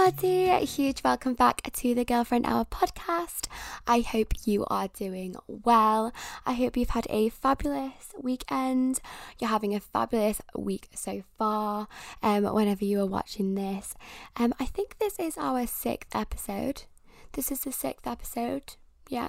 Everybody. 0.00 0.48
A 0.48 0.60
huge 0.60 1.04
welcome 1.04 1.34
back 1.34 1.60
to 1.60 1.94
the 1.94 2.06
Girlfriend 2.06 2.46
Hour 2.46 2.64
podcast. 2.64 3.48
I 3.86 4.00
hope 4.00 4.32
you 4.46 4.64
are 4.68 4.88
doing 4.88 5.36
well. 5.46 6.14
I 6.46 6.54
hope 6.54 6.78
you've 6.78 6.90
had 6.90 7.06
a 7.10 7.28
fabulous 7.28 8.14
weekend. 8.18 9.00
You're 9.38 9.50
having 9.50 9.74
a 9.74 9.80
fabulous 9.80 10.40
week 10.56 10.88
so 10.94 11.22
far. 11.36 11.86
Um, 12.22 12.44
whenever 12.44 12.82
you 12.82 12.98
are 13.00 13.06
watching 13.06 13.56
this, 13.56 13.94
um, 14.36 14.54
I 14.58 14.64
think 14.64 14.98
this 14.98 15.18
is 15.18 15.36
our 15.36 15.66
sixth 15.66 16.16
episode. 16.16 16.84
This 17.32 17.52
is 17.52 17.60
the 17.60 17.72
sixth 17.72 18.06
episode. 18.06 18.76
Yeah, 19.10 19.28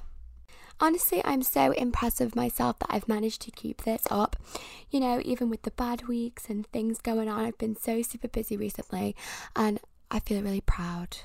honestly, 0.80 1.22
I'm 1.26 1.44
so 1.44 1.72
impressed 1.72 2.22
with 2.22 2.36
myself 2.36 2.80
that 2.80 2.90
I've 2.90 3.10
managed 3.10 3.42
to 3.42 3.52
keep 3.52 3.84
this 3.84 4.04
up. 4.10 4.38
You 4.90 5.02
know, 5.02 5.22
even 5.26 5.50
with 5.50 5.64
the 5.64 5.72
bad 5.72 6.08
weeks 6.08 6.50
and 6.50 6.66
things 6.68 7.00
going 7.00 7.28
on, 7.28 7.46
I've 7.46 7.58
been 7.58 7.76
so 7.76 8.02
super 8.02 8.30
busy 8.30 8.56
recently 8.56 9.18
and 9.56 9.80
I 10.12 10.20
feel 10.20 10.42
really 10.44 10.62
proud. 10.62 11.18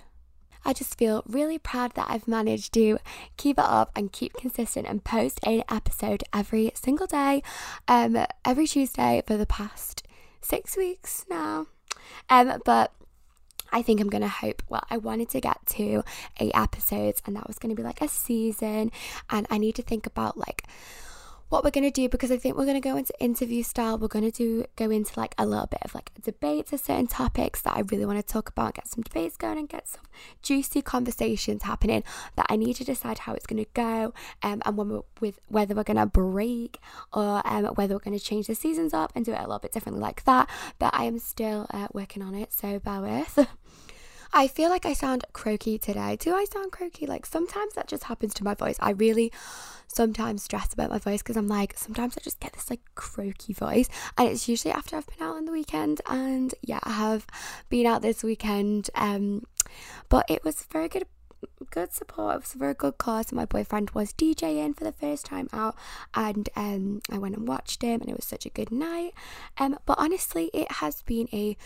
I 0.64 0.72
just 0.72 0.96
feel 0.96 1.22
really 1.26 1.58
proud 1.58 1.94
that 1.94 2.06
I've 2.08 2.26
managed 2.26 2.72
to 2.74 2.98
keep 3.36 3.58
it 3.58 3.64
up 3.64 3.90
and 3.94 4.12
keep 4.12 4.32
consistent 4.34 4.86
and 4.86 5.02
post 5.04 5.38
an 5.44 5.64
episode 5.70 6.24
every 6.32 6.72
single 6.74 7.06
day, 7.06 7.42
um, 7.88 8.16
every 8.44 8.66
Tuesday 8.66 9.22
for 9.26 9.36
the 9.36 9.46
past 9.46 10.04
six 10.40 10.76
weeks 10.76 11.24
now. 11.28 11.66
Um, 12.30 12.60
but 12.64 12.92
I 13.72 13.82
think 13.82 14.00
I'm 14.00 14.08
gonna 14.08 14.28
hope. 14.28 14.62
Well, 14.68 14.84
I 14.88 14.96
wanted 14.96 15.28
to 15.30 15.40
get 15.40 15.58
to 15.66 16.02
eight 16.38 16.52
episodes, 16.54 17.20
and 17.26 17.36
that 17.36 17.46
was 17.46 17.58
gonna 17.58 17.74
be 17.74 17.82
like 17.82 18.00
a 18.00 18.08
season. 18.08 18.92
And 19.30 19.46
I 19.50 19.58
need 19.58 19.74
to 19.76 19.82
think 19.82 20.06
about 20.06 20.38
like 20.38 20.64
what 21.48 21.62
we're 21.62 21.70
gonna 21.70 21.90
do 21.90 22.08
because 22.08 22.32
I 22.32 22.36
think 22.36 22.56
we're 22.56 22.66
gonna 22.66 22.80
go 22.80 22.96
into 22.96 23.12
interview 23.20 23.62
style. 23.62 23.98
We're 23.98 24.08
gonna 24.08 24.30
do 24.30 24.64
go 24.74 24.90
into 24.90 25.18
like 25.18 25.34
a 25.38 25.46
little 25.46 25.66
bit 25.66 25.80
of 25.82 25.94
like 25.94 26.10
debates 26.22 26.72
of 26.72 26.80
certain 26.80 27.06
topics 27.06 27.62
that 27.62 27.76
I 27.76 27.80
really 27.80 28.04
want 28.04 28.18
to 28.18 28.32
talk 28.32 28.48
about, 28.48 28.74
get 28.74 28.88
some 28.88 29.02
debates 29.02 29.36
going, 29.36 29.58
and 29.58 29.68
get 29.68 29.86
some 29.88 30.02
juicy 30.42 30.82
conversations 30.82 31.62
happening. 31.62 32.02
That 32.36 32.46
I 32.48 32.56
need 32.56 32.74
to 32.76 32.84
decide 32.84 33.20
how 33.20 33.34
it's 33.34 33.46
gonna 33.46 33.66
go, 33.74 34.12
um, 34.42 34.62
and 34.64 34.76
when 34.76 34.88
we're 34.88 35.02
with 35.20 35.38
whether 35.48 35.74
we're 35.74 35.84
gonna 35.84 36.06
break 36.06 36.78
or 37.12 37.42
um, 37.44 37.66
whether 37.76 37.94
we're 37.94 38.00
gonna 38.00 38.18
change 38.18 38.48
the 38.48 38.54
seasons 38.54 38.92
up 38.92 39.12
and 39.14 39.24
do 39.24 39.32
it 39.32 39.38
a 39.38 39.42
little 39.42 39.58
bit 39.58 39.72
differently 39.72 40.02
like 40.02 40.24
that. 40.24 40.48
But 40.78 40.90
I 40.94 41.04
am 41.04 41.18
still 41.18 41.66
uh, 41.70 41.88
working 41.92 42.22
on 42.22 42.34
it, 42.34 42.52
so 42.52 42.78
bear 42.78 43.00
with. 43.00 43.48
I 44.36 44.48
feel 44.48 44.68
like 44.68 44.84
I 44.84 44.92
sound 44.92 45.24
croaky 45.32 45.78
today. 45.78 46.14
Do 46.20 46.34
I 46.34 46.44
sound 46.44 46.70
croaky? 46.70 47.06
Like 47.06 47.24
sometimes 47.24 47.72
that 47.72 47.88
just 47.88 48.04
happens 48.04 48.34
to 48.34 48.44
my 48.44 48.52
voice. 48.52 48.76
I 48.80 48.90
really 48.90 49.32
sometimes 49.86 50.42
stress 50.42 50.74
about 50.74 50.90
my 50.90 50.98
voice 50.98 51.22
because 51.22 51.38
I'm 51.38 51.48
like, 51.48 51.72
sometimes 51.78 52.18
I 52.18 52.20
just 52.20 52.38
get 52.38 52.52
this 52.52 52.68
like 52.68 52.82
croaky 52.94 53.54
voice. 53.54 53.88
And 54.18 54.28
it's 54.28 54.46
usually 54.46 54.74
after 54.74 54.94
I've 54.94 55.06
been 55.06 55.26
out 55.26 55.36
on 55.36 55.46
the 55.46 55.52
weekend. 55.52 56.02
And 56.06 56.54
yeah, 56.60 56.80
I 56.82 56.92
have 56.92 57.26
been 57.70 57.86
out 57.86 58.02
this 58.02 58.22
weekend. 58.22 58.90
Um, 58.94 59.46
but 60.10 60.26
it 60.28 60.44
was 60.44 60.62
very 60.64 60.88
good 60.88 61.06
good 61.70 61.94
support. 61.94 62.36
It 62.36 62.40
was 62.42 62.54
a 62.54 62.58
very 62.58 62.74
good 62.74 62.98
cause. 62.98 63.32
My 63.32 63.46
boyfriend 63.46 63.90
was 63.90 64.12
DJing 64.12 64.76
for 64.76 64.84
the 64.84 64.92
first 64.92 65.24
time 65.24 65.48
out, 65.52 65.76
and 66.14 66.48
um, 66.56 67.00
I 67.10 67.18
went 67.18 67.36
and 67.36 67.46
watched 67.46 67.82
him, 67.82 68.00
and 68.00 68.10
it 68.10 68.16
was 68.16 68.24
such 68.24 68.46
a 68.46 68.50
good 68.50 68.70
night. 68.70 69.12
Um, 69.58 69.78
but 69.86 69.98
honestly, 69.98 70.50
it 70.52 70.70
has 70.72 71.02
been 71.02 71.28
a 71.32 71.56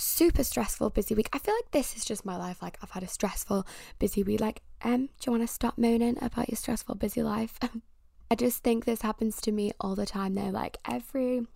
super 0.00 0.42
stressful, 0.42 0.90
busy 0.90 1.14
week. 1.14 1.28
I 1.32 1.38
feel 1.38 1.54
like 1.54 1.70
this 1.70 1.96
is 1.96 2.04
just 2.04 2.24
my 2.24 2.36
life. 2.36 2.62
Like 2.62 2.78
I've 2.82 2.90
had 2.90 3.02
a 3.02 3.08
stressful, 3.08 3.66
busy 3.98 4.22
week. 4.22 4.40
Like, 4.40 4.62
um, 4.82 5.06
do 5.06 5.12
you 5.26 5.32
want 5.32 5.42
to 5.42 5.52
stop 5.52 5.78
moaning 5.78 6.18
about 6.22 6.48
your 6.48 6.56
stressful, 6.56 6.94
busy 6.96 7.22
life? 7.22 7.58
I 8.30 8.34
just 8.34 8.62
think 8.62 8.84
this 8.84 9.02
happens 9.02 9.40
to 9.42 9.52
me 9.52 9.72
all 9.80 9.94
the 9.94 10.06
time 10.06 10.34
though. 10.34 10.50
Like 10.50 10.78
every 10.88 11.46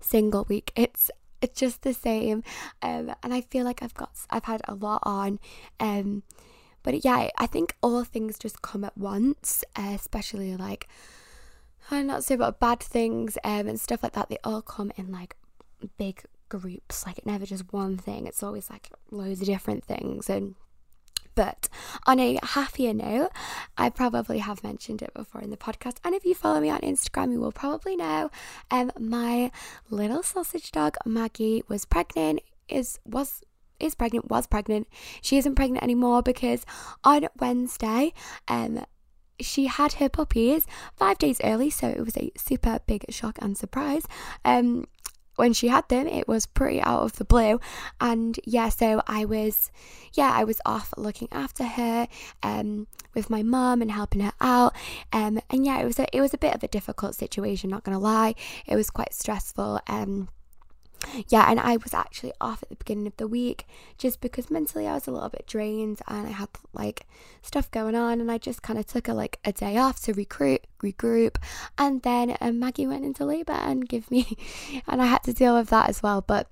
single 0.00 0.44
week, 0.48 0.72
it's 0.74 1.10
it's 1.42 1.58
just 1.58 1.82
the 1.82 1.94
same. 1.94 2.42
Um, 2.82 3.14
and 3.22 3.32
I 3.32 3.42
feel 3.42 3.64
like 3.64 3.82
I've 3.82 3.94
got 3.94 4.10
I've 4.30 4.44
had 4.44 4.62
a 4.66 4.74
lot 4.74 5.00
on. 5.04 5.38
Um, 5.78 6.22
but 6.82 7.04
yeah, 7.04 7.28
I 7.36 7.46
think 7.46 7.74
all 7.82 8.04
things 8.04 8.38
just 8.38 8.62
come 8.62 8.84
at 8.84 8.96
once, 8.96 9.64
especially 9.76 10.56
like 10.56 10.88
I'm 11.90 12.06
not 12.08 12.24
say 12.24 12.34
about 12.34 12.60
bad 12.60 12.80
things 12.80 13.38
um, 13.44 13.68
and 13.68 13.78
stuff 13.78 14.02
like 14.02 14.12
that. 14.12 14.28
They 14.28 14.38
all 14.44 14.62
come 14.62 14.92
in 14.96 15.12
like 15.12 15.36
big 15.98 16.22
groups 16.48 17.06
like 17.06 17.18
it 17.18 17.26
never 17.26 17.46
just 17.46 17.72
one 17.72 17.96
thing 17.96 18.26
it's 18.26 18.42
always 18.42 18.70
like 18.70 18.90
loads 19.10 19.40
of 19.40 19.46
different 19.46 19.84
things 19.84 20.28
and 20.30 20.54
but 21.36 21.68
on 22.06 22.18
a 22.18 22.38
happier 22.42 22.94
note, 22.94 23.30
I 23.76 23.90
probably 23.90 24.38
have 24.38 24.64
mentioned 24.64 25.02
it 25.02 25.12
before 25.12 25.42
in 25.42 25.50
the 25.50 25.56
podcast. 25.58 25.98
And 26.02 26.14
if 26.14 26.24
you 26.24 26.34
follow 26.34 26.60
me 26.60 26.70
on 26.70 26.80
Instagram, 26.80 27.30
you 27.30 27.40
will 27.40 27.52
probably 27.52 27.94
know 27.94 28.30
um, 28.70 28.90
my 28.98 29.52
little 29.90 30.22
sausage 30.22 30.72
dog 30.72 30.96
Maggie 31.04 31.62
was 31.68 31.84
pregnant, 31.84 32.40
is 32.68 32.98
was 33.04 33.42
is 33.78 33.94
pregnant, 33.94 34.30
was 34.30 34.46
pregnant. 34.46 34.88
She 35.20 35.36
isn't 35.36 35.54
pregnant 35.54 35.84
anymore 35.84 36.22
because 36.22 36.64
on 37.04 37.28
Wednesday, 37.38 38.14
um, 38.48 38.86
she 39.38 39.66
had 39.66 39.94
her 39.94 40.08
puppies 40.08 40.66
five 40.94 41.18
days 41.18 41.38
early, 41.44 41.68
so 41.68 41.88
it 41.88 42.02
was 42.02 42.16
a 42.16 42.32
super 42.38 42.80
big 42.86 43.04
shock 43.10 43.38
and 43.42 43.56
surprise. 43.58 44.04
Um, 44.44 44.86
when 45.36 45.52
she 45.52 45.68
had 45.68 45.88
them, 45.88 46.06
it 46.06 46.26
was 46.26 46.46
pretty 46.46 46.80
out 46.80 47.02
of 47.02 47.12
the 47.14 47.24
blue. 47.24 47.60
And 48.00 48.38
yeah, 48.44 48.68
so 48.68 49.02
I 49.06 49.24
was, 49.24 49.70
yeah, 50.14 50.32
I 50.34 50.44
was 50.44 50.60
off 50.66 50.92
looking 50.96 51.28
after 51.30 51.64
her 51.64 52.08
um, 52.42 52.86
with 53.14 53.30
my 53.30 53.42
mum 53.42 53.82
and 53.82 53.90
helping 53.90 54.22
her 54.22 54.32
out. 54.40 54.74
Um, 55.12 55.40
and 55.50 55.64
yeah, 55.64 55.80
it 55.80 55.84
was 55.84 55.98
a, 55.98 56.06
it 56.16 56.20
was 56.20 56.34
a 56.34 56.38
bit 56.38 56.54
of 56.54 56.62
a 56.62 56.68
difficult 56.68 57.14
situation, 57.14 57.70
not 57.70 57.84
gonna 57.84 57.98
lie. 57.98 58.34
It 58.66 58.76
was 58.76 58.90
quite 58.90 59.14
stressful. 59.14 59.80
Um, 59.86 60.28
yeah, 61.28 61.50
and 61.50 61.60
I 61.60 61.76
was 61.76 61.94
actually 61.94 62.32
off 62.40 62.62
at 62.62 62.68
the 62.68 62.76
beginning 62.76 63.06
of 63.06 63.16
the 63.16 63.28
week 63.28 63.66
just 63.98 64.20
because 64.20 64.50
mentally 64.50 64.86
I 64.86 64.94
was 64.94 65.06
a 65.06 65.10
little 65.10 65.28
bit 65.28 65.46
drained 65.46 66.00
and 66.08 66.26
I 66.26 66.30
had 66.30 66.48
like 66.72 67.06
stuff 67.42 67.70
going 67.70 67.94
on, 67.94 68.20
and 68.20 68.30
I 68.30 68.38
just 68.38 68.62
kind 68.62 68.78
of 68.78 68.86
took 68.86 69.08
a 69.08 69.14
like 69.14 69.38
a 69.44 69.52
day 69.52 69.76
off 69.76 70.00
to 70.02 70.12
recruit, 70.12 70.66
regroup, 70.82 71.36
and 71.78 72.02
then 72.02 72.36
um, 72.40 72.58
Maggie 72.58 72.86
went 72.86 73.04
into 73.04 73.24
labour 73.24 73.52
and 73.52 73.88
give 73.88 74.10
me, 74.10 74.36
and 74.86 75.00
I 75.00 75.06
had 75.06 75.22
to 75.24 75.32
deal 75.32 75.56
with 75.56 75.70
that 75.70 75.88
as 75.88 76.02
well. 76.02 76.20
But 76.20 76.48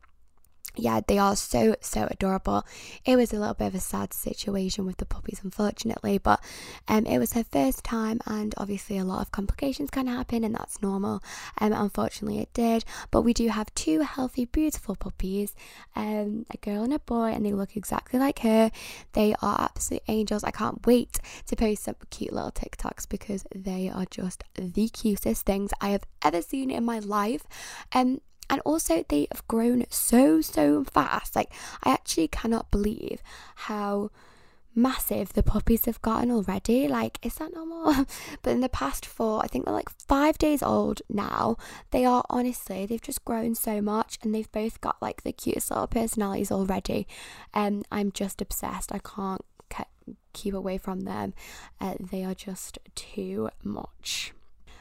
yeah, 0.76 1.00
they 1.06 1.18
are 1.18 1.36
so, 1.36 1.76
so 1.80 2.08
adorable. 2.10 2.64
It 3.04 3.16
was 3.16 3.32
a 3.32 3.38
little 3.38 3.54
bit 3.54 3.68
of 3.68 3.74
a 3.74 3.80
sad 3.80 4.12
situation 4.12 4.86
with 4.86 4.96
the 4.96 5.06
puppies, 5.06 5.40
unfortunately, 5.42 6.18
but 6.18 6.42
um, 6.88 7.06
it 7.06 7.18
was 7.18 7.32
her 7.34 7.44
first 7.44 7.84
time, 7.84 8.20
and 8.26 8.54
obviously, 8.56 8.98
a 8.98 9.04
lot 9.04 9.22
of 9.22 9.30
complications 9.30 9.90
can 9.90 10.06
happen, 10.06 10.44
and 10.44 10.54
that's 10.54 10.82
normal. 10.82 11.22
Um, 11.60 11.72
unfortunately, 11.72 12.40
it 12.40 12.52
did, 12.52 12.84
but 13.10 13.22
we 13.22 13.32
do 13.32 13.48
have 13.48 13.74
two 13.74 14.00
healthy, 14.00 14.44
beautiful 14.44 14.96
puppies 14.96 15.54
um, 15.96 16.46
a 16.50 16.56
girl 16.58 16.82
and 16.84 16.92
a 16.92 16.98
boy, 16.98 17.32
and 17.32 17.44
they 17.44 17.52
look 17.52 17.76
exactly 17.76 18.18
like 18.18 18.40
her. 18.40 18.70
They 19.12 19.34
are 19.40 19.60
absolute 19.60 20.02
angels. 20.08 20.44
I 20.44 20.50
can't 20.50 20.84
wait 20.86 21.20
to 21.46 21.56
post 21.56 21.84
some 21.84 21.96
cute 22.10 22.32
little 22.32 22.50
TikToks 22.50 23.08
because 23.08 23.44
they 23.54 23.88
are 23.88 24.06
just 24.10 24.44
the 24.54 24.88
cutest 24.88 25.46
things 25.46 25.72
I 25.80 25.90
have 25.90 26.04
ever 26.22 26.42
seen 26.42 26.70
in 26.70 26.84
my 26.84 26.98
life. 26.98 27.44
Um, 27.92 28.20
and 28.50 28.60
also 28.64 29.04
they 29.08 29.26
have 29.32 29.46
grown 29.48 29.84
so 29.90 30.40
so 30.40 30.84
fast. 30.84 31.36
Like 31.36 31.52
i 31.82 31.90
actually 31.90 32.28
cannot 32.28 32.70
believe 32.70 33.22
how 33.56 34.10
massive 34.76 35.32
the 35.34 35.42
puppies 35.42 35.84
have 35.84 36.02
gotten 36.02 36.30
already. 36.30 36.88
Like 36.88 37.18
is 37.22 37.36
that 37.36 37.54
normal? 37.54 38.06
But 38.42 38.50
in 38.50 38.60
the 38.60 38.68
past 38.68 39.06
four 39.06 39.42
i 39.42 39.46
think 39.46 39.64
they're 39.64 39.74
like 39.74 39.90
five 39.90 40.38
days 40.38 40.62
old 40.62 41.02
now. 41.08 41.56
They 41.90 42.04
are 42.04 42.24
honestly 42.30 42.86
they've 42.86 43.00
just 43.00 43.24
grown 43.24 43.54
so 43.54 43.80
much 43.80 44.18
and 44.22 44.34
they've 44.34 44.50
both 44.52 44.80
got 44.80 45.00
like 45.00 45.22
the 45.22 45.32
cutest 45.32 45.70
little 45.70 45.86
personalities 45.86 46.52
already. 46.52 47.06
And 47.52 47.78
um, 47.90 47.98
i'm 47.98 48.12
just 48.12 48.40
obsessed. 48.40 48.92
I 48.92 48.98
can't 48.98 49.44
keep 50.34 50.52
away 50.52 50.76
from 50.76 51.00
them. 51.00 51.32
Uh, 51.80 51.94
they 51.98 52.22
are 52.24 52.34
just 52.34 52.78
too 52.94 53.48
much 53.62 54.32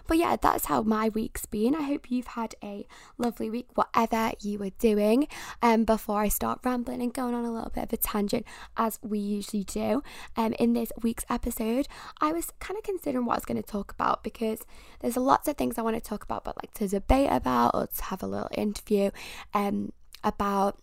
but 0.08 0.18
yeah, 0.18 0.36
that's 0.42 0.66
how 0.66 0.82
my 0.82 1.10
week's 1.10 1.46
been. 1.46 1.76
I 1.76 1.84
hope 1.84 2.12
you've 2.12 2.28
had 2.28 2.56
a 2.64 2.86
lovely 3.18 3.50
week, 3.50 3.68
whatever 3.76 4.32
you 4.42 4.60
were 4.60 4.72
doing. 4.72 5.28
Um, 5.62 5.86
before 5.86 6.22
I 6.22 6.28
start 6.28 6.60
rambling 6.64 7.02
and 7.02 7.14
going 7.14 7.34
on 7.34 7.46
a 7.46 7.52
little 7.52 7.72
bit 7.74 7.86
of 7.86 7.94
a 7.94 7.98
tangent, 7.98 8.46
as 8.78 9.00
we 9.02 9.20
usually 9.20 9.64
do, 9.64 10.04
um, 10.36 10.54
in 10.54 10.74
this 10.74 10.92
week's 11.02 11.26
episode, 11.30 11.88
I 12.22 12.32
was 12.32 12.52
kind 12.60 12.78
of 12.78 12.84
considering 12.84 13.26
what 13.26 13.34
I 13.34 13.38
was 13.38 13.46
going 13.46 13.62
to 13.62 13.68
talk 13.68 13.92
about 13.92 14.24
because 14.24 14.60
there's 15.00 15.18
lots 15.18 15.48
of 15.48 15.58
things 15.58 15.78
I 15.78 15.82
want 15.82 15.96
to 15.96 16.02
talk 16.02 16.24
about, 16.24 16.44
but 16.44 16.58
like 16.58 16.74
to 16.76 16.88
debate 16.88 17.30
about 17.32 17.72
or 17.74 17.88
to 17.88 18.04
have 18.04 18.24
a 18.24 18.28
little 18.28 18.50
interview, 18.56 19.12
um, 19.54 19.92
about 20.24 20.80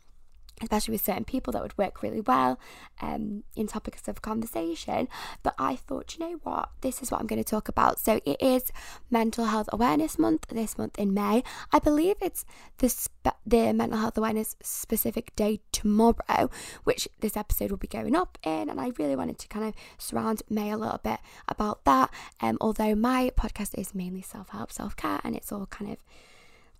especially 0.61 0.93
with 0.93 1.05
certain 1.05 1.25
people 1.25 1.53
that 1.53 1.62
would 1.62 1.77
work 1.79 2.03
really 2.03 2.21
well 2.21 2.59
um, 3.01 3.45
in 3.57 3.67
topics 3.67 4.07
of 4.09 4.23
conversation. 4.23 5.09
But 5.43 5.55
I 5.59 5.77
thought, 5.77 6.17
you 6.17 6.27
know 6.27 6.41
what, 6.43 6.71
this 6.81 7.03
is 7.03 7.11
what 7.11 7.21
I'm 7.21 7.27
going 7.27 7.43
to 7.43 7.49
talk 7.49 7.69
about. 7.69 7.99
So 7.99 8.21
it 8.25 8.37
is 8.41 8.73
Mental 9.11 9.47
Health 9.47 9.69
Awareness 9.73 10.19
Month 10.19 10.49
this 10.49 10.77
month 10.79 10.99
in 10.99 11.15
May. 11.15 11.43
I 11.73 11.79
believe 11.79 12.17
it's 12.21 12.45
the 12.79 12.89
spe- 12.89 13.29
the 13.47 13.73
Mental 13.73 13.99
Health 13.99 14.19
Awareness 14.19 14.57
specific 14.62 15.35
day 15.37 15.61
tomorrow, 15.73 16.51
which 16.85 17.09
this 17.21 17.37
episode 17.37 17.71
will 17.71 17.79
be 17.79 17.89
going 17.89 18.15
up 18.15 18.39
in. 18.45 18.69
And 18.69 18.81
I 18.81 18.93
really 18.99 19.17
wanted 19.17 19.39
to 19.39 19.49
kind 19.49 19.67
of 19.67 19.75
surround 19.99 20.43
May 20.49 20.71
a 20.71 20.77
little 20.77 21.01
bit 21.03 21.21
about 21.49 21.85
that. 21.85 22.11
Um, 22.41 22.59
although 22.61 22.95
my 22.95 23.31
podcast 23.37 23.79
is 23.79 23.95
mainly 23.95 24.23
self 24.23 24.51
help, 24.51 24.73
self 24.73 24.97
care, 24.97 25.21
and 25.25 25.35
it's 25.35 25.53
all 25.53 25.67
kind 25.67 25.93
of 25.93 25.99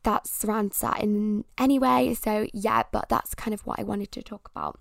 that 0.02 0.26
surrounds 0.26 0.81
that 0.81 1.02
in 1.02 1.44
any 1.58 1.79
way. 1.79 2.14
So, 2.14 2.47
yeah, 2.52 2.82
but 2.91 3.08
that's 3.08 3.35
kind 3.35 3.55
of 3.55 3.67
what 3.67 3.79
I 3.79 3.82
wanted 3.82 4.12
to 4.12 4.23
talk 4.23 4.50
about 4.55 4.79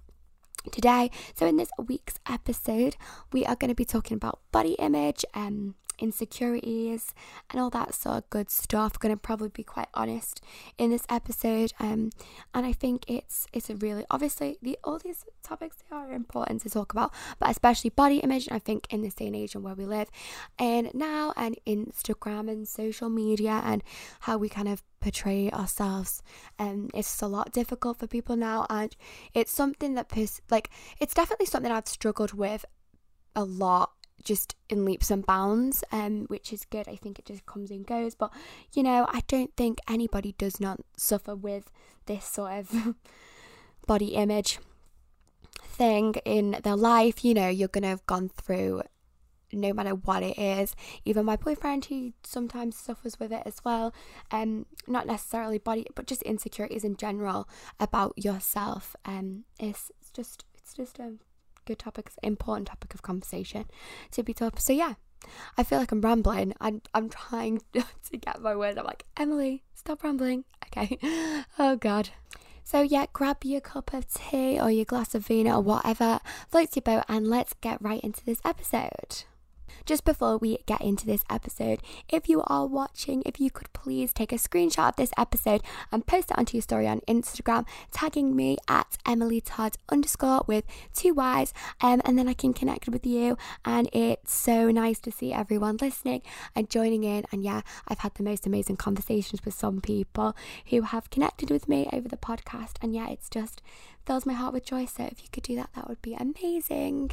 today. 0.71 1.11
So, 1.35 1.45
in 1.45 1.57
this 1.57 1.69
week's 1.77 2.19
episode, 2.27 2.95
we 3.31 3.45
are 3.45 3.55
going 3.55 3.69
to 3.69 3.75
be 3.75 3.85
talking 3.85 4.15
about 4.15 4.39
body 4.51 4.73
image, 4.73 5.25
um, 5.33 5.75
insecurities, 5.99 7.13
and 7.49 7.59
all 7.59 7.69
that 7.71 7.93
sort 7.93 8.17
of 8.17 8.29
good 8.29 8.49
stuff. 8.49 8.99
To 8.99 9.17
probably 9.17 9.49
be 9.49 9.63
quite 9.63 9.87
honest 9.93 10.41
in 10.77 10.91
this 10.91 11.03
episode, 11.09 11.73
um, 11.79 12.11
and 12.53 12.65
I 12.65 12.73
think 12.73 13.05
it's 13.07 13.47
it's 13.53 13.69
a 13.69 13.75
really 13.75 14.05
obviously 14.09 14.57
the 14.61 14.77
all 14.83 14.99
these 14.99 15.25
topics 15.43 15.77
they 15.77 15.95
are 15.95 16.11
important 16.11 16.61
to 16.61 16.69
talk 16.69 16.91
about, 16.91 17.13
but 17.39 17.49
especially 17.49 17.89
body 17.89 18.17
image. 18.17 18.47
I 18.51 18.59
think 18.59 18.87
in 18.91 19.01
this 19.01 19.15
day 19.15 19.27
and 19.27 19.35
age 19.35 19.55
and 19.55 19.63
where 19.63 19.75
we 19.75 19.85
live, 19.85 20.09
and 20.57 20.93
now 20.93 21.33
and 21.35 21.57
Instagram 21.65 22.49
and 22.49 22.67
social 22.67 23.09
media 23.09 23.61
and 23.63 23.83
how 24.21 24.37
we 24.37 24.49
kind 24.49 24.67
of 24.67 24.83
portray 24.99 25.49
ourselves 25.51 26.21
and 26.57 26.85
um, 26.85 26.89
it's 26.93 27.21
a 27.21 27.27
lot 27.27 27.51
difficult 27.51 27.97
for 27.97 28.07
people 28.07 28.35
now 28.35 28.65
and 28.69 28.95
it's 29.33 29.51
something 29.51 29.93
that 29.93 30.09
pers- 30.09 30.41
like 30.49 30.69
it's 30.99 31.13
definitely 31.13 31.45
something 31.45 31.71
I've 31.71 31.87
struggled 31.87 32.33
with 32.33 32.65
a 33.35 33.43
lot 33.43 33.91
just 34.23 34.55
in 34.69 34.85
leaps 34.85 35.09
and 35.11 35.25
bounds 35.25 35.83
um 35.91 36.25
which 36.27 36.51
is 36.53 36.65
good 36.65 36.87
I 36.87 36.95
think 36.95 37.19
it 37.19 37.25
just 37.25 37.45
comes 37.45 37.71
and 37.71 37.85
goes 37.85 38.15
but 38.15 38.31
you 38.73 38.83
know 38.83 39.07
I 39.09 39.21
don't 39.27 39.55
think 39.55 39.79
anybody 39.87 40.35
does 40.37 40.59
not 40.59 40.79
suffer 40.97 41.35
with 41.35 41.71
this 42.05 42.25
sort 42.25 42.51
of 42.51 42.95
body 43.87 44.15
image 44.15 44.59
thing 45.63 46.15
in 46.25 46.57
their 46.63 46.75
life 46.75 47.23
you 47.23 47.33
know 47.33 47.49
you're 47.49 47.67
going 47.67 47.83
to 47.83 47.89
have 47.89 48.05
gone 48.05 48.29
through 48.29 48.81
no 49.51 49.73
matter 49.73 49.95
what 49.95 50.23
it 50.23 50.37
is. 50.37 50.75
Even 51.05 51.25
my 51.25 51.35
boyfriend, 51.35 51.85
he 51.85 52.13
sometimes 52.23 52.77
suffers 52.77 53.19
with 53.19 53.31
it 53.31 53.43
as 53.45 53.63
well. 53.63 53.93
Um, 54.31 54.65
not 54.87 55.07
necessarily 55.07 55.57
body, 55.57 55.87
but 55.95 56.07
just 56.07 56.21
insecurities 56.23 56.83
in 56.83 56.97
general 56.97 57.47
about 57.79 58.13
yourself. 58.15 58.95
Um, 59.05 59.45
it's, 59.59 59.91
it's 59.99 60.11
just 60.11 60.45
it's 60.55 60.73
just 60.73 60.99
a 60.99 61.13
good 61.65 61.79
topic, 61.79 62.11
important 62.23 62.67
topic 62.67 62.93
of 62.93 63.01
conversation 63.01 63.65
to 64.11 64.23
be 64.23 64.33
talked. 64.33 64.61
So 64.61 64.73
yeah, 64.73 64.95
I 65.57 65.63
feel 65.63 65.79
like 65.79 65.91
I'm 65.91 66.01
rambling. 66.01 66.53
I'm 66.59 66.81
I'm 66.93 67.09
trying 67.09 67.61
to 67.73 68.17
get 68.17 68.41
my 68.41 68.55
words. 68.55 68.77
I'm 68.77 68.85
like 68.85 69.05
Emily, 69.17 69.63
stop 69.73 70.03
rambling. 70.03 70.45
Okay. 70.69 70.99
Oh 71.57 71.75
God. 71.77 72.09
So, 72.63 72.81
yeah, 72.83 73.07
grab 73.11 73.37
your 73.43 73.61
cup 73.61 73.93
of 73.95 74.07
tea 74.13 74.59
or 74.61 74.69
your 74.69 74.85
glass 74.85 75.15
of 75.15 75.25
vino 75.25 75.55
or 75.55 75.61
whatever 75.61 76.19
floats 76.49 76.75
your 76.75 76.83
boat 76.83 77.03
and 77.09 77.27
let's 77.27 77.55
get 77.61 77.81
right 77.81 77.99
into 78.01 78.23
this 78.23 78.39
episode. 78.45 79.23
Just 79.89 80.05
before 80.05 80.37
we 80.37 80.59
get 80.67 80.81
into 80.81 81.07
this 81.07 81.23
episode, 81.31 81.79
if 82.09 82.29
you 82.29 82.43
are 82.45 82.67
watching, 82.67 83.23
if 83.25 83.39
you 83.39 83.49
could 83.49 83.73
please 83.73 84.13
take 84.13 84.31
a 84.31 84.35
screenshot 84.35 84.89
of 84.89 84.95
this 84.97 85.11
episode 85.17 85.63
and 85.91 86.05
post 86.05 86.29
it 86.29 86.37
onto 86.37 86.57
your 86.57 86.61
story 86.61 86.87
on 86.87 87.01
Instagram, 87.07 87.65
tagging 87.91 88.35
me 88.35 88.57
at 88.67 88.99
Emily 89.03 89.41
Todd 89.41 89.77
underscore 89.91 90.43
with 90.45 90.63
two 90.93 91.15
Y's, 91.15 91.55
um, 91.81 92.03
and 92.05 92.19
then 92.19 92.27
I 92.27 92.35
can 92.35 92.53
connect 92.53 92.87
with 92.87 93.03
you. 93.03 93.35
And 93.65 93.89
it's 93.91 94.31
so 94.31 94.69
nice 94.69 94.99
to 94.99 95.11
see 95.11 95.33
everyone 95.33 95.77
listening 95.81 96.21
and 96.55 96.69
joining 96.69 97.03
in. 97.03 97.25
And 97.31 97.43
yeah, 97.43 97.61
I've 97.87 97.97
had 97.97 98.13
the 98.13 98.21
most 98.21 98.45
amazing 98.45 98.77
conversations 98.77 99.43
with 99.43 99.55
some 99.55 99.81
people 99.81 100.35
who 100.67 100.83
have 100.83 101.09
connected 101.09 101.49
with 101.49 101.67
me 101.67 101.89
over 101.91 102.07
the 102.07 102.15
podcast. 102.15 102.73
And 102.83 102.93
yeah, 102.93 103.09
it's 103.09 103.27
just 103.27 103.63
fills 104.05 104.27
my 104.27 104.33
heart 104.33 104.53
with 104.53 104.65
joy. 104.67 104.85
So 104.85 105.05
if 105.05 105.23
you 105.23 105.29
could 105.31 105.41
do 105.41 105.55
that, 105.55 105.71
that 105.73 105.89
would 105.89 106.03
be 106.03 106.13
amazing. 106.13 107.09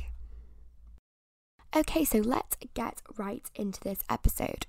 Okay, 1.74 2.04
so 2.04 2.18
let's 2.18 2.56
get 2.74 3.02
right 3.16 3.48
into 3.54 3.80
this 3.80 4.00
episode. 4.08 4.66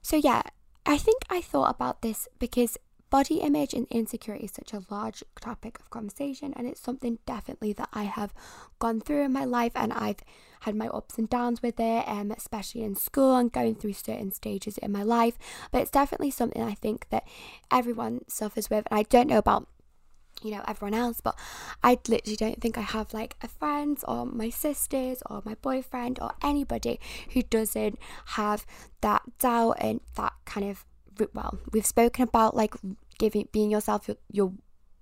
So, 0.00 0.16
yeah, 0.16 0.42
I 0.86 0.98
think 0.98 1.22
I 1.30 1.40
thought 1.40 1.74
about 1.74 2.02
this 2.02 2.28
because 2.38 2.78
body 3.10 3.40
image 3.40 3.74
and 3.74 3.86
insecurity 3.90 4.46
is 4.46 4.52
such 4.52 4.72
a 4.72 4.82
large 4.88 5.22
topic 5.40 5.78
of 5.78 5.90
conversation, 5.90 6.54
and 6.56 6.66
it's 6.66 6.80
something 6.80 7.18
definitely 7.26 7.74
that 7.74 7.90
I 7.92 8.04
have 8.04 8.32
gone 8.78 9.00
through 9.00 9.24
in 9.24 9.32
my 9.32 9.44
life, 9.44 9.72
and 9.74 9.92
I've 9.92 10.20
had 10.60 10.74
my 10.74 10.88
ups 10.88 11.18
and 11.18 11.28
downs 11.28 11.60
with 11.60 11.78
it, 11.78 12.08
um, 12.08 12.30
especially 12.30 12.82
in 12.82 12.94
school 12.94 13.36
and 13.36 13.52
going 13.52 13.74
through 13.74 13.92
certain 13.92 14.32
stages 14.32 14.78
in 14.78 14.92
my 14.92 15.02
life. 15.02 15.38
But 15.70 15.82
it's 15.82 15.90
definitely 15.90 16.30
something 16.30 16.62
I 16.62 16.74
think 16.74 17.08
that 17.10 17.26
everyone 17.70 18.22
suffers 18.28 18.70
with, 18.70 18.86
and 18.90 18.98
I 18.98 19.02
don't 19.02 19.28
know 19.28 19.38
about 19.38 19.68
you 20.42 20.50
know 20.50 20.62
everyone 20.66 20.94
else 20.94 21.20
but 21.20 21.38
i 21.82 21.98
literally 22.08 22.36
don't 22.36 22.60
think 22.60 22.76
i 22.76 22.82
have 22.82 23.12
like 23.14 23.36
a 23.42 23.48
friend 23.48 23.98
or 24.06 24.26
my 24.26 24.50
sisters 24.50 25.22
or 25.26 25.42
my 25.44 25.54
boyfriend 25.62 26.18
or 26.20 26.32
anybody 26.42 26.98
who 27.32 27.42
doesn't 27.42 27.98
have 28.26 28.66
that 29.00 29.22
doubt 29.38 29.76
and 29.78 30.00
that 30.16 30.32
kind 30.44 30.68
of 30.68 30.84
well 31.34 31.58
we've 31.72 31.86
spoken 31.86 32.22
about 32.22 32.56
like 32.56 32.74
giving 33.18 33.48
being 33.52 33.70
yourself 33.70 34.08
your, 34.08 34.16
your 34.30 34.52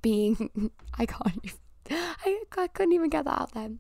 being 0.03 0.71
i 0.99 1.07
can't 1.07 1.39
even 1.45 1.59
I, 1.91 2.43
I 2.57 2.69
couldn't 2.69 2.93
even 2.93 3.11
get 3.11 3.25
that 3.25 3.41
out 3.41 3.53
there. 3.53 3.71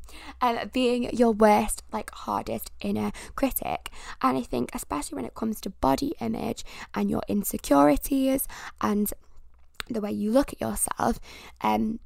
Um, 0.40 0.70
being 0.72 1.14
your 1.14 1.32
worst, 1.32 1.84
like 1.92 2.10
hardest 2.10 2.72
inner 2.80 3.12
critic, 3.36 3.90
and 4.20 4.36
I 4.36 4.42
think 4.42 4.70
especially 4.74 5.16
when 5.16 5.24
it 5.24 5.34
comes 5.34 5.60
to 5.60 5.70
body 5.70 6.14
image 6.20 6.64
and 6.94 7.10
your 7.10 7.22
insecurities 7.28 8.48
and 8.80 9.12
the 9.94 10.00
way 10.00 10.12
you 10.12 10.30
look 10.30 10.52
at 10.52 10.60
yourself, 10.60 11.20
um, 11.60 12.00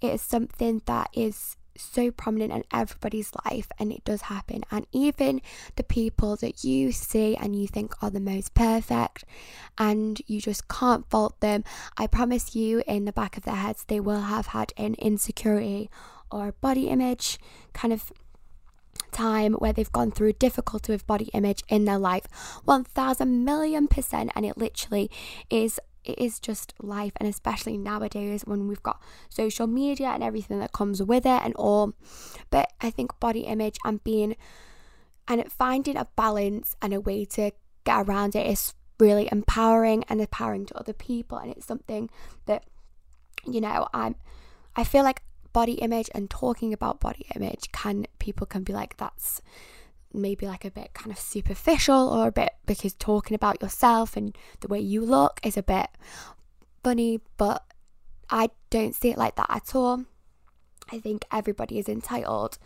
it 0.00 0.14
is 0.14 0.22
something 0.22 0.82
that 0.86 1.10
is 1.12 1.56
so 1.76 2.10
prominent 2.10 2.52
in 2.52 2.64
everybody's 2.72 3.32
life 3.46 3.68
and 3.78 3.92
it 3.92 4.04
does 4.04 4.22
happen. 4.22 4.64
And 4.70 4.86
even 4.92 5.40
the 5.76 5.84
people 5.84 6.36
that 6.36 6.64
you 6.64 6.92
see 6.92 7.36
and 7.36 7.54
you 7.54 7.68
think 7.68 7.94
are 8.02 8.10
the 8.10 8.20
most 8.20 8.54
perfect 8.54 9.24
and 9.76 10.20
you 10.26 10.40
just 10.40 10.66
can't 10.68 11.08
fault 11.08 11.38
them 11.40 11.62
i 11.96 12.06
promise 12.06 12.56
you 12.56 12.82
in 12.86 13.04
the 13.04 13.12
back 13.12 13.36
of 13.36 13.44
their 13.44 13.54
heads 13.54 13.84
they 13.84 14.00
will 14.00 14.22
have 14.22 14.48
had 14.48 14.72
an 14.76 14.94
insecurity 14.94 15.88
or 16.32 16.52
body 16.60 16.88
image 16.88 17.38
kind 17.72 17.92
of 17.92 18.12
time 19.12 19.54
where 19.54 19.72
they've 19.72 19.92
gone 19.92 20.10
through 20.10 20.32
difficulty 20.34 20.92
with 20.92 21.06
body 21.06 21.30
image 21.32 21.62
in 21.68 21.84
their 21.84 21.98
life. 21.98 22.26
1000 22.64 23.44
million 23.44 23.88
percent. 23.88 24.30
And 24.34 24.44
it 24.44 24.56
literally 24.56 25.10
is 25.50 25.80
it 26.08 26.18
is 26.18 26.40
just 26.40 26.72
life 26.80 27.12
and 27.18 27.28
especially 27.28 27.76
nowadays 27.76 28.42
when 28.46 28.66
we've 28.66 28.82
got 28.82 29.00
social 29.28 29.66
media 29.66 30.08
and 30.08 30.22
everything 30.22 30.58
that 30.58 30.72
comes 30.72 31.02
with 31.02 31.26
it 31.26 31.42
and 31.44 31.54
all. 31.54 31.92
But 32.50 32.72
i 32.80 32.90
think 32.90 33.18
body 33.20 33.40
image 33.40 33.78
and 33.84 34.02
being 34.02 34.36
and 35.28 35.52
finding 35.52 35.96
a 35.96 36.08
balance 36.16 36.74
and 36.80 36.94
a 36.94 37.00
way 37.00 37.24
to 37.26 37.52
get 37.84 38.08
around 38.08 38.34
it 38.34 38.46
is 38.46 38.74
really 38.98 39.28
empowering 39.30 40.02
and 40.08 40.20
empowering 40.20 40.66
to 40.66 40.76
other 40.76 40.92
people 40.92 41.38
and 41.38 41.52
it's 41.52 41.66
something 41.66 42.10
that 42.46 42.64
you 43.46 43.60
know 43.60 43.86
i'm 43.94 44.16
i 44.74 44.82
feel 44.82 45.04
like 45.04 45.22
body 45.52 45.74
image 45.74 46.10
and 46.14 46.28
talking 46.28 46.72
about 46.72 47.00
body 47.00 47.24
image 47.36 47.70
can 47.72 48.06
people 48.18 48.46
can 48.46 48.62
be 48.64 48.72
like 48.72 48.96
that's 48.96 49.40
maybe 50.12 50.46
like 50.46 50.64
a 50.64 50.70
bit 50.70 50.94
kind 50.94 51.10
of 51.10 51.18
superficial 51.18 52.08
or 52.08 52.28
a 52.28 52.32
bit 52.32 52.54
because 52.66 52.94
talking 52.94 53.34
about 53.34 53.60
yourself 53.62 54.16
and 54.16 54.36
the 54.60 54.68
way 54.68 54.80
you 54.80 55.04
look 55.04 55.40
is 55.42 55.56
a 55.56 55.62
bit 55.62 55.88
funny, 56.82 57.20
but 57.36 57.64
I 58.30 58.50
don't 58.70 58.94
see 58.94 59.10
it 59.10 59.18
like 59.18 59.36
that 59.36 59.50
at 59.50 59.74
all. 59.74 60.04
I 60.90 60.98
think 60.98 61.24
everybody 61.30 61.78
is 61.78 61.88
entitled. 61.88 62.58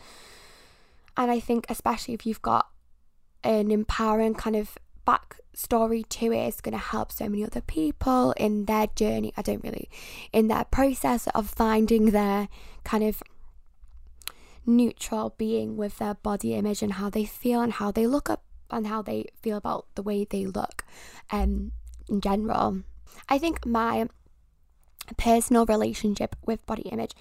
And 1.17 1.31
I 1.31 1.41
think, 1.41 1.67
especially 1.69 2.15
if 2.15 2.25
you've 2.25 2.43
got 2.43 2.69
an 3.45 3.71
empowering 3.71 4.35
kind 4.35 4.57
of 4.57 4.79
backstory 5.07 6.09
to 6.09 6.33
it, 6.33 6.47
it's 6.47 6.61
going 6.61 6.73
to 6.73 6.79
help 6.79 7.13
so 7.13 7.29
many 7.29 7.45
other 7.45 7.61
people 7.61 8.33
in 8.37 8.65
their 8.67 8.87
journey. 8.89 9.33
I 9.37 9.43
don't 9.43 9.63
really, 9.63 9.91
in 10.33 10.49
their 10.49 10.65
process 10.65 11.27
of 11.29 11.51
finding 11.51 12.11
their 12.11 12.49
kind 12.85 13.05
of 13.05 13.23
neutral 14.67 15.35
being 15.37 15.77
with 15.77 15.99
their 15.99 16.15
body 16.15 16.55
image 16.55 16.83
and 16.83 16.95
how 16.95 17.11
they 17.11 17.25
feel 17.25 17.61
and 17.61 17.75
how 17.75 17.91
they 17.91 18.07
look 18.07 18.31
up 18.31 18.45
and 18.71 18.87
how 18.87 19.03
they 19.03 19.27
feel 19.43 19.57
about 19.57 19.87
the 19.95 20.03
way 20.03 20.25
they 20.25 20.47
look 20.47 20.85
um, 21.31 21.73
in 22.09 22.21
general. 22.21 22.83
I 23.29 23.39
think 23.39 23.67
my 23.67 24.09
personal 25.19 25.67
relationship 25.67 26.37
with 26.47 26.65
body 26.67 26.83
image 26.83 27.13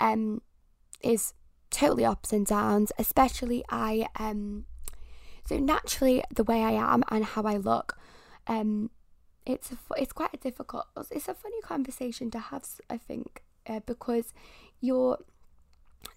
um, 0.00 0.40
is 1.02 1.34
totally 1.74 2.04
ups 2.04 2.32
and 2.32 2.46
downs, 2.46 2.92
especially 2.98 3.64
I 3.68 4.06
um 4.18 4.64
so 5.46 5.58
naturally 5.58 6.22
the 6.34 6.44
way 6.44 6.62
I 6.62 6.72
am 6.72 7.02
and 7.10 7.24
how 7.24 7.42
I 7.42 7.56
look 7.56 7.98
um 8.46 8.90
it's 9.44 9.72
a, 9.72 9.76
it's 9.96 10.12
quite 10.12 10.32
a 10.32 10.36
difficult 10.38 10.86
it's 11.10 11.28
a 11.28 11.34
funny 11.34 11.60
conversation 11.62 12.30
to 12.30 12.38
have 12.38 12.64
I 12.88 12.96
think 12.96 13.42
uh, 13.66 13.80
because 13.84 14.32
you're 14.80 15.18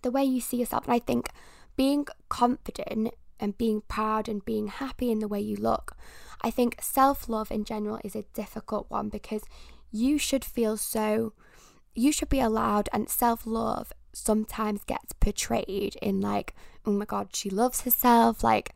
the 0.01 0.11
way 0.11 0.23
you 0.23 0.41
see 0.41 0.57
yourself. 0.57 0.85
And 0.85 0.93
I 0.93 0.99
think 0.99 1.29
being 1.75 2.05
confident 2.29 3.13
and 3.39 3.57
being 3.57 3.81
proud 3.87 4.27
and 4.27 4.43
being 4.43 4.67
happy 4.67 5.11
in 5.11 5.19
the 5.19 5.27
way 5.27 5.39
you 5.39 5.55
look, 5.55 5.95
I 6.41 6.51
think 6.51 6.77
self 6.81 7.29
love 7.29 7.51
in 7.51 7.63
general 7.63 7.99
is 8.03 8.15
a 8.15 8.23
difficult 8.33 8.89
one 8.89 9.09
because 9.09 9.43
you 9.91 10.17
should 10.17 10.43
feel 10.43 10.77
so, 10.77 11.33
you 11.95 12.11
should 12.11 12.29
be 12.29 12.39
allowed, 12.39 12.89
and 12.93 13.09
self 13.09 13.45
love 13.45 13.93
sometimes 14.13 14.83
gets 14.83 15.13
portrayed 15.13 15.95
in 16.01 16.21
like, 16.21 16.55
oh 16.85 16.91
my 16.91 17.05
god, 17.05 17.35
she 17.35 17.49
loves 17.49 17.81
herself. 17.81 18.43
Like, 18.43 18.73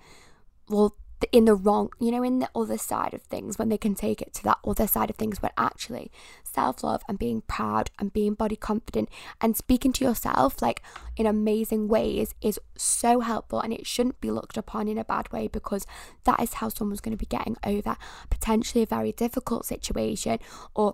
well, 0.69 0.95
in 1.31 1.45
the 1.45 1.55
wrong, 1.55 1.89
you 1.99 2.11
know, 2.11 2.23
in 2.23 2.39
the 2.39 2.49
other 2.55 2.77
side 2.77 3.13
of 3.13 3.21
things, 3.21 3.57
when 3.57 3.69
they 3.69 3.77
can 3.77 3.95
take 3.95 4.21
it 4.21 4.33
to 4.35 4.43
that 4.43 4.59
other 4.65 4.87
side 4.87 5.09
of 5.09 5.15
things, 5.15 5.41
when 5.41 5.51
actually 5.57 6.11
self 6.43 6.83
love 6.83 7.01
and 7.07 7.17
being 7.17 7.41
proud 7.41 7.91
and 7.99 8.13
being 8.13 8.33
body 8.33 8.55
confident 8.55 9.09
and 9.39 9.55
speaking 9.55 9.93
to 9.93 10.03
yourself 10.03 10.61
like 10.61 10.81
in 11.15 11.25
amazing 11.25 11.87
ways 11.87 12.33
is 12.41 12.59
so 12.75 13.21
helpful 13.21 13.61
and 13.61 13.73
it 13.73 13.87
shouldn't 13.87 14.19
be 14.19 14.31
looked 14.31 14.57
upon 14.57 14.87
in 14.87 14.97
a 14.97 15.05
bad 15.05 15.31
way 15.31 15.47
because 15.47 15.85
that 16.25 16.41
is 16.41 16.55
how 16.55 16.69
someone's 16.69 17.01
going 17.01 17.15
to 17.15 17.17
be 17.17 17.25
getting 17.25 17.55
over 17.65 17.95
potentially 18.29 18.83
a 18.83 18.87
very 18.87 19.11
difficult 19.11 19.65
situation 19.65 20.39
or 20.75 20.93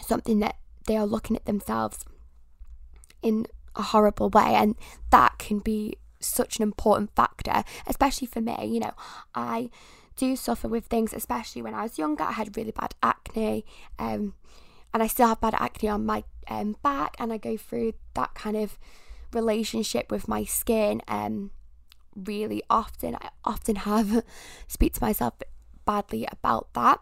something 0.00 0.38
that 0.38 0.56
they 0.86 0.96
are 0.96 1.06
looking 1.06 1.36
at 1.36 1.44
themselves 1.44 2.04
in 3.22 3.46
a 3.76 3.82
horrible 3.82 4.30
way 4.30 4.54
and 4.54 4.74
that 5.10 5.38
can 5.38 5.58
be 5.58 5.96
such 6.22 6.56
an 6.56 6.62
important 6.62 7.14
factor, 7.14 7.64
especially 7.86 8.26
for 8.26 8.40
me. 8.40 8.66
You 8.66 8.80
know, 8.80 8.94
I 9.34 9.70
do 10.16 10.36
suffer 10.36 10.68
with 10.68 10.86
things, 10.86 11.12
especially 11.12 11.62
when 11.62 11.74
I 11.74 11.82
was 11.82 11.98
younger. 11.98 12.24
I 12.24 12.32
had 12.32 12.56
really 12.56 12.72
bad 12.72 12.94
acne, 13.02 13.64
um, 13.98 14.34
and 14.92 15.02
I 15.02 15.06
still 15.06 15.28
have 15.28 15.40
bad 15.40 15.54
acne 15.54 15.88
on 15.88 16.06
my 16.06 16.24
um, 16.48 16.76
back, 16.82 17.16
and 17.18 17.32
I 17.32 17.38
go 17.38 17.56
through 17.56 17.94
that 18.14 18.34
kind 18.34 18.56
of 18.56 18.78
relationship 19.32 20.10
with 20.10 20.28
my 20.28 20.44
skin 20.44 21.02
um, 21.08 21.50
really 22.14 22.62
often. 22.68 23.16
I 23.16 23.30
often 23.44 23.76
have 23.76 24.22
speak 24.68 24.94
to 24.94 25.02
myself 25.02 25.34
badly 25.84 26.26
about 26.30 26.72
that. 26.74 27.00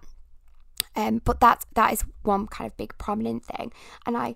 Um, 0.97 1.21
but 1.25 1.41
that 1.41 1.67
that 1.75 1.93
is 1.93 2.05
one 2.23 2.47
kind 2.47 2.71
of 2.71 2.77
big 2.77 2.97
prominent 2.99 3.45
thing, 3.45 3.73
and 4.07 4.17
I 4.17 4.35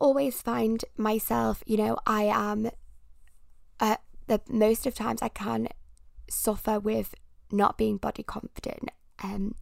always 0.00 0.40
find 0.40 0.84
myself, 0.96 1.62
you 1.66 1.76
know, 1.76 1.98
I 2.06 2.24
am 2.24 2.70
uh, 3.80 3.96
the 4.26 4.40
most 4.48 4.86
of 4.86 4.94
times 4.94 5.22
I 5.22 5.28
can 5.28 5.68
suffer 6.30 6.78
with 6.78 7.14
not 7.50 7.78
being 7.78 7.96
body 7.96 8.22
confident. 8.22 8.90
Um, 9.22 9.54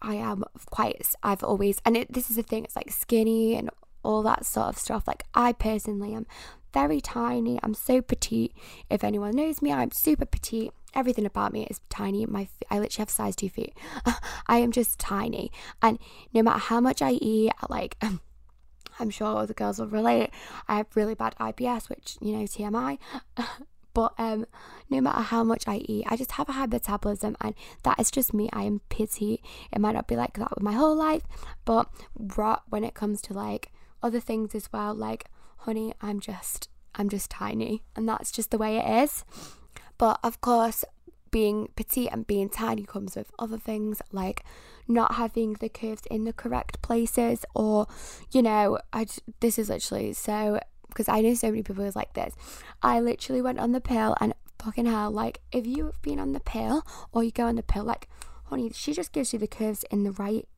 I 0.00 0.14
am 0.14 0.44
quite. 0.70 1.02
I've 1.22 1.42
always, 1.42 1.80
and 1.84 1.96
it, 1.96 2.12
this 2.12 2.30
is 2.30 2.36
the 2.36 2.42
thing. 2.42 2.64
It's 2.64 2.76
like 2.76 2.90
skinny 2.90 3.56
and 3.56 3.70
all 4.04 4.22
that 4.22 4.46
sort 4.46 4.68
of 4.68 4.78
stuff. 4.78 5.08
Like 5.08 5.24
I 5.34 5.52
personally 5.52 6.14
am 6.14 6.26
very 6.72 7.00
tiny. 7.00 7.58
I'm 7.62 7.74
so 7.74 8.00
petite. 8.00 8.54
If 8.90 9.02
anyone 9.02 9.34
knows 9.34 9.62
me, 9.62 9.72
I'm 9.72 9.90
super 9.92 10.26
petite. 10.26 10.72
Everything 10.94 11.26
about 11.26 11.52
me 11.52 11.66
is 11.66 11.80
tiny. 11.88 12.26
My 12.26 12.48
I 12.70 12.78
literally 12.78 13.02
have 13.02 13.10
size 13.10 13.36
two 13.36 13.48
feet. 13.48 13.74
I 14.46 14.58
am 14.58 14.72
just 14.72 14.98
tiny, 14.98 15.50
and 15.82 15.98
no 16.32 16.42
matter 16.42 16.58
how 16.58 16.80
much 16.80 17.02
I 17.02 17.12
eat, 17.12 17.52
like 17.68 17.96
I'm 18.98 19.10
sure 19.10 19.36
other 19.36 19.54
girls 19.54 19.78
will 19.78 19.86
relate. 19.86 20.30
I 20.66 20.76
have 20.76 20.86
really 20.94 21.14
bad 21.14 21.34
IBS, 21.40 21.88
which, 21.88 22.16
you 22.20 22.32
know, 22.36 22.44
TMI. 22.44 22.98
but 23.94 24.14
um, 24.18 24.46
no 24.90 25.00
matter 25.00 25.22
how 25.22 25.42
much 25.42 25.64
I 25.66 25.76
eat, 25.76 26.06
I 26.08 26.16
just 26.16 26.32
have 26.32 26.48
a 26.48 26.52
high 26.52 26.66
metabolism, 26.66 27.36
and 27.40 27.54
that 27.82 27.98
is 27.98 28.10
just 28.10 28.32
me. 28.32 28.48
I 28.52 28.62
am 28.62 28.80
petite. 28.88 29.44
It 29.72 29.80
might 29.80 29.94
not 29.94 30.06
be 30.06 30.16
like 30.16 30.34
that 30.34 30.50
with 30.54 30.62
my 30.62 30.72
whole 30.72 30.94
life, 30.94 31.22
but 31.64 31.88
when 32.68 32.84
it 32.84 32.94
comes 32.94 33.20
to 33.22 33.34
like 33.34 33.72
other 34.02 34.20
things 34.20 34.54
as 34.54 34.72
well, 34.72 34.94
like 34.94 35.24
honey, 35.58 35.94
I'm 36.00 36.20
just 36.20 36.68
I'm 36.94 37.08
just 37.08 37.30
tiny, 37.30 37.82
and 37.96 38.08
that's 38.08 38.30
just 38.30 38.50
the 38.50 38.58
way 38.58 38.76
it 38.78 39.02
is. 39.02 39.24
But 39.98 40.20
of 40.22 40.40
course, 40.40 40.84
being 41.30 41.68
petite 41.76 42.10
and 42.12 42.26
being 42.26 42.48
tiny 42.48 42.84
comes 42.84 43.16
with 43.16 43.30
other 43.38 43.58
things 43.58 44.00
like 44.12 44.44
not 44.86 45.14
having 45.14 45.54
the 45.54 45.68
curves 45.68 46.02
in 46.10 46.24
the 46.24 46.32
correct 46.32 46.80
places 46.82 47.44
or 47.54 47.86
you 48.30 48.42
know 48.42 48.78
I 48.92 49.06
this 49.40 49.58
is 49.58 49.68
literally 49.68 50.12
so 50.12 50.60
because 50.88 51.08
I 51.08 51.20
know 51.20 51.34
so 51.34 51.48
many 51.50 51.62
people 51.62 51.84
who's 51.84 51.96
like 51.96 52.14
this. 52.14 52.34
I 52.82 53.00
literally 53.00 53.42
went 53.42 53.58
on 53.58 53.72
the 53.72 53.80
pill 53.80 54.16
and 54.20 54.34
fucking 54.58 54.86
hell 54.86 55.10
like 55.10 55.40
if 55.52 55.66
you've 55.66 56.00
been 56.02 56.18
on 56.18 56.32
the 56.32 56.40
pill 56.40 56.82
or 57.12 57.22
you 57.22 57.30
go 57.30 57.46
on 57.46 57.56
the 57.56 57.62
pill 57.62 57.84
like 57.84 58.08
honey 58.46 58.70
she 58.74 58.92
just 58.92 59.12
gives 59.12 59.32
you 59.32 59.38
the 59.38 59.46
curves 59.46 59.84
in 59.90 60.02
the 60.02 60.10
right 60.12 60.48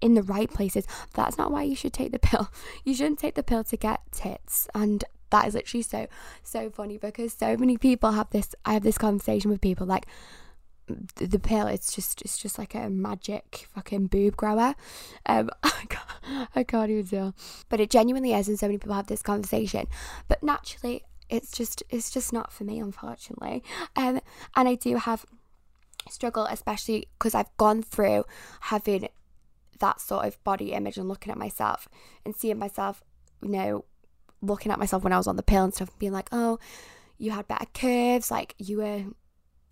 in 0.00 0.14
the 0.14 0.22
right 0.22 0.52
places. 0.52 0.86
That's 1.14 1.38
not 1.38 1.50
why 1.50 1.62
you 1.62 1.74
should 1.74 1.94
take 1.94 2.12
the 2.12 2.18
pill. 2.18 2.50
You 2.84 2.94
shouldn't 2.94 3.18
take 3.18 3.34
the 3.34 3.42
pill 3.42 3.64
to 3.64 3.76
get 3.78 4.00
tits 4.12 4.68
and 4.74 5.02
that 5.30 5.46
is 5.46 5.54
literally 5.54 5.82
so 5.82 6.06
so 6.42 6.70
funny 6.70 6.98
because 6.98 7.32
so 7.32 7.56
many 7.56 7.76
people 7.76 8.12
have 8.12 8.30
this 8.30 8.54
I 8.64 8.74
have 8.74 8.82
this 8.82 8.98
conversation 8.98 9.50
with 9.50 9.60
people 9.60 9.86
like 9.86 10.06
the, 10.86 11.26
the 11.26 11.38
pill 11.38 11.66
it's 11.66 11.94
just 11.94 12.20
it's 12.22 12.38
just 12.38 12.58
like 12.58 12.74
a 12.74 12.90
magic 12.90 13.66
fucking 13.74 14.06
boob 14.06 14.36
grower. 14.36 14.74
Um 15.26 15.50
I 15.62 15.84
can't, 15.88 16.48
I 16.54 16.62
can't 16.62 16.90
even 16.90 17.04
deal 17.04 17.34
but 17.68 17.80
it 17.80 17.90
genuinely 17.90 18.32
is 18.32 18.48
and 18.48 18.58
so 18.58 18.66
many 18.66 18.78
people 18.78 18.94
have 18.94 19.06
this 19.06 19.22
conversation. 19.22 19.86
But 20.28 20.42
naturally 20.42 21.04
it's 21.30 21.52
just 21.52 21.82
it's 21.88 22.10
just 22.10 22.32
not 22.32 22.52
for 22.52 22.64
me 22.64 22.78
unfortunately. 22.78 23.62
Um 23.96 24.20
and 24.54 24.68
I 24.68 24.74
do 24.74 24.96
have 24.96 25.24
struggle 26.10 26.44
especially 26.44 27.08
because 27.18 27.34
I've 27.34 27.56
gone 27.56 27.82
through 27.82 28.24
having 28.60 29.08
that 29.80 30.00
sort 30.00 30.26
of 30.26 30.42
body 30.44 30.72
image 30.72 30.96
and 30.96 31.08
looking 31.08 31.32
at 31.32 31.38
myself 31.38 31.88
and 32.24 32.36
seeing 32.36 32.58
myself 32.58 33.02
you 33.42 33.48
know 33.48 33.84
looking 34.46 34.72
at 34.72 34.78
myself 34.78 35.04
when 35.04 35.12
I 35.12 35.18
was 35.18 35.26
on 35.26 35.36
the 35.36 35.42
pill 35.42 35.64
and 35.64 35.74
stuff 35.74 35.88
and 35.88 35.98
being 35.98 36.12
like 36.12 36.28
oh 36.32 36.58
you 37.18 37.30
had 37.30 37.48
better 37.48 37.66
curves 37.74 38.30
like 38.30 38.54
you 38.58 38.78
were 38.78 39.04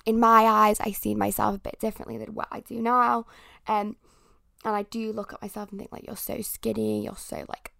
in 0.05 0.19
my 0.19 0.43
eyes, 0.43 0.81
I 0.81 0.93
see 0.93 1.15
myself 1.15 1.57
a 1.57 1.61
bit 1.61 1.79
differently 1.79 2.19
than 2.19 2.35
what 2.35 2.49
I 2.51 2.61
do 2.61 2.81
now. 2.81 3.27
Um, 3.67 3.97
and 4.65 4.77
I 4.77 4.83
do 4.85 5.13
look 5.13 5.33
at 5.33 5.43
myself 5.43 5.71
and 5.71 5.79
think 5.79 5.93
like 5.93 6.07
you're 6.07 6.17
so 6.17 6.41
skinny, 6.41 7.05
you're 7.05 7.17
so 7.17 7.45
like 7.49 7.73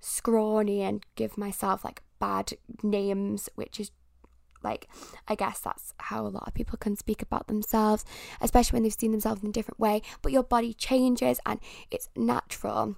scrawny, 0.00 0.82
and 0.82 1.04
give 1.14 1.38
myself 1.38 1.84
like 1.84 2.02
bad 2.18 2.52
names, 2.82 3.48
which 3.54 3.80
is 3.80 3.90
like 4.62 4.88
I 5.28 5.34
guess 5.34 5.60
that's 5.60 5.92
how 5.98 6.26
a 6.26 6.28
lot 6.28 6.46
of 6.46 6.54
people 6.54 6.78
can 6.78 6.96
speak 6.96 7.22
about 7.22 7.48
themselves, 7.48 8.04
especially 8.40 8.76
when 8.76 8.82
they've 8.82 8.92
seen 8.92 9.12
themselves 9.12 9.42
in 9.42 9.48
a 9.48 9.52
different 9.52 9.80
way. 9.80 10.02
But 10.22 10.32
your 10.32 10.44
body 10.44 10.72
changes 10.72 11.40
and 11.44 11.60
it's 11.90 12.08
natural 12.16 12.96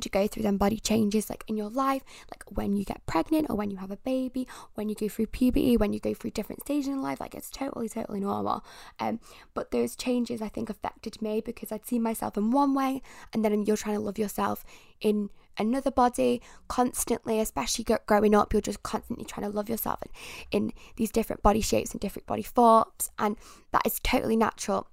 to 0.00 0.08
go 0.08 0.26
through 0.26 0.42
them 0.42 0.56
body 0.56 0.78
changes 0.78 1.28
like 1.28 1.44
in 1.46 1.56
your 1.56 1.70
life 1.70 2.02
like 2.30 2.44
when 2.48 2.76
you 2.76 2.84
get 2.84 3.04
pregnant 3.06 3.46
or 3.50 3.56
when 3.56 3.70
you 3.70 3.76
have 3.76 3.90
a 3.90 3.96
baby 3.98 4.46
when 4.74 4.88
you 4.88 4.94
go 4.94 5.08
through 5.08 5.26
puberty 5.26 5.76
when 5.76 5.92
you 5.92 6.00
go 6.00 6.14
through 6.14 6.30
different 6.30 6.62
stages 6.62 6.88
in 6.88 7.02
life 7.02 7.20
like 7.20 7.34
it's 7.34 7.50
totally 7.50 7.88
totally 7.88 8.20
normal. 8.20 8.64
Um 8.98 9.20
but 9.54 9.70
those 9.70 9.96
changes 9.96 10.40
i 10.40 10.48
think 10.48 10.70
affected 10.70 11.20
me 11.20 11.40
because 11.40 11.72
i'd 11.72 11.86
seen 11.86 12.02
myself 12.02 12.36
in 12.36 12.50
one 12.50 12.74
way 12.74 13.02
and 13.32 13.44
then 13.44 13.64
you're 13.64 13.76
trying 13.76 13.96
to 13.96 14.02
love 14.02 14.18
yourself 14.18 14.64
in 15.00 15.30
another 15.58 15.90
body 15.90 16.40
constantly 16.68 17.38
especially 17.38 17.84
growing 18.06 18.34
up 18.34 18.52
you're 18.52 18.62
just 18.62 18.82
constantly 18.82 19.24
trying 19.24 19.44
to 19.46 19.54
love 19.54 19.68
yourself 19.68 19.98
in, 20.02 20.62
in 20.62 20.72
these 20.96 21.10
different 21.10 21.42
body 21.42 21.60
shapes 21.60 21.92
and 21.92 22.00
different 22.00 22.26
body 22.26 22.42
forms 22.42 23.10
and 23.18 23.36
that 23.72 23.86
is 23.86 23.98
totally 24.02 24.36
natural. 24.36 24.86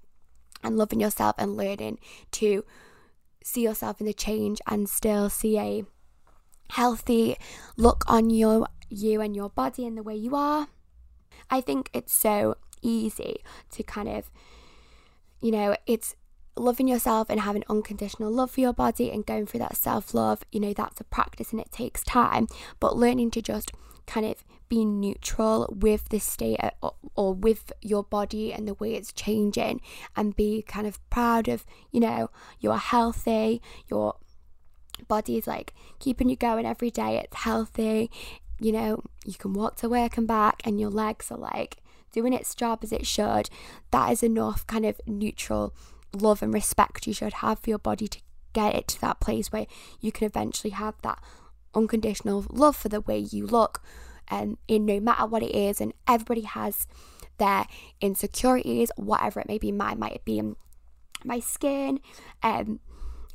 And 0.61 0.77
loving 0.77 0.99
yourself 0.99 1.35
and 1.37 1.55
learning 1.55 1.99
to 2.33 2.65
see 3.49 3.61
yourself 3.61 3.99
in 3.99 4.05
the 4.05 4.13
change 4.13 4.59
and 4.67 4.89
still 4.89 5.29
see 5.29 5.57
a 5.57 5.83
healthy 6.71 7.35
look 7.77 8.03
on 8.07 8.29
your 8.29 8.67
you 8.89 9.21
and 9.21 9.35
your 9.35 9.49
body 9.49 9.85
and 9.85 9.97
the 9.97 10.03
way 10.03 10.15
you 10.15 10.35
are. 10.35 10.67
I 11.49 11.61
think 11.61 11.89
it's 11.93 12.13
so 12.13 12.55
easy 12.81 13.37
to 13.71 13.83
kind 13.83 14.07
of 14.07 14.31
you 15.41 15.51
know, 15.51 15.75
it's 15.85 16.15
loving 16.55 16.87
yourself 16.87 17.29
and 17.29 17.39
having 17.39 17.63
unconditional 17.69 18.31
love 18.31 18.51
for 18.51 18.59
your 18.59 18.73
body 18.73 19.11
and 19.11 19.25
going 19.25 19.45
through 19.45 19.61
that 19.61 19.77
self-love, 19.77 20.43
you 20.51 20.59
know, 20.59 20.73
that's 20.73 20.99
a 20.99 21.05
practice 21.05 21.51
and 21.51 21.61
it 21.61 21.71
takes 21.71 22.03
time, 22.03 22.47
but 22.79 22.97
learning 22.97 23.31
to 23.31 23.41
just 23.41 23.71
kind 24.09 24.25
of 24.25 24.43
be 24.69 24.83
neutral 24.85 25.71
with 25.71 26.09
the 26.09 26.19
state 26.19 26.59
or, 27.15 27.33
with 27.33 27.71
your 27.81 28.03
body 28.03 28.51
and 28.51 28.67
the 28.67 28.73
way 28.73 28.95
it's 28.95 29.13
changing 29.13 29.81
and 30.15 30.35
be 30.35 30.63
kind 30.63 30.87
of 30.87 30.99
proud 31.09 31.47
of, 31.47 31.65
you 31.91 31.99
know, 31.99 32.29
you're 32.59 32.77
healthy, 32.77 33.61
your 33.87 34.15
body 35.07 35.37
is 35.37 35.47
like 35.47 35.73
keeping 35.99 36.27
you 36.27 36.35
going 36.35 36.65
every 36.65 36.89
day, 36.89 37.17
it's 37.17 37.37
healthy, 37.37 38.09
you 38.59 38.71
know, 38.71 39.03
you 39.25 39.35
can 39.35 39.53
walk 39.53 39.75
to 39.77 39.87
work 39.87 40.17
and 40.17 40.27
back 40.27 40.61
and 40.65 40.79
your 40.79 40.89
legs 40.89 41.31
are 41.31 41.37
like 41.37 41.77
doing 42.11 42.33
its 42.33 42.55
job 42.55 42.79
as 42.81 42.91
it 42.91 43.05
should. 43.05 43.49
That 43.91 44.11
is 44.11 44.23
enough 44.23 44.65
kind 44.65 44.85
of 44.85 44.99
neutral 45.05 45.73
love 46.13 46.41
and 46.41 46.53
respect 46.53 47.05
you 47.05 47.13
should 47.13 47.33
have 47.33 47.59
for 47.59 47.69
your 47.69 47.79
body 47.79 48.07
to 48.07 48.19
get 48.53 48.73
it 48.73 48.87
to 48.87 49.01
that 49.01 49.19
place 49.19 49.51
where 49.51 49.67
you 49.99 50.11
can 50.11 50.25
eventually 50.25 50.71
have 50.71 50.95
that 51.03 51.21
unconditional 51.75 52.45
love 52.49 52.75
for 52.75 52.89
the 52.89 53.01
way 53.01 53.17
you 53.17 53.45
look 53.45 53.81
and 54.27 54.57
in 54.67 54.85
no 54.85 54.99
matter 54.99 55.25
what 55.25 55.43
it 55.43 55.53
is 55.55 55.81
and 55.81 55.93
everybody 56.07 56.41
has 56.41 56.87
their 57.37 57.65
insecurities 58.01 58.91
whatever 58.95 59.39
it 59.39 59.47
may 59.47 59.57
be 59.57 59.71
mine 59.71 59.99
might 59.99 60.23
be 60.25 60.41
my 61.23 61.39
skin 61.39 61.99
um 62.43 62.79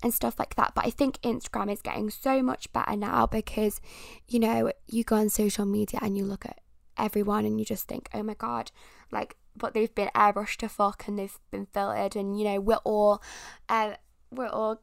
and 0.02 0.12
stuff 0.12 0.38
like 0.38 0.54
that. 0.56 0.72
But 0.74 0.86
i 0.86 0.90
think 0.90 1.20
instagram 1.22 1.72
is 1.72 1.80
getting 1.80 2.10
so 2.10 2.42
much 2.42 2.72
better 2.72 2.96
now 2.96 3.26
because 3.26 3.80
you 4.28 4.38
know 4.38 4.70
you 4.86 5.04
go 5.04 5.16
on 5.16 5.28
social 5.30 5.64
media 5.64 5.98
and 6.02 6.16
you 6.16 6.24
look 6.24 6.44
at 6.44 6.60
everyone 6.96 7.44
and 7.44 7.58
you 7.58 7.64
just 7.64 7.88
think 7.88 8.08
oh 8.14 8.22
my 8.22 8.34
god 8.34 8.70
like 9.10 9.36
but 9.56 9.74
they've 9.74 9.94
been 9.94 10.10
airbrushed 10.14 10.56
to 10.58 10.68
fuck 10.68 11.06
and 11.06 11.18
they've 11.18 11.38
been 11.50 11.66
filtered 11.66 12.16
and 12.16 12.38
you 12.38 12.44
know 12.44 12.60
we're 12.60 12.76
all 12.84 13.22
uh, 13.68 13.94
we're 14.30 14.48
all 14.48 14.80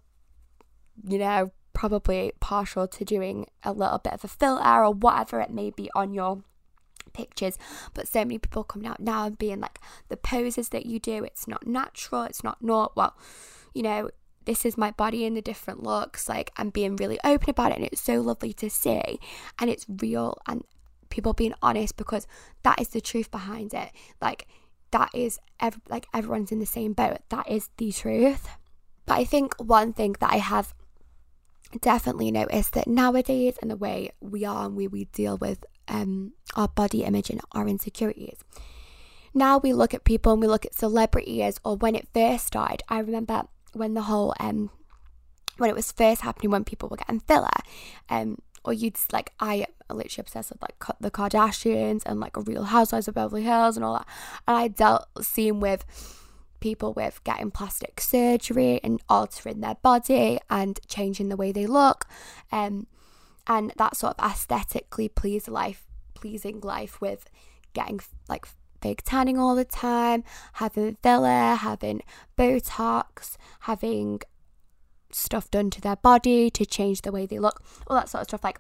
you 1.08 1.18
know 1.18 1.52
probably 1.74 2.32
partial 2.40 2.88
to 2.88 3.06
doing 3.06 3.48
a 3.64 3.72
little 3.72 3.98
bit 3.98 4.14
of 4.14 4.24
a 4.24 4.28
filter 4.28 4.84
or 4.84 4.92
whatever 4.94 5.40
it 5.40 5.52
may 5.52 5.70
be 5.70 5.90
on 5.96 6.14
your 6.14 6.44
pictures. 7.14 7.58
But 7.94 8.08
so 8.08 8.20
many 8.20 8.38
people 8.38 8.64
coming 8.64 8.88
out 8.88 9.00
now 9.00 9.26
and 9.26 9.38
being 9.38 9.60
like 9.60 9.80
the 10.10 10.18
poses 10.18 10.70
that 10.70 10.86
you 10.86 11.00
do 11.00 11.24
it's 11.24 11.48
not 11.48 11.68
natural 11.68 12.24
it's 12.24 12.44
not 12.44 12.62
not 12.62 12.96
well 12.96 13.16
you 13.74 13.84
know 13.84 14.10
this 14.46 14.66
is 14.66 14.78
my 14.78 14.92
body 14.92 15.26
in 15.26 15.34
the 15.34 15.42
different 15.42 15.84
looks 15.84 16.28
like 16.28 16.52
i'm 16.58 16.70
being 16.70 16.96
really 16.96 17.20
open 17.24 17.50
about 17.50 17.72
it 17.72 17.78
and 17.78 17.86
it's 17.86 18.02
so 18.02 18.22
lovely 18.22 18.54
to 18.54 18.70
see. 18.70 19.20
And 19.60 19.70
it's 19.70 19.86
real 19.88 20.38
and 20.48 20.64
people 21.10 21.34
being 21.34 21.54
honest 21.62 21.98
because 21.98 22.26
that 22.64 22.80
is 22.80 22.90
the 22.90 23.02
truth 23.02 23.30
behind 23.30 23.74
it. 23.74 23.92
Like 24.22 24.48
that 24.92 25.10
is 25.14 25.40
ev- 25.60 25.82
like 25.90 26.08
everyone's 26.14 26.52
in 26.52 26.60
the 26.60 26.66
same 26.66 26.94
boat. 26.94 27.20
That 27.30 27.50
is 27.50 27.70
the 27.78 27.92
truth. 27.92 28.48
But 29.06 29.18
i 29.18 29.26
think 29.26 29.56
one 29.60 29.94
thing 29.94 30.16
that 30.20 30.32
i 30.32 30.38
have 30.38 30.74
definitely 31.80 32.32
noticed 32.32 32.74
that 32.74 32.88
nowadays 32.88 33.56
and 33.62 33.72
the 33.72 33.76
way 33.76 34.12
we 34.20 34.46
are 34.46 34.66
and 34.66 34.76
we, 34.76 34.88
we 34.88 35.06
deal 35.06 35.38
with 35.38 35.64
um, 35.88 36.34
our 36.56 36.68
body 36.68 37.04
image 37.04 37.30
and 37.30 37.42
our 37.54 37.68
insecurities. 37.68 38.40
Now 39.34 39.58
we 39.58 39.72
look 39.74 39.94
at 39.94 40.04
people 40.04 40.34
and 40.34 40.42
we 40.42 40.48
look 40.48 40.66
at 40.66 40.74
celebrities, 40.74 41.60
or 41.64 41.78
when 41.78 41.96
it 41.96 42.08
first 42.14 42.48
started, 42.48 42.82
I 42.90 43.00
remember 43.00 43.44
when 43.74 43.94
the 43.94 44.02
whole 44.02 44.34
um 44.40 44.70
when 45.58 45.70
it 45.70 45.76
was 45.76 45.92
first 45.92 46.22
happening 46.22 46.52
when 46.52 46.66
people 46.66 46.90
were 46.90 46.98
getting 46.98 47.20
filler, 47.22 47.48
um, 48.10 48.40
or 48.66 48.74
you'd 48.74 48.98
like 49.14 49.32
I 49.40 49.66
am 49.90 49.98
literally 49.98 50.24
obsessed 50.24 50.52
with 50.52 50.62
like 50.62 50.76
the 51.00 51.12
Kardashians 51.12 52.02
and 52.06 52.20
like 52.20 52.36
Real 52.36 52.66
Housewives 52.66 53.08
of 53.08 53.16
Beverly 53.16 53.44
Hills 53.44 53.78
and 53.78 53.86
all 53.86 53.94
that, 53.94 54.08
and 54.48 54.58
I 54.58 54.68
dealt 54.68 55.08
seeing 55.22 55.60
with 55.62 55.86
people 56.62 56.94
with 56.94 57.22
getting 57.26 57.52
plastic 57.52 58.00
surgery 58.00 58.80
and 58.84 59.02
altering 59.10 59.60
their 59.60 59.76
body 59.76 60.40
and 60.50 60.80
changing 60.88 61.28
the 61.28 61.36
way 61.36 61.52
they 61.52 61.66
look, 61.66 62.06
um, 62.52 62.88
and 63.48 63.74
that 63.76 63.98
sort 63.98 64.18
of 64.18 64.32
aesthetically 64.32 65.10
please 65.10 65.50
life 65.50 65.86
pleasing 66.14 66.62
life 66.62 67.02
with 67.02 67.30
getting 67.74 68.00
like 68.30 68.46
fake 68.82 69.02
tanning 69.04 69.38
all 69.38 69.56
the 69.56 69.66
time, 69.66 70.24
having 70.54 70.98
filler, 71.04 71.56
having 71.56 72.02
Botox, 72.38 73.38
having 73.62 74.22
stuff 75.12 75.52
done 75.52 75.70
to 75.70 75.82
their 75.82 75.98
body 75.98 76.50
to 76.50 76.66
change 76.66 77.02
the 77.02 77.12
way 77.12 77.26
they 77.26 77.40
look, 77.40 77.62
all 77.88 77.98
that 77.98 78.10
sort 78.10 78.22
of 78.22 78.28
stuff. 78.28 78.44
Like, 78.44 78.60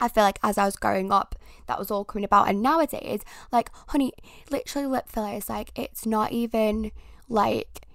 I 0.00 0.08
feel 0.08 0.24
like 0.24 0.38
as 0.42 0.58
I 0.58 0.64
was 0.64 0.76
growing 0.76 1.12
up, 1.12 1.36
that 1.66 1.78
was 1.78 1.90
all 1.90 2.04
coming 2.04 2.24
about. 2.24 2.48
And 2.48 2.62
nowadays, 2.62 3.20
like, 3.52 3.70
honey, 3.88 4.12
literally 4.50 4.86
lip 4.86 5.08
filler 5.08 5.34
is 5.34 5.48
like, 5.48 5.70
it's 5.74 6.06
not 6.06 6.32
even 6.32 6.90
like, 7.28 7.86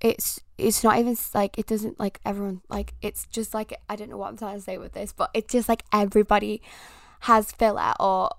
it's 0.00 0.40
it's 0.58 0.84
not 0.84 0.98
even 0.98 1.16
like 1.32 1.58
it 1.58 1.66
doesn't 1.66 1.98
like 1.98 2.20
everyone 2.24 2.60
like 2.68 2.94
it's 3.00 3.26
just 3.26 3.54
like 3.54 3.72
I 3.88 3.96
don't 3.96 4.10
know 4.10 4.18
what 4.18 4.28
I'm 4.28 4.36
trying 4.36 4.56
to 4.56 4.60
say 4.60 4.76
with 4.78 4.92
this, 4.92 5.12
but 5.12 5.30
it's 5.34 5.52
just 5.52 5.68
like 5.68 5.82
everybody 5.92 6.62
has 7.20 7.50
filler 7.50 7.94
or 7.98 8.30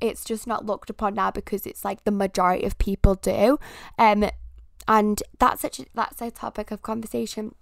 it's 0.00 0.24
just 0.24 0.46
not 0.46 0.66
looked 0.66 0.90
upon 0.90 1.14
now 1.14 1.30
because 1.30 1.66
it's 1.66 1.84
like 1.84 2.02
the 2.04 2.10
majority 2.10 2.64
of 2.64 2.78
people 2.78 3.14
do. 3.14 3.58
Um 3.96 4.28
and 4.86 5.22
that's 5.38 5.62
such 5.62 5.78
a, 5.78 5.86
that's 5.94 6.20
a 6.20 6.32
topic 6.32 6.70
of 6.70 6.82
conversation 6.82 7.54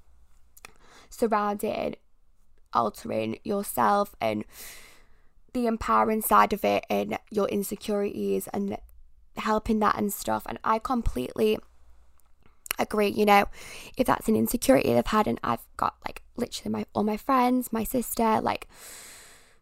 surrounding 1.11 1.97
altering 2.73 3.39
yourself 3.45 4.17
and 4.19 4.45
the 5.53 5.67
empowering 5.67 6.23
side 6.23 6.55
of 6.55 6.65
it 6.65 6.87
and 6.89 7.19
your 7.31 7.47
insecurities 7.49 8.49
and 8.55 8.79
helping 9.37 9.79
that 9.81 9.99
and 9.99 10.11
stuff 10.11 10.45
and 10.49 10.59
I 10.65 10.79
completely 10.79 11.59
agree 12.79 13.09
you 13.09 13.25
know 13.25 13.47
if 13.97 14.07
that's 14.07 14.29
an 14.29 14.37
insecurity 14.37 14.93
they've 14.93 15.07
had 15.07 15.27
and 15.27 15.39
I've 15.43 15.65
got 15.77 15.95
like 16.07 16.23
literally 16.37 16.71
my 16.71 16.87
all 16.95 17.05
my 17.05 17.17
friends 17.17 17.73
my 17.73 17.85
sister 17.85 18.41
like 18.41 18.67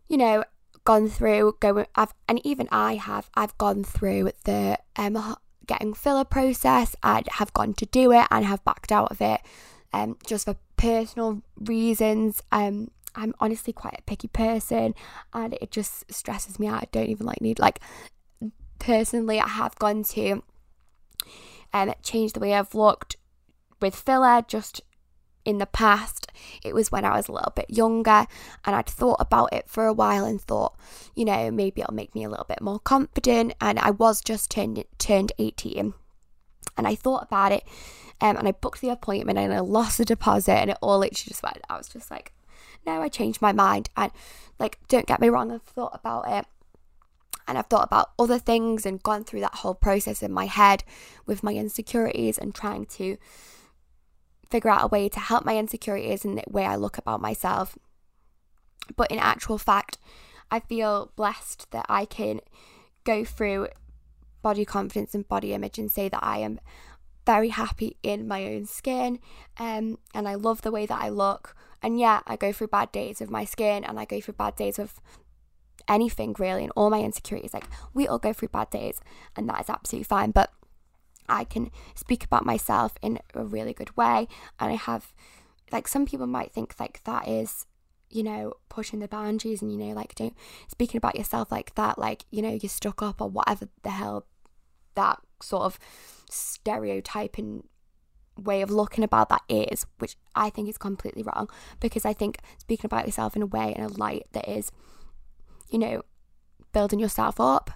you 0.09 0.17
know 0.17 0.45
gone 0.85 1.09
through 1.09 1.57
going 1.61 1.87
I've 1.95 2.15
and 2.29 2.45
even 2.45 2.69
I 2.71 2.97
have 2.97 3.31
I've 3.35 3.57
gone 3.59 3.85
through 3.85 4.31
the 4.45 4.79
um 4.97 5.37
getting 5.67 5.95
filler 5.95 6.25
process. 6.25 6.97
I 7.03 7.23
have 7.33 7.53
gone 7.53 7.75
to 7.75 7.87
do 7.87 8.13
it 8.13 8.27
and 8.31 8.45
have 8.45 8.65
backed 8.65 8.91
out 8.91 9.11
of 9.11 9.21
it 9.21 9.41
um 9.93 10.17
just 10.27 10.47
for 10.47 10.57
personal 10.77 11.43
reasons. 11.57 12.43
Um 12.51 12.91
I'm 13.15 13.35
honestly 13.41 13.73
quite 13.73 13.99
a 13.99 14.03
picky 14.03 14.29
person 14.29 14.95
and 15.35 15.55
it 15.55 15.71
just 15.71 16.13
stresses 16.13 16.59
me 16.59 16.67
out. 16.69 16.83
I 16.83 16.89
don't 16.93 17.09
even 17.09 17.27
like 17.27 17.41
need 17.41 17.59
like 17.59 17.81
personally 18.79 19.41
I 19.41 19.49
have 19.49 19.77
gone 19.77 20.03
to 20.05 20.43
um 21.73 21.93
changed 22.03 22.37
the 22.37 22.41
way 22.41 22.55
I've 22.55 22.75
looked 22.75 23.17
with 23.81 23.97
filler 23.97 24.43
just 24.47 24.83
in 25.45 25.59
the 25.59 25.67
past, 25.67 26.27
it 26.63 26.75
was 26.75 26.93
when 26.93 27.05
I 27.05 27.17
was 27.17 27.29
a 27.29 27.33
little 27.33 27.53
bit 27.55 27.71
younger 27.71 28.27
and 28.65 28.77
I'd 28.77 28.87
thought 28.87 29.17
about 29.21 29.53
it 29.53 29.69
for 29.69 29.87
a 29.87 29.93
while 29.93 30.25
and 30.25 30.41
thought, 30.41 30.77
you 31.15 31.25
know, 31.25 31.51
maybe 31.51 31.81
it'll 31.81 31.95
make 31.95 32.15
me 32.15 32.25
a 32.25 32.29
little 32.29 32.45
bit 32.47 32.61
more 32.61 32.79
confident. 32.79 33.55
And 33.61 33.79
I 33.79 33.91
was 33.91 34.21
just 34.21 34.51
turned 34.51 34.85
turned 34.99 35.33
18 35.39 35.95
and 36.77 36.87
I 36.87 36.95
thought 36.95 37.25
about 37.25 37.53
it 37.53 37.65
um, 38.21 38.37
and 38.37 38.47
I 38.47 38.53
booked 38.53 38.81
the 38.81 38.91
appointment 38.91 39.39
and 39.39 39.53
I 39.53 39.61
lost 39.61 39.99
the 39.99 40.05
deposit 40.05 40.53
and 40.53 40.71
it 40.71 40.79
all 40.83 40.99
literally 40.99 41.29
just 41.29 41.43
went, 41.43 41.59
I 41.69 41.77
was 41.77 41.89
just 41.89 42.11
like, 42.11 42.33
no, 42.87 43.01
I 43.03 43.09
changed 43.09 43.43
my 43.43 43.53
mind. 43.53 43.89
And 43.97 44.13
like, 44.59 44.79
don't 44.89 45.07
get 45.07 45.21
me 45.21 45.29
wrong, 45.29 45.51
I've 45.51 45.63
thought 45.63 45.93
about 45.95 46.25
it 46.29 46.47
and 47.51 47.59
I've 47.59 47.67
thought 47.67 47.89
about 47.89 48.13
other 48.17 48.39
things 48.39 48.87
and 48.87 49.03
gone 49.03 49.25
through 49.25 49.41
that 49.41 49.57
whole 49.57 49.75
process 49.75 50.23
in 50.23 50.33
my 50.33 50.47
head 50.47 50.85
with 51.27 51.43
my 51.43 51.53
insecurities 51.53 52.39
and 52.39 52.55
trying 52.55 52.87
to 52.87 53.17
figure 54.49 54.71
out 54.71 54.85
a 54.85 54.87
way 54.87 55.09
to 55.09 55.19
help 55.19 55.45
my 55.45 55.59
insecurities 55.59 56.25
and 56.25 56.39
the 56.39 56.45
way 56.49 56.65
I 56.65 56.77
look 56.77 56.97
about 56.97 57.21
myself. 57.21 57.77
But 58.97 59.11
in 59.11 59.19
actual 59.19 59.59
fact, 59.59 59.99
I 60.49 60.61
feel 60.61 61.11
blessed 61.17 61.73
that 61.73 61.87
I 61.89 62.05
can 62.05 62.41
go 63.03 63.25
through 63.25 63.67
body 64.43 64.65
confidence 64.65 65.13
and 65.13 65.27
body 65.27 65.53
image 65.53 65.77
and 65.77 65.91
say 65.91 66.09
that 66.09 66.23
I 66.23 66.39
am 66.39 66.61
very 67.27 67.49
happy 67.49 67.97
in 68.05 68.29
my 68.29 68.47
own 68.47 68.65
skin 68.67 69.19
um, 69.59 69.99
and 70.15 70.29
I 70.29 70.37
love 70.37 70.63
the 70.63 70.71
way 70.71 70.87
that 70.87 71.03
I 71.03 71.09
look. 71.09 71.57
And 71.83 71.99
yeah, 71.99 72.21
I 72.29 72.37
go 72.37 72.53
through 72.53 72.69
bad 72.69 72.93
days 72.93 73.19
with 73.19 73.31
my 73.31 73.45
skin 73.45 73.83
and 73.83 73.99
I 73.99 74.05
go 74.05 74.21
through 74.21 74.35
bad 74.35 74.55
days 74.55 74.79
with 74.79 75.01
anything 75.89 76.35
really 76.39 76.63
and 76.63 76.73
all 76.77 76.91
my 76.91 77.01
insecurities. 77.01 77.55
Like 77.55 77.67
we 77.95 78.07
all 78.07 78.19
go 78.19 78.33
through 78.33 78.49
bad 78.49 78.71
days 78.71 79.01
and 79.37 79.49
that 79.49 79.61
is 79.61 79.71
absolutely 79.71 80.05
fine. 80.05 80.31
But 80.31 80.51
I 81.31 81.45
can 81.45 81.71
speak 81.95 82.25
about 82.25 82.45
myself 82.45 82.95
in 83.01 83.19
a 83.35 83.45
really 83.45 83.73
good 83.73 83.97
way. 83.97 84.29
And 84.59 84.73
I 84.73 84.75
have, 84.75 85.15
like, 85.73 85.89
some 85.89 86.05
people 86.05 86.27
might 86.27 86.53
think 86.53 86.75
like 86.79 87.03
that 87.05 87.29
is, 87.29 87.67
you 88.11 88.23
know, 88.23 88.55
pushing 88.69 88.99
the 88.99 89.09
boundaries 89.09 89.63
and, 89.63 89.71
you 89.71 89.79
know, 89.79 89.95
like, 89.95 90.15
don't 90.15 90.37
speaking 90.69 90.99
about 90.99 91.17
yourself 91.17 91.51
like 91.53 91.75
that, 91.77 91.99
like, 91.99 92.25
you 92.31 92.43
know, 92.43 92.59
you're 92.61 92.69
stuck 92.69 93.03
up 93.03 93.21
or 93.21 93.29
whatever 93.29 93.69
the 93.83 93.91
hell 93.91 94.27
that 94.97 95.21
sort 95.41 95.63
of 95.63 95.79
stereotyping 96.29 97.63
way 98.37 98.63
of 98.63 98.71
looking 98.71 99.05
about 99.05 99.29
that 99.29 99.43
is, 99.49 99.87
which 99.99 100.17
I 100.35 100.51
think 100.51 100.69
is 100.69 100.79
completely 100.79 101.23
wrong 101.23 101.49
because 101.79 102.05
I 102.05 102.13
think 102.13 102.39
speaking 102.59 102.87
about 102.87 103.07
yourself 103.07 103.37
in 103.37 103.43
a 103.43 103.47
way 103.47 103.75
in 103.77 103.85
a 103.85 103.89
light 103.89 104.27
that 104.33 104.49
is, 104.49 104.73
you 105.71 105.79
know, 105.79 106.03
building 106.73 107.01
yourself 107.01 107.41
up 107.41 107.71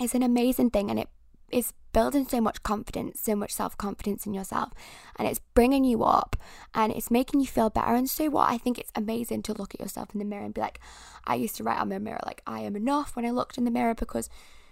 is 0.00 0.14
an 0.14 0.22
amazing 0.22 0.70
thing 0.70 0.90
and 0.90 0.98
it 0.98 1.08
is 1.50 1.72
building 1.92 2.26
so 2.26 2.40
much 2.40 2.62
confidence, 2.62 3.20
so 3.20 3.36
much 3.36 3.52
self 3.52 3.76
confidence 3.76 4.26
in 4.26 4.32
yourself, 4.32 4.72
and 5.16 5.28
it's 5.28 5.40
bringing 5.54 5.84
you 5.84 6.02
up 6.02 6.36
and 6.74 6.92
it's 6.92 7.10
making 7.10 7.40
you 7.40 7.46
feel 7.46 7.70
better. 7.70 7.94
And 7.94 8.08
so, 8.08 8.30
what 8.30 8.50
I 8.50 8.58
think 8.58 8.78
it's 8.78 8.92
amazing 8.94 9.42
to 9.42 9.52
look 9.52 9.74
at 9.74 9.80
yourself 9.80 10.08
in 10.14 10.18
the 10.18 10.24
mirror 10.24 10.44
and 10.44 10.54
be 10.54 10.60
like, 10.60 10.80
I 11.24 11.34
used 11.34 11.56
to 11.56 11.64
write 11.64 11.78
on 11.78 11.90
my 11.90 11.98
mirror, 11.98 12.20
like, 12.24 12.42
I 12.46 12.60
am 12.60 12.74
enough 12.74 13.14
when 13.14 13.26
I 13.26 13.30
looked 13.30 13.58
in 13.58 13.64
the 13.64 13.70
mirror 13.70 13.94
because 13.94 14.30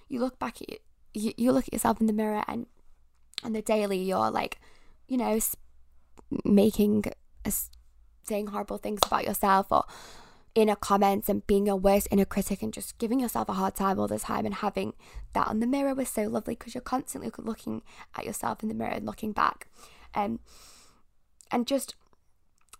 you 0.08 0.20
look 0.20 0.38
back 0.38 0.62
at 0.62 0.80
you, 1.12 1.32
you 1.36 1.52
look 1.52 1.66
at 1.68 1.72
yourself 1.72 2.00
in 2.00 2.06
the 2.06 2.12
mirror 2.12 2.42
and 2.48 2.66
on 3.44 3.52
the 3.52 3.62
daily, 3.62 3.98
you're 3.98 4.30
like, 4.30 4.58
you 5.06 5.16
know, 5.16 5.38
making, 6.44 7.04
uh, 7.44 7.50
saying 8.22 8.48
horrible 8.48 8.78
things 8.78 9.00
about 9.04 9.24
yourself 9.24 9.66
or 9.70 9.84
inner 10.54 10.76
comments 10.76 11.28
and 11.28 11.46
being 11.46 11.66
your 11.66 11.76
worst 11.76 12.08
inner 12.10 12.24
critic 12.24 12.62
and 12.62 12.72
just 12.72 12.98
giving 12.98 13.20
yourself 13.20 13.48
a 13.48 13.54
hard 13.54 13.74
time 13.74 13.98
all 13.98 14.08
the 14.08 14.18
time 14.18 14.44
and 14.44 14.56
having 14.56 14.92
that 15.32 15.46
on 15.46 15.60
the 15.60 15.66
mirror 15.66 15.94
was 15.94 16.08
so 16.08 16.22
lovely 16.24 16.54
because 16.54 16.74
you're 16.74 16.82
constantly 16.82 17.30
looking 17.38 17.82
at 18.16 18.24
yourself 18.24 18.62
in 18.62 18.68
the 18.68 18.74
mirror 18.74 18.90
and 18.90 19.06
looking 19.06 19.32
back. 19.32 19.68
Um, 20.14 20.40
and 21.50 21.66
just 21.66 21.94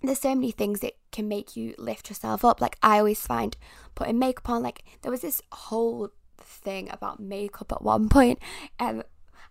there's 0.02 0.20
so 0.20 0.34
many 0.34 0.50
things 0.50 0.80
that 0.80 0.94
can 1.12 1.28
make 1.28 1.56
you 1.56 1.74
lift 1.78 2.08
yourself 2.08 2.44
up. 2.44 2.60
Like 2.60 2.76
I 2.82 2.98
always 2.98 3.20
find 3.20 3.56
putting 3.94 4.18
makeup 4.18 4.48
on, 4.48 4.62
like 4.62 4.82
there 5.02 5.10
was 5.10 5.20
this 5.20 5.42
whole 5.52 6.10
thing 6.38 6.88
about 6.90 7.20
makeup 7.20 7.72
at 7.72 7.82
one 7.82 8.08
point. 8.08 8.38
Um 8.78 9.02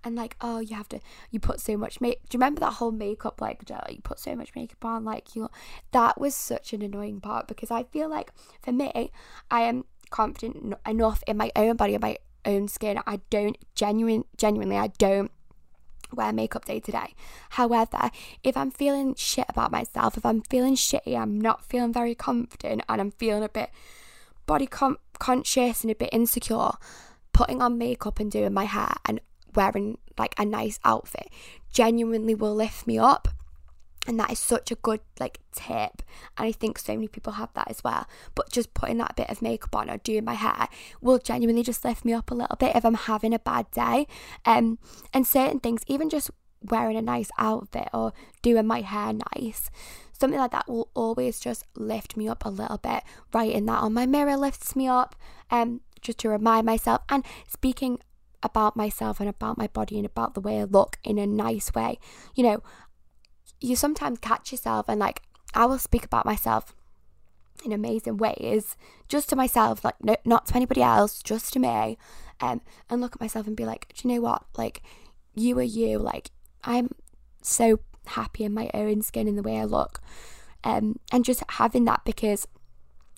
and 0.03 0.15
like 0.15 0.35
oh 0.41 0.59
you 0.59 0.75
have 0.75 0.89
to 0.89 0.99
you 1.31 1.39
put 1.39 1.59
so 1.59 1.75
much 1.77 1.99
make 1.99 2.21
do 2.29 2.35
you 2.35 2.39
remember 2.39 2.59
that 2.59 2.73
whole 2.73 2.91
makeup 2.91 3.41
like 3.41 3.61
you 3.89 4.01
put 4.03 4.19
so 4.19 4.35
much 4.35 4.51
makeup 4.55 4.83
on 4.83 5.03
like 5.03 5.35
you 5.35 5.49
that 5.91 6.19
was 6.19 6.33
such 6.35 6.73
an 6.73 6.81
annoying 6.81 7.19
part 7.19 7.47
because 7.47 7.71
I 7.71 7.83
feel 7.83 8.09
like 8.09 8.31
for 8.61 8.71
me 8.71 9.11
I 9.51 9.61
am 9.61 9.85
confident 10.09 10.75
enough 10.87 11.23
in 11.27 11.37
my 11.37 11.51
own 11.55 11.75
body 11.75 11.95
and 11.95 12.01
my 12.01 12.17
own 12.45 12.67
skin 12.67 12.99
I 13.05 13.19
don't 13.29 13.57
genuine 13.75 14.25
genuinely 14.37 14.77
I 14.77 14.87
don't 14.87 15.31
wear 16.11 16.33
makeup 16.33 16.65
day 16.65 16.79
to 16.79 16.91
day. 16.91 17.13
However, 17.51 18.09
if 18.43 18.57
I'm 18.57 18.71
feeling 18.71 19.15
shit 19.15 19.45
about 19.49 19.71
myself, 19.71 20.17
if 20.17 20.25
I'm 20.25 20.41
feeling 20.41 20.75
shitty, 20.75 21.17
I'm 21.17 21.39
not 21.39 21.63
feeling 21.63 21.93
very 21.93 22.15
confident 22.15 22.81
and 22.87 23.01
I'm 23.01 23.11
feeling 23.11 23.43
a 23.43 23.49
bit 23.49 23.69
body 24.45 24.65
com- 24.65 24.97
conscious 25.19 25.83
and 25.83 25.91
a 25.91 25.95
bit 25.95 26.09
insecure, 26.11 26.71
putting 27.33 27.61
on 27.61 27.77
makeup 27.77 28.19
and 28.19 28.31
doing 28.31 28.53
my 28.53 28.65
hair 28.65 28.93
and 29.05 29.19
wearing 29.59 29.97
like 30.17 30.33
a 30.37 30.45
nice 30.45 30.79
outfit 30.85 31.27
genuinely 31.71 32.33
will 32.33 32.55
lift 32.55 32.87
me 32.87 32.97
up. 32.97 33.27
And 34.07 34.17
that 34.19 34.31
is 34.31 34.39
such 34.39 34.71
a 34.71 34.75
good 34.75 35.01
like 35.19 35.39
tip. 35.51 36.01
And 36.37 36.47
i 36.47 36.51
think 36.51 36.79
so 36.79 36.93
many 36.93 37.09
people 37.09 37.33
have 37.33 37.53
that 37.53 37.69
as 37.69 37.83
well. 37.83 38.07
But 38.33 38.51
just 38.51 38.73
putting 38.73 38.97
that 38.99 39.17
bit 39.17 39.29
of 39.29 39.41
makeup 39.41 39.75
on 39.75 39.89
or 39.89 39.97
doing 39.97 40.25
my 40.25 40.33
hair 40.33 40.67
will 41.01 41.19
genuinely 41.19 41.63
just 41.63 41.83
lift 41.83 42.05
me 42.05 42.13
up 42.13 42.31
a 42.31 42.35
little 42.35 42.55
bit 42.55 42.75
if 42.75 42.85
i'm 42.85 42.95
having 42.95 43.33
a 43.33 43.39
bad 43.39 43.69
day. 43.71 44.07
Um 44.45 44.79
and 45.13 45.27
certain 45.27 45.59
things 45.59 45.81
even 45.87 46.09
just 46.09 46.31
wearing 46.61 46.97
a 46.97 47.01
nice 47.01 47.29
outfit 47.37 47.89
or 47.93 48.13
doing 48.41 48.67
my 48.67 48.81
hair 48.81 49.13
nice 49.33 49.69
something 50.11 50.39
like 50.39 50.51
that 50.51 50.67
will 50.67 50.89
always 50.93 51.39
just 51.39 51.65
lift 51.75 52.17
me 52.17 52.27
up 52.27 52.43
a 52.45 52.49
little 52.49 52.77
bit. 52.77 53.03
Writing 53.33 53.65
that 53.65 53.81
on 53.81 53.93
my 53.93 54.05
mirror 54.05 54.37
lifts 54.37 54.75
me 54.75 54.87
up 54.87 55.15
um 55.51 55.81
just 56.01 56.19
to 56.19 56.29
remind 56.29 56.65
myself. 56.65 57.01
And 57.09 57.23
speaking 57.47 57.99
about 58.41 58.75
myself 58.75 59.19
and 59.19 59.29
about 59.29 59.57
my 59.57 59.67
body 59.67 59.97
and 59.97 60.05
about 60.05 60.33
the 60.33 60.41
way 60.41 60.59
I 60.59 60.63
look 60.63 60.97
in 61.03 61.17
a 61.17 61.27
nice 61.27 61.73
way. 61.73 61.99
You 62.35 62.43
know, 62.43 62.63
you 63.59 63.75
sometimes 63.75 64.19
catch 64.19 64.51
yourself 64.51 64.87
and 64.87 64.99
like 64.99 65.21
I 65.53 65.65
will 65.65 65.79
speak 65.79 66.05
about 66.05 66.25
myself 66.25 66.73
in 67.65 67.71
amazing 67.71 68.17
ways 68.17 68.77
just 69.07 69.29
to 69.29 69.35
myself, 69.35 69.83
like 69.83 69.95
no, 70.01 70.15
not 70.25 70.47
to 70.47 70.55
anybody 70.55 70.81
else, 70.81 71.21
just 71.21 71.53
to 71.53 71.59
me. 71.59 71.97
Um, 72.41 72.61
and 72.89 73.01
look 73.01 73.15
at 73.15 73.21
myself 73.21 73.47
and 73.47 73.55
be 73.55 73.65
like, 73.65 73.93
do 73.93 74.07
you 74.07 74.15
know 74.15 74.21
what? 74.21 74.43
Like, 74.57 74.81
you 75.35 75.57
are 75.59 75.63
you. 75.63 75.99
Like, 75.99 76.31
I'm 76.63 76.91
so 77.41 77.81
happy 78.05 78.45
in 78.45 78.53
my 78.53 78.69
own 78.73 79.01
skin 79.01 79.27
and 79.27 79.37
the 79.37 79.43
way 79.43 79.59
I 79.59 79.65
look. 79.65 79.99
Um, 80.63 80.99
and 81.11 81.25
just 81.25 81.43
having 81.49 81.85
that 81.85 82.05
because 82.05 82.47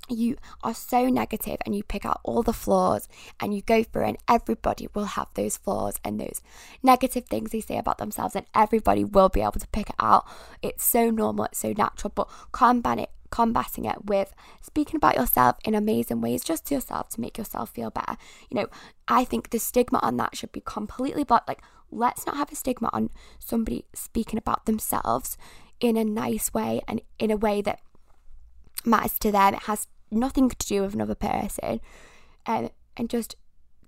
you 0.09 0.37
are 0.63 0.73
so 0.73 1.07
negative 1.09 1.57
and 1.65 1.75
you 1.75 1.83
pick 1.83 2.05
out 2.05 2.19
all 2.23 2.43
the 2.43 2.53
flaws 2.53 3.07
and 3.39 3.53
you 3.53 3.61
go 3.61 3.83
through 3.83 4.05
and 4.05 4.17
everybody 4.27 4.87
will 4.93 5.05
have 5.05 5.27
those 5.35 5.57
flaws 5.57 5.99
and 6.03 6.19
those 6.19 6.41
negative 6.83 7.25
things 7.25 7.51
they 7.51 7.61
say 7.61 7.77
about 7.77 7.97
themselves 7.97 8.35
and 8.35 8.45
everybody 8.53 9.03
will 9.03 9.29
be 9.29 9.41
able 9.41 9.51
to 9.53 9.67
pick 9.67 9.89
it 9.89 9.95
out. 9.99 10.25
It's 10.61 10.83
so 10.83 11.09
normal 11.09 11.45
it's 11.45 11.59
so 11.59 11.73
natural 11.77 12.11
but 12.13 12.29
combat 12.51 12.99
it 12.99 13.09
combating 13.29 13.85
it 13.85 14.05
with 14.05 14.33
speaking 14.61 14.97
about 14.97 15.15
yourself 15.15 15.55
in 15.63 15.73
amazing 15.73 16.19
ways 16.19 16.43
just 16.43 16.65
to 16.65 16.75
yourself 16.75 17.07
to 17.07 17.21
make 17.21 17.37
yourself 17.37 17.69
feel 17.69 17.89
better. 17.89 18.17
You 18.49 18.55
know 18.55 18.67
i 19.07 19.23
think 19.23 19.49
the 19.49 19.59
stigma 19.59 19.99
on 20.03 20.17
that 20.17 20.35
should 20.35 20.51
be 20.51 20.61
completely 20.65 21.23
but 21.23 21.47
like 21.47 21.61
let's 21.91 22.25
not 22.25 22.37
have 22.37 22.51
a 22.51 22.55
stigma 22.55 22.89
on 22.93 23.09
somebody 23.39 23.85
speaking 23.93 24.37
about 24.37 24.65
themselves 24.65 25.37
in 25.79 25.97
a 25.97 26.05
nice 26.05 26.53
way 26.53 26.81
and 26.87 27.01
in 27.19 27.31
a 27.31 27.37
way 27.37 27.61
that 27.61 27.79
matters 28.85 29.17
to 29.19 29.31
them. 29.31 29.53
It 29.53 29.63
has 29.63 29.87
nothing 30.09 30.49
to 30.49 30.67
do 30.67 30.81
with 30.81 30.93
another 30.93 31.15
person. 31.15 31.81
Um, 32.45 32.69
and 32.97 33.09
just 33.09 33.35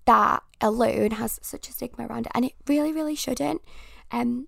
that 0.05 0.43
alone 0.61 1.11
has 1.11 1.39
such 1.41 1.69
a 1.69 1.71
stigma 1.71 2.07
around 2.07 2.25
it. 2.25 2.31
And 2.35 2.45
it 2.45 2.53
really, 2.67 2.91
really 2.91 3.15
shouldn't. 3.15 3.61
Um, 4.11 4.47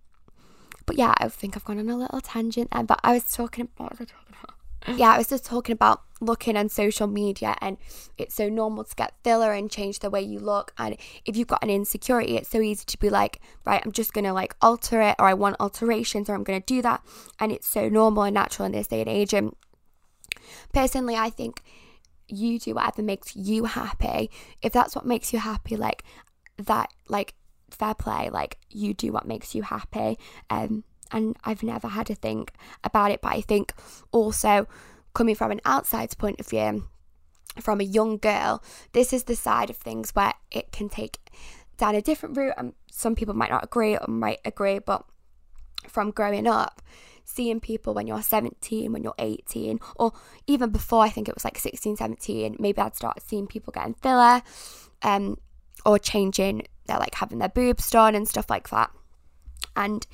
but 0.86 0.98
yeah, 0.98 1.14
I 1.18 1.28
think 1.30 1.56
I've 1.56 1.66
gone 1.66 1.80
on 1.80 1.90
a 1.90 1.98
little 1.98 2.22
tangent 2.22 2.72
there. 2.72 2.84
But 2.84 3.00
I 3.04 3.14
was 3.14 3.32
talking 3.32 3.68
about, 3.76 4.00
was 4.00 4.08
I 4.10 4.14
about? 4.30 4.98
yeah, 4.98 5.14
I 5.14 5.18
was 5.18 5.28
just 5.28 5.46
talking 5.46 5.74
about 5.74 6.02
looking 6.22 6.56
on 6.56 6.70
social 6.70 7.08
media 7.08 7.56
and 7.60 7.78
it's 8.18 8.36
so 8.36 8.48
normal 8.48 8.84
to 8.84 8.96
get 8.96 9.14
filler 9.24 9.52
and 9.52 9.70
change 9.70 10.00
the 10.00 10.10
way 10.10 10.22
you 10.22 10.40
look. 10.40 10.74
And 10.78 10.96
if 11.26 11.36
you've 11.36 11.48
got 11.48 11.64
an 11.64 11.70
insecurity, 11.70 12.38
it's 12.38 12.50
so 12.50 12.62
easy 12.62 12.86
to 12.86 13.00
be 13.00 13.10
like, 13.10 13.42
right, 13.66 13.82
I'm 13.84 13.92
just 13.92 14.14
gonna 14.14 14.34
like 14.34 14.56
alter 14.62 15.02
it 15.02 15.16
or 15.20 15.26
I 15.26 15.34
want 15.34 15.58
alterations 15.60 16.30
or 16.30 16.36
I'm 16.36 16.44
gonna 16.44 16.60
do 16.60 16.82
that. 16.84 17.04
And 17.40 17.52
it's 17.52 17.68
so 17.68 17.90
normal 17.90 18.24
and 18.24 18.34
natural 18.34 18.66
in 18.68 18.72
this 18.72 18.88
day 18.88 19.02
and 19.02 19.10
age. 19.10 19.34
And 19.34 19.56
Personally, 20.74 21.15
I 21.15 21.30
think 21.30 21.62
you 22.28 22.60
do 22.60 22.76
whatever 22.76 23.04
makes 23.04 23.36
you 23.36 23.65
happy. 23.65 24.30
If 24.62 24.74
that's 24.74 24.95
what 24.95 25.06
makes 25.06 25.32
you 25.34 25.39
happy, 25.39 25.76
like 25.76 26.04
that, 26.58 26.89
like 27.08 27.36
fair 27.69 27.93
play, 27.93 28.30
like 28.30 28.58
you 28.69 28.93
do 28.93 29.12
what 29.12 29.28
makes 29.28 29.54
you 29.54 29.63
happy. 29.63 30.17
Um, 30.50 30.84
and 31.12 31.38
I've 31.43 31.63
never 31.63 31.88
had 31.88 32.08
to 32.08 32.15
think 32.15 32.52
about 32.84 33.12
it, 33.12 33.21
but 33.21 33.34
I 33.34 33.41
think 33.41 33.74
also 34.12 34.67
coming 35.13 35.36
from 35.36 35.52
an 35.52 35.62
outside 35.65 36.17
point 36.17 36.39
of 36.39 36.48
view, 36.48 36.88
from 37.60 37.80
a 37.80 37.84
young 37.84 38.17
girl, 38.17 38.63
this 38.93 39.13
is 39.13 39.24
the 39.24 39.36
side 39.36 39.69
of 39.69 39.78
things 39.78 40.12
where 40.12 40.34
it 40.52 40.71
can 40.71 40.89
take 40.89 41.19
down 41.78 41.95
a 41.95 42.02
different 42.02 42.38
route. 42.38 42.56
And 42.58 42.74
some 42.91 43.15
people 43.15 43.34
might 43.34 43.52
not 43.52 43.63
agree 43.63 43.98
or 43.98 44.08
might 44.08 44.39
agree, 44.43 44.80
but 44.80 45.06
from 45.88 46.12
growing 46.12 46.48
up, 46.48 46.82
seeing 47.26 47.60
people 47.60 47.94
when 47.94 48.08
you're 48.08 48.22
17, 48.22 48.92
when 48.92 49.04
you're 49.04 49.16
18, 49.18 49.80
or 49.98 50.14
even 50.48 50.70
before, 50.70 51.04
I 51.04 51.10
think 51.10 51.28
it 51.28 51.36
was 51.36 51.44
like 51.44 51.58
16, 51.58 51.98
17, 51.98 52.56
maybe 52.60 52.80
I'd 52.80 52.96
start 52.96 53.22
seeing 53.22 53.48
people 53.48 53.72
getting 53.72 53.96
filler 53.96 54.42
um, 55.02 55.38
or 55.86 56.00
changing, 56.00 56.68
they're 56.88 57.00
like 57.00 57.16
having 57.16 57.40
their 57.40 57.50
boobs 57.50 57.90
done 57.90 58.16
and 58.16 58.28
stuff 58.28 58.50
like 58.50 58.70
that. 58.70 58.92
And 59.76 60.06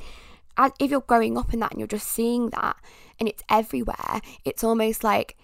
as, 0.58 0.72
if 0.80 0.90
you're 0.90 1.02
growing 1.02 1.38
up 1.38 1.54
in 1.54 1.60
that 1.60 1.72
and 1.72 1.80
you're 1.80 1.88
just 1.88 2.08
seeing 2.08 2.50
that 2.52 2.78
and 3.20 3.28
it's 3.30 3.44
everywhere, 3.50 4.22
it's 4.46 4.64
almost 4.64 5.04
like 5.04 5.38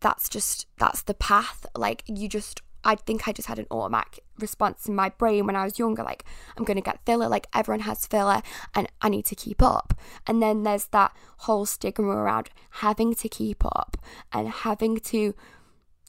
that's 0.00 0.28
just, 0.28 0.66
that's 0.78 1.02
the 1.02 1.14
path. 1.14 1.66
Like 1.76 2.02
you 2.06 2.28
just 2.28 2.62
I 2.84 2.94
think 2.94 3.28
I 3.28 3.32
just 3.32 3.48
had 3.48 3.58
an 3.58 3.66
automatic 3.70 4.24
response 4.38 4.86
in 4.86 4.94
my 4.94 5.10
brain 5.10 5.46
when 5.46 5.56
I 5.56 5.64
was 5.64 5.78
younger, 5.78 6.02
like, 6.02 6.24
I'm 6.56 6.64
going 6.64 6.76
to 6.76 6.82
get 6.82 7.04
filler, 7.04 7.28
like, 7.28 7.46
everyone 7.54 7.80
has 7.80 8.06
filler 8.06 8.42
and 8.74 8.88
I 9.02 9.08
need 9.08 9.26
to 9.26 9.34
keep 9.34 9.62
up. 9.62 9.94
And 10.26 10.42
then 10.42 10.62
there's 10.62 10.86
that 10.86 11.12
whole 11.38 11.66
stigma 11.66 12.08
around 12.08 12.50
having 12.70 13.14
to 13.14 13.28
keep 13.28 13.64
up 13.64 13.96
and 14.32 14.48
having 14.48 14.98
to 14.98 15.34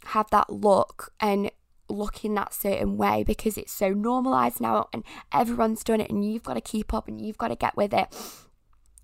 have 0.05 0.29
that 0.31 0.49
look 0.49 1.13
and 1.19 1.51
looking 1.89 2.33
that 2.35 2.53
certain 2.53 2.97
way 2.97 3.23
because 3.23 3.57
it's 3.57 3.71
so 3.71 3.89
normalized 3.89 4.61
now 4.61 4.87
and 4.93 5.03
everyone's 5.33 5.83
done 5.83 5.99
it 5.99 6.09
and 6.09 6.25
you've 6.25 6.43
got 6.43 6.53
to 6.53 6.61
keep 6.61 6.93
up 6.93 7.07
and 7.07 7.19
you've 7.19 7.37
got 7.37 7.49
to 7.49 7.55
get 7.55 7.75
with 7.75 7.93
it. 7.93 8.07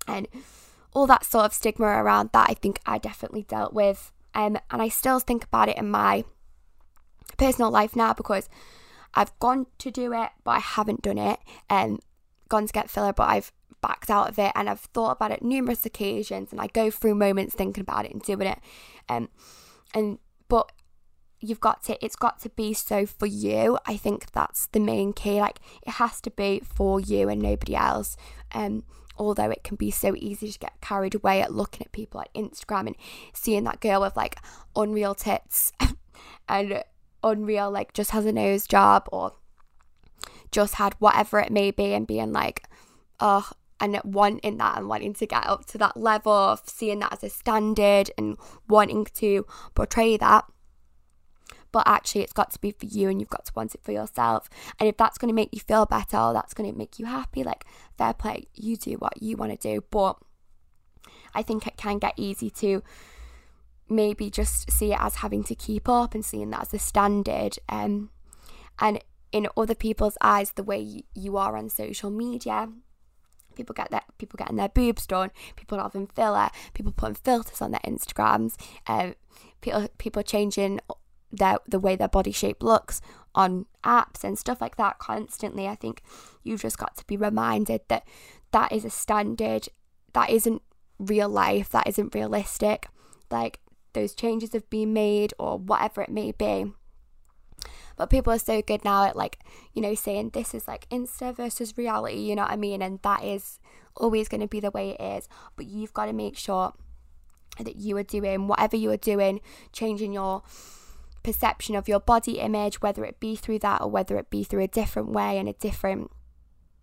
And 0.06 0.26
all 0.94 1.06
that 1.06 1.24
sort 1.24 1.44
of 1.44 1.52
stigma 1.52 1.86
around 1.86 2.30
that, 2.32 2.48
I 2.48 2.54
think 2.54 2.80
I 2.86 2.98
definitely 2.98 3.42
dealt 3.42 3.74
with. 3.74 4.10
Um, 4.34 4.58
and 4.70 4.80
I 4.80 4.88
still 4.88 5.20
think 5.20 5.44
about 5.44 5.68
it 5.68 5.76
in 5.76 5.90
my 5.90 6.24
personal 7.36 7.70
life 7.70 7.94
now 7.94 8.12
because 8.12 8.48
I've 9.14 9.36
gone 9.38 9.66
to 9.78 9.90
do 9.90 10.12
it, 10.12 10.30
but 10.44 10.52
I 10.52 10.58
haven't 10.60 11.02
done 11.02 11.18
it, 11.18 11.38
and 11.68 12.00
gone 12.48 12.66
to 12.66 12.72
get 12.72 12.90
filler, 12.90 13.12
but 13.12 13.28
I've 13.28 13.52
backed 13.80 14.10
out 14.10 14.28
of 14.28 14.38
it, 14.38 14.52
and 14.54 14.68
I've 14.68 14.80
thought 14.80 15.12
about 15.12 15.30
it 15.30 15.42
numerous 15.42 15.84
occasions, 15.86 16.52
and 16.52 16.60
I 16.60 16.66
go 16.68 16.90
through 16.90 17.14
moments 17.14 17.54
thinking 17.54 17.82
about 17.82 18.04
it 18.04 18.12
and 18.12 18.22
doing 18.22 18.48
it, 18.48 18.58
um, 19.08 19.28
and 19.94 20.18
but 20.48 20.72
you've 21.40 21.60
got 21.60 21.82
to 21.84 22.04
it's 22.04 22.16
got 22.16 22.40
to 22.40 22.48
be 22.50 22.74
so 22.74 23.06
for 23.06 23.26
you. 23.26 23.78
I 23.86 23.96
think 23.96 24.30
that's 24.32 24.66
the 24.66 24.80
main 24.80 25.12
key. 25.12 25.40
Like 25.40 25.60
it 25.86 25.92
has 25.92 26.20
to 26.22 26.30
be 26.30 26.60
for 26.64 27.00
you 27.00 27.28
and 27.28 27.40
nobody 27.40 27.76
else. 27.76 28.16
Um 28.52 28.84
although 29.16 29.50
it 29.50 29.64
can 29.64 29.76
be 29.76 29.90
so 29.90 30.14
easy 30.16 30.50
to 30.52 30.58
get 30.58 30.80
carried 30.80 31.14
away 31.14 31.42
at 31.42 31.52
looking 31.52 31.84
at 31.84 31.90
people 31.90 32.18
like 32.18 32.32
instagram 32.34 32.86
and 32.86 32.96
seeing 33.32 33.64
that 33.64 33.80
girl 33.80 34.00
with 34.00 34.16
like 34.16 34.36
unreal 34.76 35.12
tits 35.12 35.72
and 36.48 36.84
unreal, 37.22 37.70
like 37.70 37.92
just 37.92 38.10
has 38.12 38.26
a 38.26 38.32
nose 38.32 38.66
job 38.66 39.08
or 39.12 39.34
just 40.50 40.76
had 40.76 40.94
whatever 40.98 41.38
it 41.38 41.50
may 41.50 41.70
be 41.70 41.92
and 41.92 42.06
being 42.06 42.32
like, 42.32 42.64
oh, 43.20 43.50
and 43.80 44.00
wanting 44.04 44.58
that 44.58 44.78
and 44.78 44.88
wanting 44.88 45.14
to 45.14 45.26
get 45.26 45.46
up 45.46 45.66
to 45.66 45.78
that 45.78 45.96
level 45.96 46.32
of 46.32 46.62
seeing 46.66 46.98
that 46.98 47.12
as 47.12 47.22
a 47.22 47.30
standard 47.30 48.10
and 48.18 48.36
wanting 48.68 49.04
to 49.14 49.46
portray 49.74 50.16
that. 50.16 50.44
But 51.70 51.86
actually, 51.86 52.22
it's 52.22 52.32
got 52.32 52.50
to 52.52 52.58
be 52.58 52.72
for 52.72 52.86
you 52.86 53.08
and 53.08 53.20
you've 53.20 53.28
got 53.28 53.44
to 53.46 53.52
want 53.54 53.74
it 53.74 53.82
for 53.82 53.92
yourself. 53.92 54.48
And 54.80 54.88
if 54.88 54.96
that's 54.96 55.18
going 55.18 55.28
to 55.28 55.34
make 55.34 55.50
you 55.52 55.60
feel 55.60 55.84
better 55.86 56.16
or 56.16 56.32
that's 56.32 56.54
going 56.54 56.70
to 56.70 56.76
make 56.76 56.98
you 56.98 57.06
happy, 57.06 57.44
like 57.44 57.66
fair 57.96 58.14
play, 58.14 58.46
you 58.54 58.76
do 58.76 58.94
what 58.94 59.22
you 59.22 59.36
want 59.36 59.52
to 59.52 59.74
do. 59.74 59.84
But 59.90 60.16
I 61.34 61.42
think 61.42 61.66
it 61.66 61.76
can 61.76 61.98
get 61.98 62.14
easy 62.16 62.50
to 62.50 62.82
maybe 63.88 64.30
just 64.30 64.70
see 64.70 64.92
it 64.92 64.98
as 65.00 65.16
having 65.16 65.44
to 65.44 65.54
keep 65.54 65.88
up 65.88 66.14
and 66.14 66.24
seeing 66.24 66.50
that 66.50 66.62
as 66.62 66.74
a 66.74 66.78
standard. 66.78 67.58
Um, 67.68 68.10
and 68.78 69.02
in 69.32 69.48
other 69.56 69.74
people's 69.74 70.18
eyes, 70.20 70.52
the 70.52 70.62
way 70.62 71.04
you 71.14 71.36
are 71.36 71.56
on 71.56 71.68
social 71.68 72.10
media, 72.10 72.68
people 73.54 73.74
get 73.74 73.90
their 73.90 74.02
people 74.18 74.36
getting 74.36 74.56
their 74.56 74.68
boobs 74.68 75.06
done, 75.06 75.30
people 75.56 75.78
having 75.78 76.06
filler, 76.06 76.48
people 76.74 76.92
putting 76.92 77.14
filters 77.14 77.60
on 77.60 77.72
their 77.72 77.80
Instagrams, 77.84 78.54
um, 78.86 79.14
people 79.60 79.88
people 79.98 80.22
changing 80.22 80.80
their 81.30 81.58
the 81.66 81.78
way 81.78 81.96
their 81.96 82.08
body 82.08 82.32
shape 82.32 82.62
looks 82.62 83.02
on 83.34 83.66
apps 83.84 84.24
and 84.24 84.38
stuff 84.38 84.60
like 84.60 84.76
that 84.76 84.98
constantly. 84.98 85.68
I 85.68 85.74
think 85.74 86.02
you've 86.42 86.62
just 86.62 86.78
got 86.78 86.96
to 86.96 87.06
be 87.06 87.16
reminded 87.16 87.82
that 87.88 88.06
that 88.52 88.72
is 88.72 88.84
a 88.84 88.90
standard, 88.90 89.68
that 90.14 90.30
isn't 90.30 90.62
real 90.98 91.28
life, 91.28 91.70
that 91.70 91.86
isn't 91.86 92.14
realistic. 92.14 92.88
Like 93.30 93.60
those 93.92 94.14
changes 94.14 94.52
have 94.52 94.68
been 94.70 94.92
made 94.92 95.34
or 95.38 95.58
whatever 95.58 96.02
it 96.02 96.10
may 96.10 96.32
be. 96.32 96.72
But 97.96 98.10
people 98.10 98.32
are 98.32 98.38
so 98.38 98.62
good 98.62 98.84
now 98.84 99.04
at 99.04 99.16
like, 99.16 99.40
you 99.74 99.82
know, 99.82 99.94
saying 99.94 100.30
this 100.30 100.54
is 100.54 100.68
like 100.68 100.88
Insta 100.88 101.34
versus 101.34 101.76
reality, 101.76 102.20
you 102.20 102.36
know 102.36 102.42
what 102.42 102.52
I 102.52 102.56
mean? 102.56 102.80
And 102.80 103.00
that 103.02 103.24
is 103.24 103.58
always 103.96 104.28
going 104.28 104.40
to 104.40 104.46
be 104.46 104.60
the 104.60 104.70
way 104.70 104.90
it 104.90 105.02
is. 105.02 105.28
But 105.56 105.66
you've 105.66 105.92
got 105.92 106.06
to 106.06 106.12
make 106.12 106.36
sure 106.36 106.72
that 107.58 107.76
you 107.76 107.96
are 107.96 108.04
doing 108.04 108.46
whatever 108.46 108.76
you 108.76 108.92
are 108.92 108.96
doing, 108.96 109.40
changing 109.72 110.12
your 110.12 110.42
perception 111.24 111.74
of 111.74 111.88
your 111.88 111.98
body 111.98 112.38
image, 112.38 112.80
whether 112.80 113.04
it 113.04 113.18
be 113.18 113.34
through 113.34 113.58
that 113.58 113.80
or 113.80 113.90
whether 113.90 114.16
it 114.16 114.30
be 114.30 114.44
through 114.44 114.62
a 114.62 114.68
different 114.68 115.10
way 115.10 115.36
and 115.36 115.48
a 115.48 115.54
different 115.54 116.10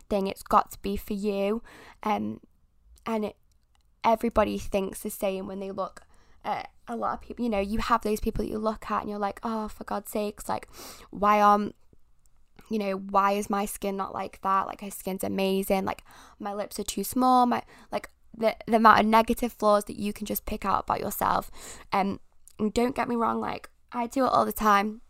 thing. 0.10 0.28
It's 0.28 0.44
got 0.44 0.72
to 0.72 0.80
be 0.80 0.98
for 0.98 1.14
you. 1.14 1.64
Um, 2.04 2.42
and 3.06 3.26
it, 3.26 3.38
everybody 4.04 4.58
thinks 4.58 5.00
the 5.00 5.10
same 5.10 5.48
when 5.48 5.62
they 5.62 5.72
look 5.72 6.02
at 6.46 6.70
a 6.88 6.96
lot 6.96 7.14
of 7.14 7.22
people. 7.22 7.44
You 7.44 7.52
know, 7.52 7.60
you 7.60 7.80
have 7.80 8.02
those 8.02 8.20
people 8.20 8.46
that 8.46 8.52
you 8.52 8.58
look 8.58 8.90
at 8.90 9.02
and 9.02 9.10
you're 9.10 9.20
like, 9.20 9.40
oh, 9.44 9.68
for 9.68 9.84
God's 9.84 10.12
sakes, 10.12 10.48
like, 10.48 10.68
why 11.10 11.42
aren't 11.42 11.76
you 12.70 12.80
know, 12.80 12.94
why 12.94 13.34
is 13.34 13.50
my 13.50 13.66
skin 13.66 13.96
not 13.96 14.14
like 14.14 14.42
that? 14.42 14.66
Like 14.68 14.82
her 14.82 14.90
skin's 14.90 15.24
amazing. 15.24 15.86
Like 15.86 16.04
my 16.40 16.54
lips 16.54 16.80
are 16.80 16.84
too 16.84 17.04
small. 17.04 17.46
My 17.46 17.62
like 17.92 18.10
the 18.36 18.56
the 18.66 18.78
amount 18.78 19.02
of 19.02 19.06
negative 19.06 19.54
flaws 19.54 19.86
that 19.86 20.00
you 20.00 20.14
can 20.14 20.26
just 20.26 20.46
pick 20.46 20.66
out 20.66 20.86
about 20.86 21.00
yourself. 21.00 21.52
Um, 21.94 22.20
and 22.58 22.74
don't 22.74 22.96
get 22.96 23.08
me 23.08 23.16
wrong, 23.16 23.40
like 23.40 23.70
I 23.92 24.08
do 24.08 24.26
it 24.26 24.30
all 24.30 24.46
the 24.46 24.52
time. 24.52 25.02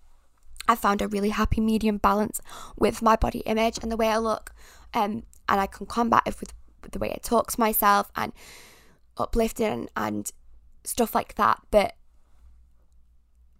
I 0.67 0.75
found 0.75 1.01
a 1.01 1.07
really 1.07 1.29
happy 1.29 1.61
medium 1.61 1.97
balance 1.97 2.41
with 2.75 3.01
my 3.01 3.15
body 3.15 3.39
image 3.39 3.77
and 3.81 3.91
the 3.91 3.97
way 3.97 4.09
I 4.09 4.17
look. 4.17 4.51
Um, 4.93 5.23
and 5.47 5.61
I 5.61 5.67
can 5.67 5.85
combat 5.85 6.23
it 6.25 6.39
with, 6.39 6.53
with 6.81 6.91
the 6.91 6.99
way 6.99 7.11
I 7.11 7.19
talk 7.21 7.51
to 7.51 7.59
myself 7.59 8.11
and 8.15 8.33
uplifting 9.17 9.67
and, 9.67 9.89
and 9.95 10.31
stuff 10.85 11.15
like 11.15 11.35
that. 11.35 11.61
But 11.71 11.95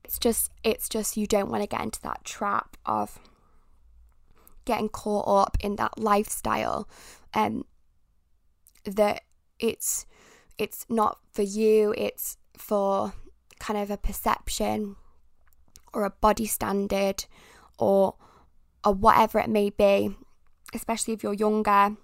it's 0.05 0.19
just 0.19 0.51
it's 0.63 0.88
just 0.88 1.17
you 1.17 1.25
don't 1.25 1.49
want 1.49 1.63
to 1.63 1.67
get 1.67 1.81
into 1.81 2.01
that 2.03 2.23
trap 2.23 2.77
of 2.85 3.19
getting 4.65 4.89
caught 4.89 5.27
up 5.27 5.57
in 5.59 5.75
that 5.77 5.97
lifestyle 5.99 6.88
and 7.33 7.63
um, 8.85 8.93
that 8.93 9.23
it's 9.59 10.05
it's 10.57 10.85
not 10.89 11.19
for 11.31 11.41
you 11.41 11.93
it's 11.97 12.38
for 12.57 13.13
kind 13.59 13.79
of 13.79 13.89
a 13.89 13.97
perception 13.97 14.95
or 15.93 16.03
a 16.03 16.09
body 16.09 16.45
standard 16.45 17.25
or 17.79 18.15
or 18.83 18.93
whatever 18.93 19.39
it 19.39 19.49
may 19.49 19.69
be 19.69 20.15
especially 20.73 21.13
if 21.13 21.23
you're 21.23 21.33
younger 21.33 21.95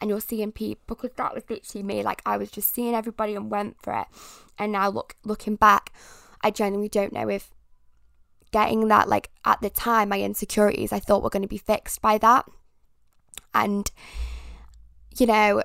and 0.00 0.10
you're 0.10 0.20
seeing 0.20 0.52
people 0.52 0.96
because 0.96 1.16
that 1.16 1.34
was 1.34 1.44
literally 1.48 1.82
me 1.82 2.02
like 2.02 2.22
I 2.26 2.36
was 2.36 2.50
just 2.50 2.74
seeing 2.74 2.94
everybody 2.94 3.34
and 3.34 3.50
went 3.50 3.80
for 3.82 3.92
it. 3.92 4.06
And 4.58 4.72
now 4.72 4.88
look 4.88 5.16
looking 5.24 5.56
back 5.56 5.92
I 6.42 6.50
genuinely 6.50 6.88
don't 6.88 7.12
know 7.12 7.28
if 7.28 7.50
getting 8.52 8.86
that 8.88 9.08
like 9.08 9.30
at 9.44 9.60
the 9.60 9.70
time 9.70 10.10
my 10.10 10.20
insecurities 10.20 10.92
I 10.92 11.00
thought 11.00 11.22
were 11.22 11.30
going 11.30 11.42
to 11.42 11.48
be 11.48 11.58
fixed 11.58 12.00
by 12.02 12.18
that. 12.18 12.46
And 13.54 13.90
you 15.16 15.26
know 15.26 15.62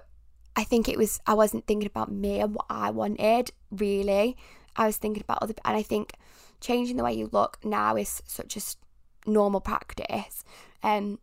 I 0.55 0.63
think 0.63 0.87
it 0.87 0.97
was 0.97 1.19
I 1.25 1.33
wasn't 1.33 1.67
thinking 1.67 1.87
about 1.87 2.11
me 2.11 2.39
and 2.39 2.55
what 2.55 2.65
I 2.69 2.91
wanted 2.91 3.51
really. 3.71 4.37
I 4.75 4.85
was 4.85 4.97
thinking 4.97 5.23
about 5.23 5.39
other 5.41 5.53
and 5.65 5.75
I 5.75 5.83
think 5.83 6.13
changing 6.61 6.97
the 6.97 7.03
way 7.03 7.13
you 7.13 7.29
look 7.31 7.57
now 7.63 7.95
is 7.95 8.21
such 8.25 8.57
a 8.57 9.29
normal 9.29 9.61
practice. 9.61 10.43
Um 10.83 11.19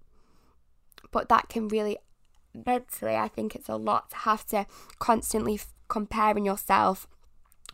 but 1.11 1.29
that 1.29 1.49
can 1.49 1.69
really 1.69 1.97
mentally 2.65 3.17
I 3.17 3.29
think 3.29 3.55
it's 3.55 3.69
a 3.69 3.77
lot 3.77 4.11
to 4.11 4.17
have 4.17 4.47
to 4.47 4.67
constantly 4.99 5.55
f- 5.55 5.73
comparing 5.89 6.45
yourself 6.45 7.07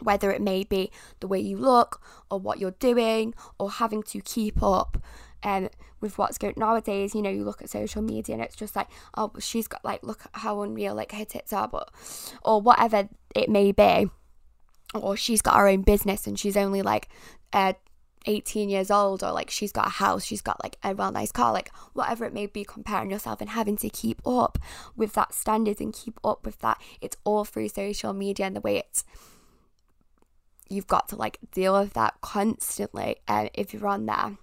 whether 0.00 0.30
it 0.32 0.42
may 0.42 0.64
be 0.64 0.90
the 1.20 1.28
way 1.28 1.38
you 1.38 1.56
look 1.56 2.02
or 2.30 2.38
what 2.38 2.58
you're 2.58 2.72
doing 2.72 3.34
or 3.58 3.70
having 3.70 4.02
to 4.02 4.20
keep 4.20 4.62
up 4.62 5.02
um, 5.42 5.68
with 6.00 6.18
what's 6.18 6.38
going 6.38 6.54
nowadays. 6.56 7.14
You 7.14 7.22
know, 7.22 7.30
you 7.30 7.44
look 7.44 7.62
at 7.62 7.70
social 7.70 8.02
media 8.02 8.34
and 8.34 8.44
it's 8.44 8.56
just 8.56 8.76
like, 8.76 8.88
oh, 9.16 9.32
she's 9.38 9.68
got 9.68 9.84
like, 9.84 10.02
look 10.02 10.22
at 10.24 10.40
how 10.40 10.62
unreal 10.62 10.94
like 10.94 11.12
her 11.12 11.24
tits 11.24 11.52
are, 11.52 11.68
but 11.68 11.90
or 12.42 12.60
whatever 12.60 13.08
it 13.34 13.48
may 13.48 13.72
be, 13.72 14.08
or 14.94 15.16
she's 15.16 15.42
got 15.42 15.56
her 15.56 15.68
own 15.68 15.82
business 15.82 16.26
and 16.26 16.38
she's 16.38 16.56
only 16.56 16.82
like 16.82 17.08
uh, 17.52 17.74
18 18.26 18.68
years 18.68 18.90
old, 18.90 19.22
or 19.22 19.32
like 19.32 19.50
she's 19.50 19.72
got 19.72 19.86
a 19.86 19.90
house, 19.90 20.24
she's 20.24 20.40
got 20.40 20.62
like 20.62 20.76
a 20.82 20.94
well 20.94 21.12
nice 21.12 21.32
car, 21.32 21.52
like 21.52 21.70
whatever 21.92 22.24
it 22.24 22.34
may 22.34 22.46
be, 22.46 22.64
comparing 22.64 23.10
yourself 23.10 23.40
and 23.40 23.50
having 23.50 23.76
to 23.78 23.88
keep 23.88 24.20
up 24.26 24.58
with 24.96 25.12
that 25.14 25.34
standards 25.34 25.80
and 25.80 25.92
keep 25.92 26.18
up 26.24 26.44
with 26.44 26.58
that. 26.60 26.80
It's 27.00 27.16
all 27.24 27.44
through 27.44 27.68
social 27.68 28.12
media 28.12 28.46
and 28.46 28.56
the 28.56 28.60
way 28.60 28.76
it's 28.78 29.04
you've 30.72 30.86
got 30.86 31.08
to 31.08 31.16
like 31.16 31.38
deal 31.52 31.78
with 31.78 31.92
that 31.92 32.14
constantly 32.20 33.16
uh, 33.28 33.48
if 33.54 33.72
you're 33.72 33.86
on 33.86 34.06
there 34.06 34.38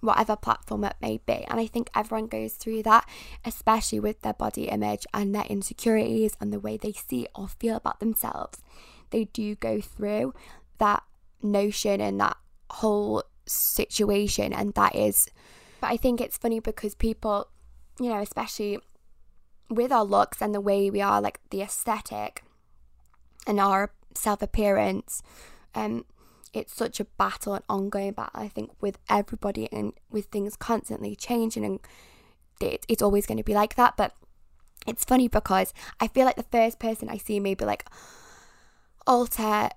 whatever 0.00 0.36
platform 0.36 0.84
it 0.84 0.94
may 1.00 1.18
be 1.26 1.44
and 1.48 1.58
i 1.58 1.66
think 1.66 1.88
everyone 1.94 2.26
goes 2.26 2.54
through 2.54 2.82
that 2.82 3.08
especially 3.44 3.98
with 3.98 4.20
their 4.20 4.34
body 4.34 4.68
image 4.68 5.06
and 5.14 5.34
their 5.34 5.44
insecurities 5.44 6.36
and 6.40 6.52
the 6.52 6.60
way 6.60 6.76
they 6.76 6.92
see 6.92 7.26
or 7.34 7.48
feel 7.48 7.76
about 7.76 8.00
themselves 8.00 8.62
they 9.10 9.24
do 9.24 9.54
go 9.54 9.80
through 9.80 10.34
that 10.78 11.02
notion 11.44 12.00
and 12.00 12.20
that 12.20 12.36
whole 12.70 13.22
situation 13.46 14.52
and 14.52 14.74
that 14.74 14.94
is 14.96 15.28
but 15.80 15.90
i 15.90 15.96
think 15.96 16.20
it's 16.20 16.38
funny 16.38 16.58
because 16.58 16.94
people 16.94 17.48
you 18.00 18.08
know 18.08 18.20
especially 18.20 18.78
with 19.70 19.92
our 19.92 20.04
looks 20.04 20.40
and 20.40 20.54
the 20.54 20.60
way 20.60 20.90
we 20.90 21.00
are 21.00 21.20
like 21.20 21.40
the 21.50 21.62
aesthetic 21.62 22.42
and 23.46 23.60
our 23.60 23.92
self 24.16 24.42
appearance. 24.42 25.22
Um, 25.74 26.04
it's 26.52 26.74
such 26.74 27.00
a 27.00 27.04
battle, 27.04 27.54
an 27.54 27.62
ongoing 27.68 28.12
battle, 28.12 28.40
I 28.40 28.48
think, 28.48 28.70
with 28.80 28.98
everybody 29.08 29.68
and 29.72 29.92
with 30.10 30.26
things 30.26 30.56
constantly 30.56 31.16
changing, 31.16 31.64
and 31.64 31.80
it, 32.60 32.86
it's 32.88 33.02
always 33.02 33.26
going 33.26 33.38
to 33.38 33.44
be 33.44 33.54
like 33.54 33.74
that. 33.74 33.96
But 33.96 34.14
it's 34.86 35.04
funny 35.04 35.28
because 35.28 35.74
I 35.98 36.08
feel 36.08 36.24
like 36.24 36.36
the 36.36 36.44
first 36.44 36.78
person 36.78 37.08
I 37.08 37.16
see 37.16 37.40
maybe 37.40 37.64
like 37.64 37.86
alter 39.06 39.70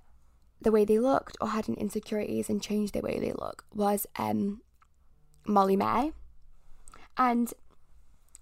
the 0.61 0.71
way 0.71 0.85
they 0.85 0.99
looked 0.99 1.37
or 1.39 1.49
had 1.49 1.67
an 1.67 1.75
insecurities 1.75 2.49
and 2.49 2.61
changed 2.61 2.93
the 2.93 3.01
way 3.01 3.19
they 3.19 3.31
look 3.31 3.65
was 3.73 4.07
um 4.17 4.61
Molly-Mae. 5.45 6.11
And 7.17 7.53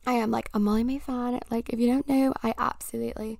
I 0.08 0.14
am 0.14 0.32
like 0.32 0.50
a 0.54 0.60
Molly-Mae 0.60 1.00
fan. 1.00 1.40
Like 1.50 1.70
if 1.70 1.80
you 1.80 1.88
don't 1.88 2.08
know, 2.08 2.34
I 2.44 2.54
absolutely 2.58 3.40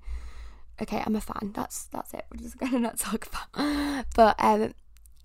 okay, 0.82 1.02
I'm 1.06 1.16
a 1.16 1.22
fan. 1.22 1.52
That's 1.54 1.86
that's 1.86 2.14
it. 2.14 2.26
We're 2.32 2.44
just 2.44 2.58
gonna 2.60 2.80
not 2.80 3.00
talk 3.00 3.28
about. 3.28 4.06
But 4.16 4.36
um, 4.40 4.74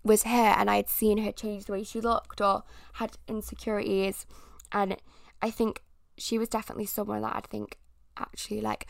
was 0.05 0.25
her, 0.25 0.55
and 0.57 0.71
I 0.71 0.77
had 0.77 0.89
seen 0.89 1.19
her 1.19 1.33
change 1.33 1.65
the 1.65 1.73
way 1.73 1.85
she 1.85 2.01
looked 2.01 2.41
or 2.41 2.65
had 2.95 3.17
insecurities, 3.29 4.27
and 4.73 4.97
I 5.43 5.51
think 5.51 5.83
she 6.17 6.39
was 6.39 6.49
definitely 6.49 6.87
someone 6.87 7.23
that 7.23 7.35
I'd 7.35 7.47
think 7.47 7.79
actually 8.17 8.61
like 8.61 8.87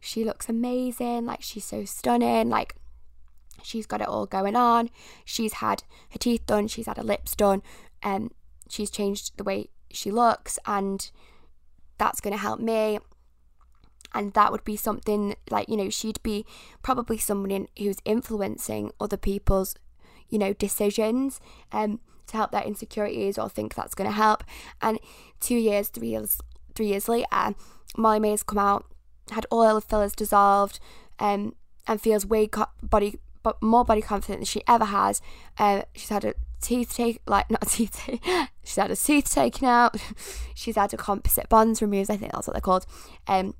she 0.00 0.24
looks 0.24 0.48
amazing. 0.48 1.26
Like 1.26 1.42
she's 1.42 1.64
so 1.64 1.84
stunning. 1.84 2.48
Like 2.48 2.76
she's 3.68 3.86
got 3.86 4.00
it 4.00 4.08
all 4.08 4.26
going 4.26 4.56
on. 4.56 4.90
She's 5.24 5.54
had 5.54 5.82
her 6.10 6.18
teeth 6.18 6.46
done. 6.46 6.68
She's 6.68 6.86
had 6.86 6.96
her 6.96 7.02
lips 7.02 7.34
done. 7.36 7.62
and 8.02 8.24
um, 8.24 8.30
she's 8.68 8.90
changed 8.90 9.36
the 9.36 9.44
way 9.44 9.68
she 9.90 10.10
looks, 10.10 10.58
and 10.66 11.10
that's 11.98 12.20
going 12.20 12.32
to 12.34 12.40
help 12.40 12.60
me 12.60 12.98
and 14.14 14.32
that 14.32 14.50
would 14.52 14.64
be 14.64 14.76
something 14.76 15.34
like 15.50 15.68
you 15.68 15.76
know 15.76 15.90
she'd 15.90 16.22
be 16.22 16.46
probably 16.82 17.18
someone 17.18 17.68
who's 17.78 17.98
influencing 18.04 18.90
other 19.00 19.16
people's 19.16 19.74
you 20.28 20.38
know 20.38 20.52
decisions 20.52 21.40
um 21.72 22.00
to 22.26 22.36
help 22.36 22.50
their 22.50 22.62
insecurities 22.62 23.38
or 23.38 23.48
think 23.48 23.74
that's 23.74 23.94
going 23.94 24.08
to 24.08 24.16
help 24.16 24.44
and 24.80 24.98
two 25.40 25.56
years 25.56 25.88
three 25.88 26.08
years 26.08 26.38
three 26.74 26.86
years 26.86 27.08
later 27.08 27.54
Molly-Mae 27.96 28.30
has 28.30 28.42
come 28.42 28.58
out 28.58 28.86
had 29.30 29.46
all 29.50 29.62
her 29.74 29.80
fillers 29.80 30.14
dissolved 30.14 30.78
um 31.18 31.54
and 31.86 32.00
feels 32.00 32.26
way 32.26 32.46
co- 32.46 32.66
body 32.82 33.18
more 33.60 33.84
body 33.84 34.00
confident 34.00 34.40
than 34.40 34.46
she 34.46 34.62
ever 34.66 34.86
has 34.86 35.20
uh, 35.58 35.82
she's 35.94 36.08
had 36.08 36.24
a 36.24 36.34
teeth 36.60 36.94
take 36.94 37.20
like 37.26 37.50
not 37.50 37.62
teeth 37.68 38.08
she's 38.64 38.76
had 38.76 38.90
a 38.90 38.96
tooth 38.96 39.30
taken 39.30 39.66
out 39.66 39.96
she's 40.54 40.76
had 40.76 40.92
a 40.92 40.96
composite 40.96 41.48
bonds 41.48 41.80
removed 41.80 42.10
i 42.10 42.16
think 42.16 42.32
that's 42.32 42.46
what 42.46 42.54
they're 42.54 42.60
called 42.60 42.86
um 43.26 43.54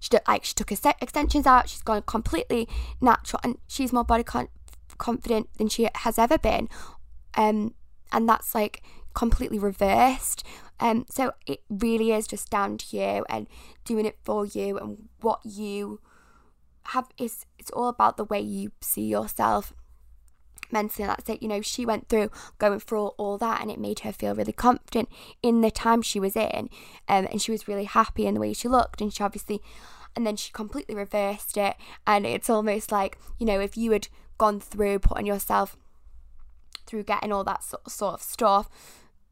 she 0.00 0.10
did, 0.10 0.20
like 0.28 0.44
she 0.44 0.54
took 0.54 0.70
her 0.70 0.94
extensions 1.00 1.46
out. 1.46 1.68
She's 1.68 1.82
gone 1.82 2.02
completely 2.02 2.68
natural, 3.00 3.40
and 3.42 3.58
she's 3.66 3.92
more 3.92 4.04
body 4.04 4.22
con- 4.22 4.48
confident 4.98 5.48
than 5.58 5.68
she 5.68 5.88
has 5.94 6.18
ever 6.18 6.38
been. 6.38 6.68
Um, 7.34 7.74
and 8.12 8.28
that's 8.28 8.54
like 8.54 8.82
completely 9.14 9.58
reversed. 9.58 10.44
Um, 10.80 11.06
so 11.10 11.32
it 11.46 11.62
really 11.68 12.12
is 12.12 12.26
just 12.26 12.50
down 12.50 12.78
to 12.78 12.96
you 12.96 13.24
and 13.28 13.48
doing 13.84 14.06
it 14.06 14.18
for 14.22 14.46
you 14.46 14.78
and 14.78 15.08
what 15.20 15.40
you 15.44 16.00
have 16.88 17.08
is 17.18 17.46
it's 17.58 17.70
all 17.70 17.88
about 17.88 18.16
the 18.16 18.24
way 18.24 18.40
you 18.40 18.72
see 18.80 19.06
yourself 19.06 19.72
mentally 20.70 21.06
that's 21.06 21.28
it 21.30 21.42
you 21.42 21.48
know 21.48 21.62
she 21.62 21.86
went 21.86 22.08
through 22.08 22.30
going 22.58 22.78
through 22.78 23.00
all, 23.00 23.14
all 23.16 23.38
that 23.38 23.62
and 23.62 23.70
it 23.70 23.78
made 23.78 24.00
her 24.00 24.12
feel 24.12 24.34
really 24.34 24.52
confident 24.52 25.08
in 25.42 25.62
the 25.62 25.70
time 25.70 26.02
she 26.02 26.20
was 26.20 26.36
in 26.36 26.68
um, 27.08 27.26
and 27.30 27.40
she 27.40 27.50
was 27.50 27.66
really 27.66 27.84
happy 27.84 28.26
in 28.26 28.34
the 28.34 28.40
way 28.40 28.52
she 28.52 28.68
looked 28.68 29.00
and 29.00 29.14
she 29.14 29.22
obviously 29.22 29.62
and 30.18 30.26
then 30.26 30.34
she 30.34 30.50
completely 30.52 30.96
reversed 30.96 31.56
it. 31.56 31.76
And 32.04 32.26
it's 32.26 32.50
almost 32.50 32.90
like 32.90 33.16
you 33.38 33.46
know 33.46 33.60
if 33.60 33.76
you 33.76 33.92
had 33.92 34.08
gone 34.36 34.60
through 34.60 34.98
putting 34.98 35.26
yourself 35.26 35.76
through 36.86 37.04
getting 37.04 37.32
all 37.32 37.44
that 37.44 37.62
sort, 37.62 37.88
sort 37.88 38.14
of 38.14 38.22
stuff 38.22 38.68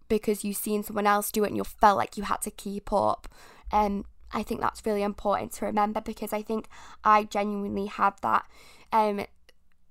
because 0.08 0.44
you've 0.44 0.56
seen 0.56 0.84
someone 0.84 1.06
else 1.06 1.32
do 1.32 1.42
it 1.42 1.48
and 1.48 1.56
you 1.56 1.64
felt 1.64 1.96
like 1.96 2.16
you 2.16 2.22
had 2.22 2.40
to 2.42 2.50
keep 2.50 2.92
up 2.92 3.26
um 3.72 4.04
I 4.32 4.42
think 4.42 4.60
that's 4.60 4.84
really 4.84 5.02
important 5.02 5.52
to 5.52 5.66
remember 5.66 6.00
because 6.00 6.32
I 6.32 6.42
think 6.42 6.68
I 7.04 7.24
genuinely 7.24 7.86
had 7.86 8.14
that 8.22 8.46
um 8.92 9.26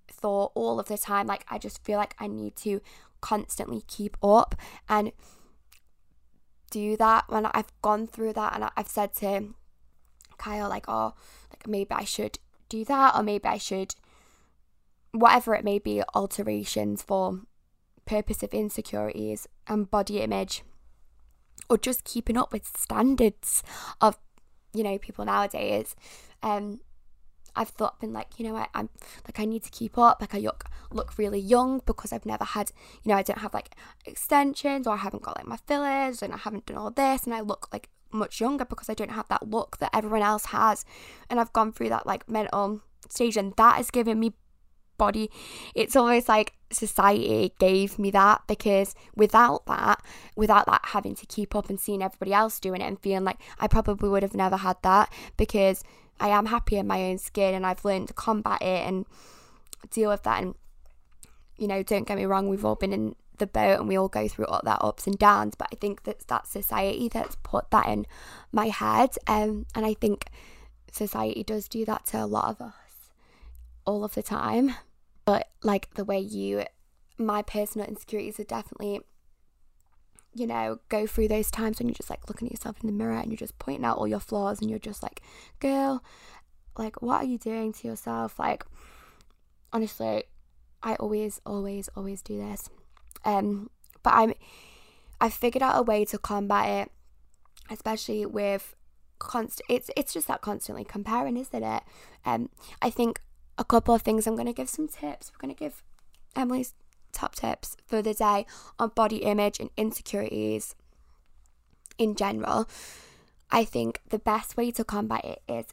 thought 0.07 0.51
all 0.55 0.79
of 0.79 0.87
the 0.87 0.97
time. 0.97 1.27
Like, 1.27 1.45
I 1.49 1.57
just 1.57 1.83
feel 1.83 1.97
like 1.97 2.15
I 2.19 2.27
need 2.27 2.55
to 2.57 2.81
constantly 3.21 3.81
keep 3.87 4.17
up 4.23 4.55
and 4.87 5.11
do 6.69 6.97
that 6.97 7.25
when 7.27 7.45
I've 7.47 7.71
gone 7.81 8.07
through 8.07 8.33
that 8.33 8.55
and 8.55 8.69
I've 8.75 8.87
said 8.87 9.13
to 9.15 9.53
Kyle, 10.37 10.69
like, 10.69 10.85
oh, 10.87 11.13
like 11.49 11.67
maybe 11.67 11.91
I 11.91 12.03
should 12.03 12.39
do 12.69 12.83
that, 12.85 13.15
or 13.15 13.23
maybe 13.23 13.45
I 13.47 13.57
should, 13.57 13.95
whatever 15.11 15.55
it 15.55 15.63
may 15.63 15.79
be, 15.79 16.03
alterations 16.13 17.01
for 17.01 17.41
purpose 18.05 18.43
of 18.43 18.53
insecurities 18.53 19.47
and 19.67 19.89
body 19.89 20.19
image, 20.21 20.63
or 21.69 21.77
just 21.77 22.03
keeping 22.03 22.37
up 22.37 22.51
with 22.51 22.65
standards 22.77 23.63
of, 24.01 24.17
you 24.73 24.83
know, 24.83 24.97
people 24.97 25.25
nowadays. 25.25 25.95
Um, 26.43 26.79
I've 27.55 27.69
thought 27.69 27.99
been 27.99 28.13
like, 28.13 28.37
you 28.37 28.45
know, 28.47 28.55
I, 28.55 28.67
I'm 28.73 28.89
like 29.25 29.39
I 29.39 29.45
need 29.45 29.63
to 29.63 29.71
keep 29.71 29.97
up. 29.97 30.19
Like 30.19 30.35
I 30.35 30.39
look 30.39 30.65
look 30.91 31.17
really 31.17 31.39
young 31.39 31.81
because 31.85 32.11
I've 32.11 32.25
never 32.25 32.43
had, 32.43 32.71
you 33.03 33.09
know, 33.09 33.17
I 33.17 33.23
don't 33.23 33.39
have 33.39 33.53
like 33.53 33.75
extensions 34.05 34.87
or 34.87 34.93
I 34.93 34.97
haven't 34.97 35.23
got 35.23 35.37
like 35.37 35.47
my 35.47 35.57
fillers 35.65 36.21
and 36.21 36.33
I 36.33 36.37
haven't 36.37 36.65
done 36.65 36.77
all 36.77 36.91
this 36.91 37.23
and 37.23 37.33
I 37.33 37.41
look 37.41 37.69
like 37.71 37.89
much 38.11 38.39
younger 38.39 38.65
because 38.65 38.89
I 38.89 38.93
don't 38.93 39.11
have 39.11 39.27
that 39.29 39.49
look 39.49 39.77
that 39.77 39.91
everyone 39.93 40.21
else 40.21 40.47
has. 40.47 40.85
And 41.29 41.39
I've 41.39 41.53
gone 41.53 41.71
through 41.71 41.89
that 41.89 42.05
like 42.05 42.29
mental 42.29 42.81
stage 43.09 43.37
and 43.37 43.53
that 43.55 43.77
has 43.77 43.91
given 43.91 44.19
me 44.19 44.33
body. 44.97 45.29
It's 45.73 45.95
almost 45.95 46.27
like 46.27 46.53
society 46.75 47.53
gave 47.59 47.97
me 47.97 48.11
that 48.11 48.41
because 48.47 48.95
without 49.15 49.65
that, 49.65 50.01
without 50.35 50.65
that 50.65 50.81
having 50.83 51.15
to 51.15 51.25
keep 51.25 51.55
up 51.55 51.69
and 51.69 51.79
seeing 51.79 52.03
everybody 52.03 52.33
else 52.33 52.59
doing 52.59 52.81
it 52.81 52.85
and 52.85 52.99
feeling 52.99 53.23
like 53.23 53.39
I 53.59 53.67
probably 53.67 54.09
would 54.09 54.23
have 54.23 54.35
never 54.35 54.57
had 54.57 54.77
that 54.83 55.11
because 55.37 55.83
I 56.19 56.29
am 56.29 56.47
happy 56.47 56.77
in 56.77 56.87
my 56.87 57.03
own 57.03 57.17
skin 57.17 57.53
and 57.53 57.65
I've 57.65 57.85
learned 57.85 58.09
to 58.09 58.13
combat 58.13 58.61
it 58.61 58.87
and 58.87 59.05
deal 59.91 60.09
with 60.09 60.23
that. 60.23 60.41
And, 60.41 60.55
you 61.57 61.67
know, 61.67 61.83
don't 61.83 62.07
get 62.07 62.17
me 62.17 62.25
wrong, 62.25 62.49
we've 62.49 62.65
all 62.65 62.75
been 62.75 62.93
in 62.93 63.15
the 63.37 63.47
boat 63.47 63.79
and 63.79 63.87
we 63.87 63.97
all 63.97 64.07
go 64.07 64.27
through 64.27 64.45
all 64.45 64.61
that 64.63 64.81
ups 64.81 65.07
and 65.07 65.17
downs, 65.17 65.55
but 65.55 65.67
I 65.71 65.75
think 65.75 66.03
that's 66.03 66.25
that 66.25 66.47
society 66.47 67.09
that's 67.09 67.35
put 67.43 67.69
that 67.71 67.87
in 67.87 68.05
my 68.51 68.67
head. 68.67 69.11
Um, 69.27 69.65
and 69.75 69.85
I 69.85 69.93
think 69.93 70.27
society 70.91 71.43
does 71.43 71.67
do 71.67 71.85
that 71.85 72.05
to 72.07 72.23
a 72.23 72.25
lot 72.25 72.49
of 72.49 72.61
us 72.61 72.73
all 73.85 74.03
of 74.03 74.13
the 74.13 74.23
time. 74.23 74.75
But 75.25 75.49
like 75.63 75.93
the 75.95 76.05
way 76.05 76.19
you, 76.19 76.63
my 77.17 77.41
personal 77.41 77.87
insecurities 77.87 78.39
are 78.39 78.45
definitely 78.45 79.01
you 80.35 80.45
know, 80.45 80.79
go 80.89 81.07
through 81.07 81.29
those 81.29 81.49
times 81.49 81.79
when 81.79 81.87
you're 81.87 81.95
just 81.95 82.09
like 82.09 82.27
looking 82.27 82.49
at 82.49 82.51
yourself 82.51 82.75
in 82.81 82.87
the 82.87 82.93
mirror 82.93 83.17
and 83.17 83.31
you're 83.31 83.37
just 83.37 83.57
pointing 83.57 83.85
out 83.85 83.97
all 83.97 84.07
your 84.07 84.19
flaws 84.19 84.59
and 84.59 84.69
you're 84.69 84.77
just 84.77 85.01
like, 85.01 85.21
girl, 85.59 86.03
like, 86.77 87.01
what 87.01 87.23
are 87.23 87.25
you 87.25 87.37
doing 87.37 87.71
to 87.71 87.87
yourself? 87.87 88.37
Like, 88.37 88.65
honestly, 89.71 90.23
I 90.83 90.95
always, 90.95 91.39
always, 91.45 91.89
always 91.95 92.21
do 92.21 92.37
this. 92.37 92.69
Um, 93.23 93.69
but 94.03 94.13
I'm, 94.13 94.33
I 95.21 95.29
figured 95.29 95.63
out 95.63 95.79
a 95.79 95.83
way 95.83 96.03
to 96.03 96.17
combat 96.17 96.87
it, 96.87 96.91
especially 97.71 98.25
with 98.25 98.75
constant. 99.19 99.65
It's 99.69 99.89
it's 99.95 100.13
just 100.13 100.27
that 100.27 100.41
constantly 100.41 100.83
comparing, 100.83 101.37
isn't 101.37 101.63
it? 101.63 101.83
Um, 102.25 102.49
I 102.81 102.89
think 102.89 103.21
a 103.57 103.63
couple 103.63 103.93
of 103.93 104.01
things. 104.01 104.27
I'm 104.27 104.35
gonna 104.35 104.53
give 104.53 104.69
some 104.69 104.87
tips. 104.87 105.31
We're 105.31 105.41
gonna 105.41 105.53
give 105.53 105.83
Emily's 106.35 106.73
top 107.11 107.35
tips 107.35 107.77
for 107.85 108.01
the 108.01 108.13
day 108.13 108.45
on 108.77 108.89
body 108.89 109.17
image 109.17 109.59
and 109.59 109.69
insecurities 109.77 110.75
in 111.97 112.15
general. 112.15 112.67
I 113.51 113.63
think 113.63 114.01
the 114.09 114.19
best 114.19 114.57
way 114.57 114.71
to 114.71 114.83
combat 114.83 115.23
it 115.23 115.41
is, 115.47 115.65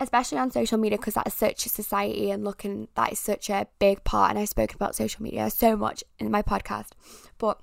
especially 0.00 0.38
on 0.38 0.50
social 0.50 0.78
media, 0.78 0.98
because 0.98 1.14
that 1.14 1.26
is 1.26 1.34
such 1.34 1.66
a 1.66 1.68
society 1.68 2.30
and 2.30 2.44
looking, 2.44 2.88
that 2.94 3.12
is 3.12 3.18
such 3.18 3.48
a 3.50 3.66
big 3.78 4.02
part. 4.04 4.30
And 4.30 4.38
I've 4.38 4.48
spoken 4.48 4.76
about 4.76 4.96
social 4.96 5.22
media 5.22 5.48
so 5.50 5.76
much 5.76 6.02
in 6.18 6.30
my 6.30 6.42
podcast. 6.42 6.90
But 7.38 7.60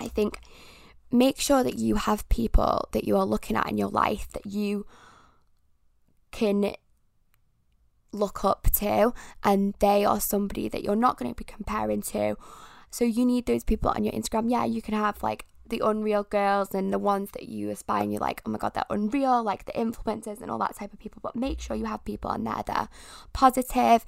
I 0.00 0.08
think 0.08 0.40
make 1.10 1.38
sure 1.38 1.62
that 1.62 1.78
you 1.78 1.96
have 1.96 2.28
people 2.28 2.88
that 2.92 3.04
you 3.04 3.16
are 3.16 3.26
looking 3.26 3.56
at 3.56 3.70
in 3.70 3.78
your 3.78 3.88
life 3.88 4.26
that 4.32 4.46
you 4.46 4.86
can 6.32 6.74
look 8.14 8.44
up 8.44 8.68
to 8.78 9.12
and 9.42 9.74
they 9.80 10.04
are 10.04 10.20
somebody 10.20 10.68
that 10.68 10.82
you're 10.82 10.96
not 10.96 11.18
going 11.18 11.30
to 11.30 11.36
be 11.36 11.44
comparing 11.44 12.02
to. 12.02 12.36
So 12.90 13.04
you 13.04 13.26
need 13.26 13.46
those 13.46 13.64
people 13.64 13.90
on 13.90 14.04
your 14.04 14.12
Instagram. 14.12 14.50
Yeah, 14.50 14.64
you 14.64 14.80
can 14.80 14.94
have 14.94 15.22
like 15.22 15.46
the 15.66 15.82
unreal 15.84 16.24
girls 16.24 16.74
and 16.74 16.92
the 16.92 16.98
ones 16.98 17.30
that 17.32 17.48
you 17.48 17.70
aspire 17.70 18.02
and 18.02 18.12
you're 18.12 18.20
like, 18.20 18.42
oh 18.46 18.50
my 18.50 18.58
god, 18.58 18.74
they're 18.74 18.84
unreal, 18.90 19.42
like 19.42 19.64
the 19.64 19.72
influencers 19.72 20.40
and 20.40 20.50
all 20.50 20.58
that 20.58 20.76
type 20.76 20.92
of 20.92 20.98
people. 20.98 21.20
But 21.22 21.36
make 21.36 21.60
sure 21.60 21.76
you 21.76 21.86
have 21.86 22.04
people 22.04 22.30
on 22.30 22.44
there 22.44 22.62
that 22.66 22.76
are 22.76 22.88
positive, 23.32 24.04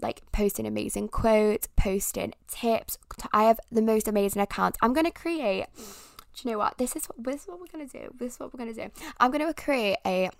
like 0.00 0.22
posting 0.32 0.66
amazing 0.66 1.08
quotes, 1.08 1.68
posting 1.76 2.32
tips. 2.48 2.98
I 3.32 3.44
have 3.44 3.60
the 3.70 3.82
most 3.82 4.08
amazing 4.08 4.42
accounts. 4.42 4.78
I'm 4.80 4.92
gonna 4.92 5.10
create. 5.10 5.66
Do 5.76 6.48
you 6.48 6.52
know 6.52 6.58
what? 6.58 6.78
This 6.78 6.96
is 6.96 7.06
what 7.06 7.22
this 7.22 7.42
is 7.42 7.48
what 7.48 7.60
we're 7.60 7.66
gonna 7.66 7.86
do. 7.86 8.12
This 8.18 8.34
is 8.34 8.40
what 8.40 8.52
we're 8.52 8.58
gonna 8.58 8.74
do. 8.74 8.90
I'm 9.20 9.30
gonna 9.30 9.52
create 9.54 9.98
a 10.06 10.30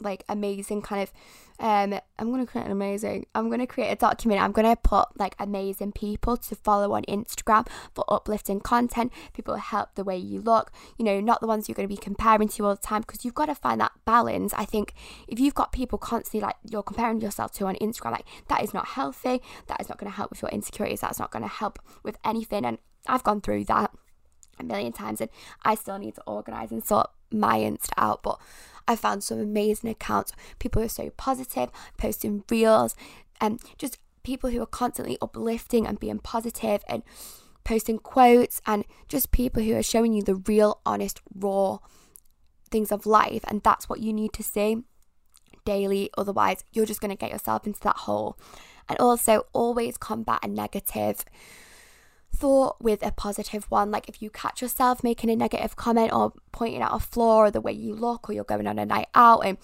like 0.00 0.24
amazing 0.28 0.82
kind 0.82 1.02
of 1.02 1.12
um 1.60 1.98
I'm 2.18 2.30
gonna 2.30 2.46
create 2.46 2.66
an 2.66 2.72
amazing 2.72 3.26
I'm 3.34 3.48
gonna 3.48 3.66
create 3.66 3.90
a 3.90 3.96
document. 3.96 4.40
I'm 4.40 4.52
gonna 4.52 4.76
put 4.76 5.18
like 5.18 5.36
amazing 5.38 5.92
people 5.92 6.36
to 6.36 6.54
follow 6.56 6.92
on 6.92 7.04
Instagram 7.04 7.68
for 7.94 8.04
uplifting 8.08 8.60
content. 8.60 9.12
People 9.32 9.54
help 9.56 9.94
the 9.94 10.04
way 10.04 10.16
you 10.16 10.40
look. 10.40 10.72
You 10.98 11.04
know 11.04 11.20
not 11.20 11.40
the 11.40 11.46
ones 11.46 11.68
you're 11.68 11.76
gonna 11.76 11.88
be 11.88 11.96
comparing 11.96 12.48
to 12.48 12.66
all 12.66 12.74
the 12.74 12.80
time 12.80 13.02
because 13.02 13.24
you've 13.24 13.34
got 13.34 13.46
to 13.46 13.54
find 13.54 13.80
that 13.80 13.92
balance. 14.04 14.52
I 14.54 14.64
think 14.64 14.94
if 15.28 15.38
you've 15.38 15.54
got 15.54 15.72
people 15.72 15.98
constantly 15.98 16.40
like 16.40 16.56
you're 16.68 16.82
comparing 16.82 17.20
yourself 17.20 17.52
to 17.52 17.66
on 17.66 17.76
Instagram 17.76 18.12
like 18.12 18.26
that 18.48 18.62
is 18.62 18.74
not 18.74 18.88
healthy. 18.88 19.40
That 19.68 19.80
is 19.80 19.88
not 19.88 19.98
gonna 19.98 20.10
help 20.10 20.30
with 20.30 20.42
your 20.42 20.50
insecurities. 20.50 21.00
That's 21.00 21.20
not 21.20 21.30
gonna 21.30 21.48
help 21.48 21.78
with 22.02 22.18
anything. 22.24 22.64
And 22.64 22.78
I've 23.06 23.22
gone 23.22 23.40
through 23.40 23.64
that 23.64 23.92
a 24.58 24.64
million 24.64 24.92
times 24.92 25.20
and 25.20 25.30
I 25.62 25.74
still 25.74 25.98
need 25.98 26.14
to 26.16 26.22
organize 26.26 26.70
and 26.70 26.84
sort 26.84 27.10
my 27.34 27.58
Insta 27.58 27.92
out 27.96 28.22
but 28.22 28.40
I 28.86 28.96
found 28.96 29.24
some 29.24 29.38
amazing 29.38 29.90
accounts. 29.90 30.32
People 30.58 30.82
who 30.82 30.86
are 30.86 30.90
so 30.90 31.10
positive, 31.16 31.70
posting 31.96 32.44
reels, 32.50 32.94
and 33.40 33.60
just 33.78 33.98
people 34.22 34.50
who 34.50 34.62
are 34.62 34.66
constantly 34.66 35.16
uplifting 35.22 35.86
and 35.86 36.00
being 36.00 36.18
positive 36.18 36.82
and 36.88 37.02
posting 37.64 37.98
quotes, 37.98 38.60
and 38.66 38.84
just 39.08 39.30
people 39.30 39.62
who 39.62 39.74
are 39.74 39.82
showing 39.82 40.12
you 40.12 40.22
the 40.22 40.34
real, 40.34 40.80
honest, 40.84 41.20
raw 41.34 41.78
things 42.70 42.92
of 42.92 43.06
life. 43.06 43.42
And 43.48 43.62
that's 43.62 43.88
what 43.88 44.00
you 44.00 44.12
need 44.12 44.32
to 44.34 44.42
see 44.42 44.82
daily. 45.64 46.10
Otherwise, 46.18 46.64
you're 46.72 46.86
just 46.86 47.00
going 47.00 47.10
to 47.10 47.16
get 47.16 47.30
yourself 47.30 47.66
into 47.66 47.80
that 47.80 47.96
hole. 47.96 48.38
And 48.86 48.98
also, 48.98 49.46
always 49.54 49.96
combat 49.96 50.40
a 50.42 50.48
negative 50.48 51.24
thought 52.34 52.82
with 52.82 53.04
a 53.04 53.12
positive 53.12 53.64
one. 53.70 53.90
Like 53.90 54.08
if 54.08 54.20
you 54.20 54.30
catch 54.30 54.62
yourself 54.62 55.02
making 55.02 55.30
a 55.30 55.36
negative 55.36 55.76
comment 55.76 56.12
or 56.12 56.32
pointing 56.52 56.82
out 56.82 56.94
a 56.94 56.98
flaw 56.98 57.38
or 57.38 57.50
the 57.50 57.60
way 57.60 57.72
you 57.72 57.94
look 57.94 58.28
or 58.28 58.32
you're 58.32 58.44
going 58.44 58.66
on 58.66 58.78
a 58.78 58.86
night 58.86 59.08
out 59.14 59.40
and 59.40 59.58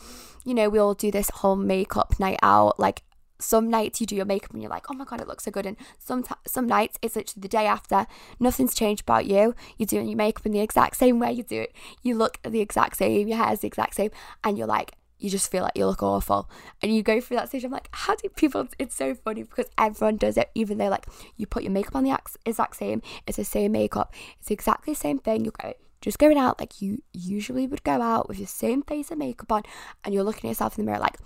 you 0.44 0.54
know, 0.54 0.68
we 0.68 0.78
all 0.78 0.94
do 0.94 1.10
this 1.10 1.30
whole 1.30 1.56
makeup 1.56 2.18
night 2.18 2.38
out. 2.42 2.78
Like 2.80 3.02
some 3.38 3.70
nights 3.70 4.00
you 4.00 4.06
do 4.06 4.16
your 4.16 4.24
makeup 4.24 4.52
and 4.52 4.62
you're 4.62 4.70
like, 4.70 4.90
oh 4.90 4.94
my 4.94 5.04
god, 5.04 5.20
it 5.20 5.28
looks 5.28 5.44
so 5.44 5.50
good. 5.50 5.66
And 5.66 5.76
some 5.98 6.22
t- 6.22 6.34
some 6.46 6.66
nights 6.66 6.98
it's 7.02 7.16
literally 7.16 7.42
the 7.42 7.48
day 7.48 7.66
after, 7.66 8.06
nothing's 8.38 8.74
changed 8.74 9.02
about 9.02 9.26
you. 9.26 9.54
You're 9.76 9.86
doing 9.86 10.08
your 10.08 10.16
makeup 10.16 10.46
in 10.46 10.52
the 10.52 10.60
exact 10.60 10.96
same 10.96 11.18
way 11.18 11.32
you 11.32 11.42
do 11.42 11.62
it. 11.62 11.74
You 12.02 12.16
look 12.16 12.38
the 12.42 12.60
exact 12.60 12.96
same, 12.96 13.28
your 13.28 13.38
hair's 13.38 13.60
the 13.60 13.68
exact 13.68 13.94
same, 13.94 14.10
and 14.44 14.56
you're 14.56 14.66
like, 14.66 14.92
you 15.20 15.30
just 15.30 15.50
feel 15.50 15.62
like 15.62 15.76
you 15.76 15.86
look 15.86 16.02
awful. 16.02 16.50
And 16.82 16.94
you 16.94 17.02
go 17.02 17.20
through 17.20 17.36
that 17.36 17.48
stage 17.48 17.64
i'm 17.64 17.70
like 17.70 17.88
how 17.92 18.14
do 18.14 18.28
people 18.30 18.68
it's 18.78 18.94
so 18.94 19.14
funny 19.14 19.42
because 19.42 19.66
everyone 19.78 20.16
does 20.16 20.36
it 20.36 20.50
even 20.54 20.78
though 20.78 20.88
like 20.88 21.06
you 21.36 21.46
put 21.46 21.62
your 21.62 21.72
makeup 21.72 21.96
on 21.96 22.04
the 22.04 22.18
exact 22.46 22.76
same 22.76 23.02
it's 23.26 23.36
the 23.36 23.44
same 23.44 23.72
makeup 23.72 24.14
it's 24.38 24.50
exactly 24.50 24.94
the 24.94 24.98
same 24.98 25.18
thing 25.18 25.44
you 25.44 25.52
go 25.62 25.74
just 26.00 26.18
going 26.18 26.38
out 26.38 26.58
like 26.58 26.80
you 26.80 27.02
usually 27.12 27.66
would 27.66 27.84
go 27.84 28.00
out 28.00 28.28
with 28.28 28.38
your 28.38 28.48
same 28.48 28.82
face 28.82 29.10
and 29.10 29.18
makeup 29.18 29.52
on 29.52 29.62
and 30.04 30.14
you're 30.14 30.24
looking 30.24 30.48
at 30.48 30.52
yourself 30.52 30.78
in 30.78 30.84
the 30.84 30.90
mirror 30.90 31.00
like 31.00 31.18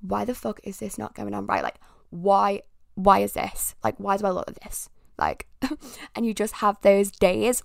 why 0.00 0.24
the 0.24 0.34
fuck 0.34 0.60
is 0.64 0.78
this 0.78 0.98
not 0.98 1.14
going 1.14 1.34
on 1.34 1.46
right? 1.46 1.62
Like 1.62 1.76
why 2.10 2.62
why 2.94 3.20
is 3.20 3.32
this? 3.32 3.74
Like 3.82 3.96
why 3.98 4.16
do 4.16 4.26
i 4.26 4.30
look 4.30 4.46
like 4.46 4.60
this? 4.60 4.88
Like 5.18 5.46
and 6.14 6.26
you 6.26 6.34
just 6.34 6.54
have 6.54 6.80
those 6.82 7.10
days 7.10 7.62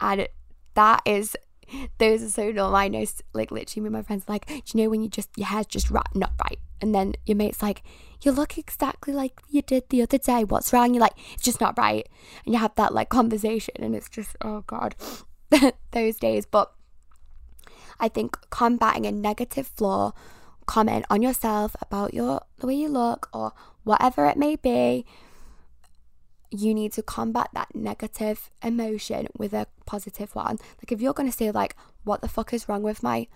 and 0.00 0.28
that 0.74 1.02
is 1.04 1.36
those 1.98 2.22
are 2.22 2.30
so 2.30 2.50
normal. 2.50 2.76
I 2.76 2.88
know, 2.88 3.04
like, 3.32 3.50
literally, 3.50 3.82
me 3.82 3.86
and 3.86 3.94
my 3.94 4.02
friends, 4.02 4.24
like, 4.28 4.46
do 4.46 4.62
you 4.74 4.82
know 4.82 4.90
when 4.90 5.02
you 5.02 5.08
just, 5.08 5.28
your 5.36 5.46
hair's 5.46 5.66
just 5.66 5.90
right, 5.90 6.14
not 6.14 6.32
right? 6.44 6.58
And 6.80 6.94
then 6.94 7.14
your 7.26 7.36
mate's 7.36 7.62
like, 7.62 7.82
you 8.22 8.32
look 8.32 8.58
exactly 8.58 9.12
like 9.12 9.40
you 9.48 9.62
did 9.62 9.88
the 9.88 10.02
other 10.02 10.18
day. 10.18 10.44
What's 10.44 10.72
wrong? 10.72 10.94
You're 10.94 11.00
like, 11.00 11.16
it's 11.32 11.42
just 11.42 11.60
not 11.60 11.78
right. 11.78 12.08
And 12.44 12.54
you 12.54 12.60
have 12.60 12.74
that, 12.76 12.94
like, 12.94 13.08
conversation, 13.08 13.74
and 13.78 13.94
it's 13.94 14.08
just, 14.08 14.36
oh, 14.40 14.62
God, 14.66 14.94
those 15.92 16.16
days. 16.16 16.46
But 16.46 16.72
I 17.98 18.08
think 18.08 18.36
combating 18.50 19.06
a 19.06 19.12
negative 19.12 19.66
flaw, 19.66 20.12
comment 20.66 21.04
on 21.10 21.20
yourself 21.20 21.74
about 21.82 22.14
your 22.14 22.40
the 22.60 22.66
way 22.68 22.74
you 22.74 22.88
look 22.88 23.28
or 23.32 23.52
whatever 23.82 24.26
it 24.26 24.36
may 24.36 24.54
be 24.54 25.04
you 26.50 26.74
need 26.74 26.92
to 26.92 27.02
combat 27.02 27.48
that 27.54 27.74
negative 27.74 28.50
emotion 28.62 29.28
with 29.36 29.52
a 29.52 29.66
positive 29.86 30.34
one. 30.34 30.58
Like 30.78 30.92
if 30.92 31.00
you're 31.00 31.12
gonna 31.12 31.32
say 31.32 31.50
like, 31.50 31.76
what 32.04 32.20
the 32.22 32.28
fuck 32.28 32.52
is 32.52 32.68
wrong 32.68 32.82
with 32.82 33.02
my 33.02 33.28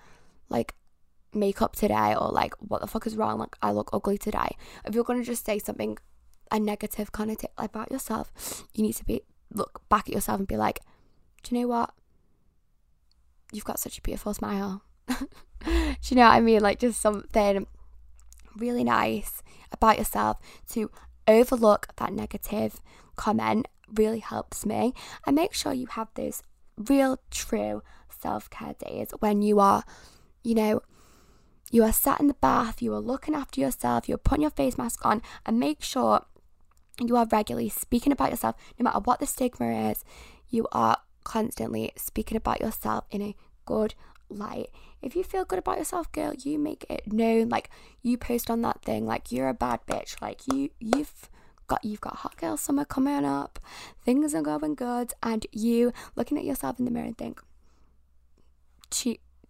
like 0.48 0.74
makeup 1.32 1.74
today 1.74 2.14
or 2.14 2.30
like 2.30 2.54
what 2.58 2.80
the 2.80 2.86
fuck 2.86 3.06
is 3.06 3.16
wrong 3.16 3.38
like 3.38 3.56
I 3.62 3.72
look 3.72 3.90
ugly 3.92 4.18
today. 4.18 4.56
If 4.84 4.94
you're 4.94 5.04
gonna 5.04 5.24
just 5.24 5.44
say 5.46 5.58
something 5.58 5.98
a 6.50 6.58
negative 6.58 7.12
connotation 7.12 7.50
about 7.56 7.90
yourself, 7.90 8.64
you 8.74 8.82
need 8.82 8.94
to 8.94 9.04
be 9.04 9.22
look 9.52 9.82
back 9.88 10.08
at 10.08 10.14
yourself 10.14 10.38
and 10.38 10.48
be 10.48 10.56
like, 10.56 10.80
do 11.42 11.54
you 11.54 11.62
know 11.62 11.68
what? 11.68 11.94
You've 13.52 13.64
got 13.64 13.78
such 13.78 13.98
a 13.98 14.02
beautiful 14.02 14.34
smile. 14.34 14.82
do 15.08 15.16
you 15.66 16.16
know 16.16 16.22
what 16.22 16.34
I 16.34 16.40
mean? 16.40 16.60
Like 16.60 16.80
just 16.80 17.00
something 17.00 17.66
really 18.56 18.84
nice 18.84 19.42
about 19.72 19.98
yourself 19.98 20.38
to 20.70 20.90
overlook 21.26 21.88
that 21.96 22.12
negative 22.12 22.80
comment 23.16 23.68
really 23.92 24.20
helps 24.20 24.64
me. 24.66 24.94
And 25.26 25.36
make 25.36 25.54
sure 25.54 25.72
you 25.72 25.86
have 25.86 26.08
those 26.14 26.42
real, 26.76 27.18
true 27.30 27.82
self 28.08 28.50
care 28.50 28.74
days 28.74 29.12
when 29.20 29.42
you 29.42 29.60
are, 29.60 29.84
you 30.42 30.54
know, 30.54 30.82
you 31.70 31.82
are 31.82 31.92
sat 31.92 32.20
in 32.20 32.28
the 32.28 32.34
bath, 32.34 32.80
you 32.80 32.92
are 32.94 33.00
looking 33.00 33.34
after 33.34 33.60
yourself, 33.60 34.08
you're 34.08 34.18
putting 34.18 34.42
your 34.42 34.50
face 34.50 34.78
mask 34.78 35.04
on, 35.04 35.22
and 35.44 35.58
make 35.58 35.82
sure 35.82 36.24
you 37.00 37.16
are 37.16 37.26
regularly 37.30 37.68
speaking 37.68 38.12
about 38.12 38.30
yourself, 38.30 38.54
no 38.78 38.84
matter 38.84 39.00
what 39.00 39.18
the 39.18 39.26
stigma 39.26 39.90
is, 39.90 40.04
you 40.48 40.66
are 40.72 40.98
constantly 41.24 41.90
speaking 41.96 42.36
about 42.36 42.60
yourself 42.60 43.04
in 43.10 43.22
a 43.22 43.36
good 43.64 43.94
light. 44.28 44.68
If 45.04 45.14
you 45.14 45.22
feel 45.22 45.44
good 45.44 45.58
about 45.58 45.78
yourself, 45.78 46.10
girl, 46.12 46.32
you 46.34 46.58
make 46.58 46.86
it 46.88 47.12
known. 47.12 47.48
Like 47.48 47.70
you 48.02 48.16
post 48.16 48.50
on 48.50 48.62
that 48.62 48.82
thing, 48.82 49.06
like 49.06 49.30
you're 49.30 49.48
a 49.48 49.54
bad 49.54 49.80
bitch. 49.86 50.20
Like 50.20 50.40
you, 50.46 50.70
you've 50.80 51.28
got 51.66 51.84
you've 51.84 52.00
got 52.00 52.16
hot 52.16 52.36
girl 52.36 52.56
summer 52.56 52.84
coming 52.84 53.24
up. 53.24 53.58
Things 54.04 54.34
are 54.34 54.42
going 54.42 54.74
good, 54.74 55.12
and 55.22 55.46
you 55.52 55.92
looking 56.16 56.38
at 56.38 56.44
yourself 56.44 56.78
in 56.78 56.84
the 56.84 56.90
mirror 56.90 57.06
and 57.06 57.18
think, 57.18 57.40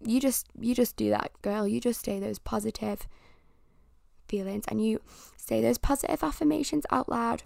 you 0.06 0.20
just 0.20 0.46
you 0.58 0.74
just 0.74 0.96
do 0.96 1.10
that 1.10 1.30
girl 1.42 1.66
you 1.66 1.80
just 1.80 2.04
say 2.04 2.18
those 2.18 2.38
positive 2.38 3.06
feelings 4.28 4.64
and 4.68 4.84
you 4.84 5.00
say 5.36 5.60
those 5.60 5.78
positive 5.78 6.22
affirmations 6.22 6.84
out 6.90 7.08
loud 7.08 7.42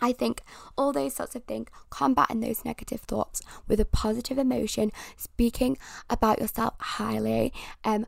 I 0.00 0.12
think 0.12 0.42
all 0.78 0.92
those 0.92 1.14
sorts 1.14 1.34
of 1.34 1.44
things, 1.44 1.68
combating 1.90 2.40
those 2.40 2.64
negative 2.64 3.00
thoughts 3.00 3.42
with 3.66 3.80
a 3.80 3.84
positive 3.84 4.38
emotion, 4.38 4.92
speaking 5.16 5.76
about 6.08 6.40
yourself 6.40 6.74
highly, 6.78 7.52
um, 7.84 8.06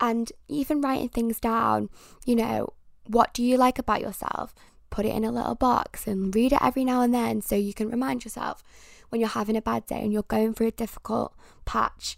and 0.00 0.32
even 0.48 0.80
writing 0.80 1.08
things 1.08 1.38
down. 1.38 1.90
You 2.24 2.36
know, 2.36 2.72
what 3.06 3.34
do 3.34 3.42
you 3.42 3.56
like 3.56 3.78
about 3.78 4.00
yourself? 4.00 4.54
Put 4.90 5.06
it 5.06 5.14
in 5.14 5.24
a 5.24 5.32
little 5.32 5.54
box 5.54 6.06
and 6.06 6.34
read 6.34 6.52
it 6.52 6.62
every 6.62 6.84
now 6.84 7.02
and 7.02 7.14
then 7.14 7.40
so 7.40 7.54
you 7.54 7.72
can 7.72 7.88
remind 7.88 8.24
yourself 8.24 8.62
when 9.08 9.20
you're 9.20 9.30
having 9.30 9.56
a 9.56 9.62
bad 9.62 9.86
day 9.86 10.00
and 10.00 10.12
you're 10.12 10.22
going 10.22 10.54
through 10.54 10.68
a 10.68 10.72
difficult 10.72 11.34
patch 11.64 12.16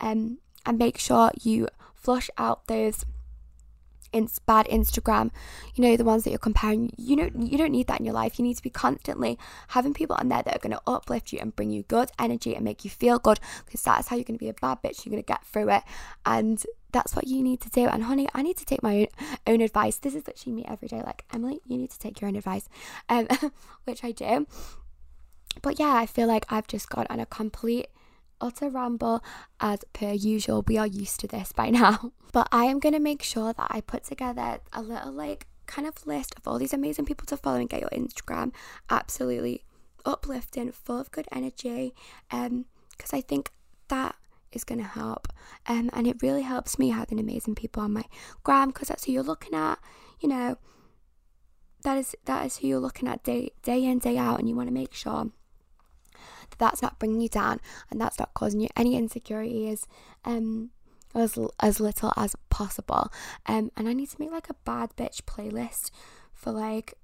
um, 0.00 0.38
and 0.66 0.78
make 0.78 0.98
sure 0.98 1.30
you 1.42 1.68
flush 1.94 2.28
out 2.36 2.66
those 2.66 3.04
ins- 4.12 4.38
bad 4.38 4.66
Instagram, 4.66 5.30
you 5.74 5.84
know, 5.84 5.96
the 5.96 6.04
ones 6.04 6.24
that 6.24 6.30
you're 6.30 6.38
comparing. 6.38 6.92
You 6.96 7.16
know, 7.16 7.30
you 7.38 7.58
don't 7.58 7.72
need 7.72 7.86
that 7.88 8.00
in 8.00 8.06
your 8.06 8.14
life. 8.14 8.38
You 8.38 8.44
need 8.44 8.56
to 8.56 8.62
be 8.62 8.70
constantly 8.70 9.38
having 9.68 9.94
people 9.94 10.16
on 10.18 10.28
there 10.28 10.42
that 10.42 10.56
are 10.56 10.58
going 10.58 10.76
to 10.76 10.82
uplift 10.86 11.32
you 11.32 11.38
and 11.40 11.54
bring 11.54 11.70
you 11.70 11.82
good 11.84 12.10
energy 12.18 12.54
and 12.54 12.64
make 12.64 12.84
you 12.84 12.90
feel 12.90 13.18
good 13.18 13.40
because 13.64 13.82
that's 13.82 14.08
how 14.08 14.16
you're 14.16 14.24
going 14.24 14.38
to 14.38 14.44
be 14.44 14.48
a 14.48 14.54
bad 14.54 14.82
bitch. 14.82 15.04
You're 15.04 15.12
going 15.12 15.22
to 15.22 15.26
get 15.26 15.44
through 15.44 15.70
it. 15.70 15.82
And 16.24 16.64
that's 16.92 17.16
what 17.16 17.26
you 17.26 17.42
need 17.42 17.60
to 17.62 17.70
do. 17.70 17.86
And 17.86 18.04
honey, 18.04 18.28
I 18.34 18.42
need 18.42 18.56
to 18.58 18.64
take 18.64 18.82
my 18.82 19.00
own, 19.00 19.06
own 19.46 19.60
advice. 19.60 19.98
This 19.98 20.14
is 20.14 20.26
literally 20.26 20.56
me 20.56 20.64
every 20.68 20.88
day. 20.88 21.02
Like, 21.02 21.24
Emily, 21.32 21.60
you 21.66 21.78
need 21.78 21.90
to 21.90 21.98
take 21.98 22.20
your 22.20 22.28
own 22.28 22.36
advice, 22.36 22.68
um, 23.08 23.28
which 23.84 24.04
I 24.04 24.12
do. 24.12 24.46
But 25.60 25.78
yeah, 25.78 25.94
I 25.94 26.06
feel 26.06 26.26
like 26.26 26.46
I've 26.48 26.66
just 26.66 26.88
gone 26.88 27.06
on 27.10 27.20
a 27.20 27.26
complete 27.26 27.88
utter 28.42 28.68
ramble 28.68 29.24
as 29.60 29.80
per 29.94 30.12
usual. 30.12 30.64
We 30.66 30.76
are 30.76 30.86
used 30.86 31.20
to 31.20 31.26
this 31.26 31.52
by 31.52 31.70
now. 31.82 32.12
But 32.32 32.48
I 32.52 32.64
am 32.64 32.78
going 32.80 32.94
to 32.94 33.00
make 33.00 33.22
sure 33.22 33.52
that 33.52 33.66
I 33.70 33.80
put 33.80 34.04
together 34.04 34.58
a 34.72 34.82
little 34.82 35.12
like 35.12 35.46
kind 35.66 35.88
of 35.88 36.06
list 36.06 36.34
of 36.36 36.46
all 36.46 36.58
these 36.58 36.74
amazing 36.74 37.06
people 37.06 37.26
to 37.26 37.36
follow 37.36 37.58
and 37.58 37.68
get 37.68 37.80
your 37.80 37.90
Instagram 37.90 38.52
absolutely 38.90 39.64
uplifting, 40.04 40.72
full 40.72 40.98
of 40.98 41.10
good 41.10 41.26
energy. 41.32 41.94
Um, 42.30 42.66
because 42.90 43.12
I 43.14 43.20
think 43.20 43.50
that 43.88 44.14
is 44.52 44.64
going 44.64 44.80
to 44.80 44.86
help. 44.86 45.28
Um, 45.66 45.90
and 45.92 46.06
it 46.06 46.22
really 46.22 46.42
helps 46.42 46.78
me 46.78 46.90
having 46.90 47.18
amazing 47.18 47.54
people 47.54 47.82
on 47.82 47.92
my 47.92 48.04
gram 48.44 48.68
because 48.68 48.88
that's 48.88 49.04
who 49.04 49.12
you're 49.12 49.22
looking 49.22 49.54
at. 49.54 49.78
You 50.20 50.28
know, 50.28 50.58
that 51.82 51.98
is 51.98 52.14
that 52.26 52.46
is 52.46 52.58
who 52.58 52.68
you're 52.68 52.78
looking 52.78 53.08
at 53.08 53.24
day 53.24 53.50
day 53.62 53.84
in 53.84 53.98
day 53.98 54.16
out, 54.16 54.38
and 54.38 54.48
you 54.48 54.54
want 54.54 54.68
to 54.68 54.74
make 54.74 54.94
sure 54.94 55.30
that 56.52 56.58
that's 56.70 56.82
not 56.82 56.98
bringing 56.98 57.20
you 57.20 57.28
down 57.28 57.60
and 57.90 58.00
that's 58.00 58.18
not 58.18 58.34
causing 58.34 58.60
you 58.60 58.68
any 58.76 58.96
insecurities 58.96 59.86
um 60.24 60.70
as 61.14 61.38
as 61.60 61.80
little 61.80 62.12
as 62.16 62.34
possible 62.50 63.10
um 63.46 63.70
and 63.76 63.88
I 63.88 63.92
need 63.92 64.10
to 64.10 64.16
make 64.18 64.30
like 64.30 64.50
a 64.50 64.54
bad 64.64 64.90
bitch 64.96 65.22
playlist 65.22 65.90
for 66.32 66.52
like 66.52 66.94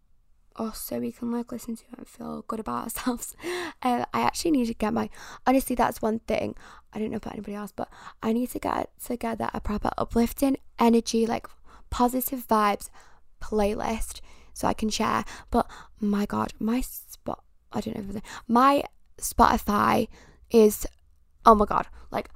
us 0.58 0.78
so 0.78 0.98
we 0.98 1.12
can 1.12 1.30
like 1.30 1.52
listen 1.52 1.76
to 1.76 1.84
and 1.96 2.06
feel 2.06 2.44
good 2.48 2.60
about 2.60 2.84
ourselves. 2.84 3.36
Um, 3.82 4.04
I 4.12 4.20
actually 4.20 4.50
need 4.52 4.66
to 4.66 4.74
get 4.74 4.92
my 4.92 5.08
honestly 5.46 5.76
that's 5.76 6.02
one 6.02 6.18
thing 6.20 6.54
I 6.92 6.98
don't 6.98 7.10
know 7.10 7.16
about 7.18 7.34
anybody 7.34 7.54
else, 7.54 7.72
but 7.74 7.88
I 8.22 8.32
need 8.32 8.50
to 8.50 8.58
get 8.58 8.90
together 9.02 9.50
a 9.52 9.60
proper 9.60 9.90
uplifting 9.96 10.56
energy, 10.78 11.26
like 11.26 11.46
positive 11.90 12.46
vibes 12.46 12.88
playlist 13.40 14.20
so 14.52 14.66
I 14.66 14.74
can 14.74 14.90
share. 14.90 15.24
But 15.50 15.70
my 16.00 16.26
god, 16.26 16.52
my 16.58 16.80
spot 16.80 17.42
I 17.72 17.80
don't 17.80 18.14
know 18.14 18.20
my 18.46 18.82
Spotify 19.20 20.08
is 20.50 20.86
oh 21.44 21.54
my 21.54 21.64
god, 21.64 21.86
like 22.10 22.30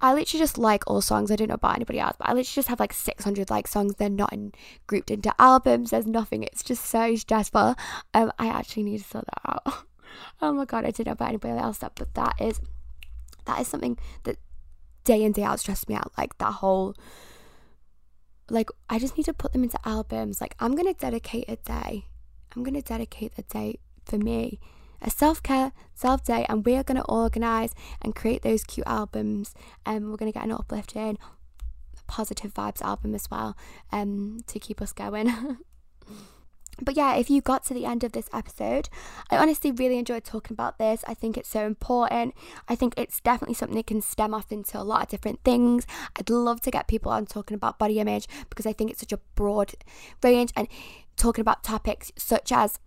I 0.00 0.12
literally 0.12 0.40
just 0.40 0.58
like 0.58 0.84
all 0.86 1.00
songs. 1.00 1.30
I 1.30 1.36
don't 1.36 1.48
know 1.48 1.54
about 1.54 1.76
anybody 1.76 1.98
else, 1.98 2.16
but 2.18 2.28
I 2.28 2.32
literally 2.32 2.44
just 2.56 2.68
have 2.68 2.80
like 2.80 2.92
600 2.92 3.48
like 3.48 3.66
songs. 3.66 3.94
They're 3.94 4.10
not 4.10 4.32
in, 4.32 4.52
grouped 4.86 5.10
into 5.10 5.34
albums. 5.38 5.90
There's 5.90 6.06
nothing. 6.06 6.42
It's 6.42 6.62
just 6.62 6.84
so 6.84 7.16
stressful. 7.16 7.74
Um, 8.12 8.32
I 8.38 8.48
actually 8.48 8.82
need 8.82 8.98
to 8.98 9.04
sort 9.04 9.24
that 9.24 9.50
out. 9.50 9.84
oh 10.42 10.52
my 10.52 10.64
god, 10.64 10.84
I 10.84 10.90
don't 10.90 11.06
know 11.06 11.12
about 11.12 11.30
anybody 11.30 11.58
else 11.58 11.78
that, 11.78 11.92
but 11.94 12.12
that 12.14 12.34
is 12.40 12.60
that 13.46 13.60
is 13.60 13.68
something 13.68 13.98
that 14.24 14.36
day 15.04 15.22
in 15.22 15.32
day 15.32 15.42
out 15.42 15.60
stresses 15.60 15.88
me 15.88 15.94
out. 15.94 16.12
Like 16.18 16.36
that 16.38 16.52
whole 16.52 16.94
like 18.50 18.68
I 18.90 18.98
just 18.98 19.16
need 19.16 19.24
to 19.24 19.32
put 19.32 19.52
them 19.52 19.62
into 19.62 19.78
albums. 19.86 20.40
Like 20.40 20.54
I'm 20.60 20.74
gonna 20.74 20.94
dedicate 20.94 21.48
a 21.48 21.56
day. 21.56 22.06
I'm 22.54 22.62
gonna 22.62 22.82
dedicate 22.82 23.32
a 23.38 23.42
day 23.42 23.78
for 24.04 24.18
me 24.18 24.60
a 25.04 25.10
self 25.10 25.42
care, 25.42 25.72
self 25.94 26.24
day, 26.24 26.44
and 26.48 26.64
we 26.64 26.74
are 26.76 26.82
going 26.82 26.96
to 26.96 27.04
organize 27.04 27.74
and 28.02 28.14
create 28.14 28.42
those 28.42 28.64
cute 28.64 28.86
albums. 28.86 29.54
And 29.86 30.04
um, 30.04 30.10
we're 30.10 30.16
going 30.16 30.32
to 30.32 30.38
get 30.38 30.46
an 30.46 30.52
uplifting, 30.52 31.18
positive 32.06 32.52
vibes 32.54 32.82
album 32.82 33.14
as 33.14 33.30
well 33.30 33.56
um, 33.92 34.40
to 34.48 34.58
keep 34.58 34.82
us 34.82 34.92
going. 34.92 35.58
But 36.82 36.96
yeah, 36.96 37.14
if 37.14 37.30
you 37.30 37.40
got 37.40 37.64
to 37.66 37.74
the 37.74 37.86
end 37.86 38.02
of 38.02 38.12
this 38.12 38.28
episode, 38.32 38.88
I 39.30 39.36
honestly 39.36 39.70
really 39.70 39.98
enjoyed 39.98 40.24
talking 40.24 40.54
about 40.54 40.78
this. 40.78 41.04
I 41.06 41.14
think 41.14 41.36
it's 41.36 41.48
so 41.48 41.66
important. 41.66 42.34
I 42.68 42.74
think 42.74 42.94
it's 42.96 43.20
definitely 43.20 43.54
something 43.54 43.76
that 43.76 43.86
can 43.86 44.00
stem 44.00 44.34
off 44.34 44.50
into 44.50 44.78
a 44.78 44.82
lot 44.82 45.02
of 45.02 45.08
different 45.08 45.44
things. 45.44 45.86
I'd 46.16 46.30
love 46.30 46.60
to 46.62 46.70
get 46.70 46.88
people 46.88 47.12
on 47.12 47.26
talking 47.26 47.54
about 47.54 47.78
body 47.78 48.00
image 48.00 48.26
because 48.50 48.66
I 48.66 48.72
think 48.72 48.90
it's 48.90 49.00
such 49.00 49.12
a 49.12 49.20
broad 49.36 49.74
range 50.22 50.52
and 50.56 50.66
talking 51.16 51.42
about 51.42 51.62
topics 51.62 52.10
such 52.16 52.50
as 52.50 52.80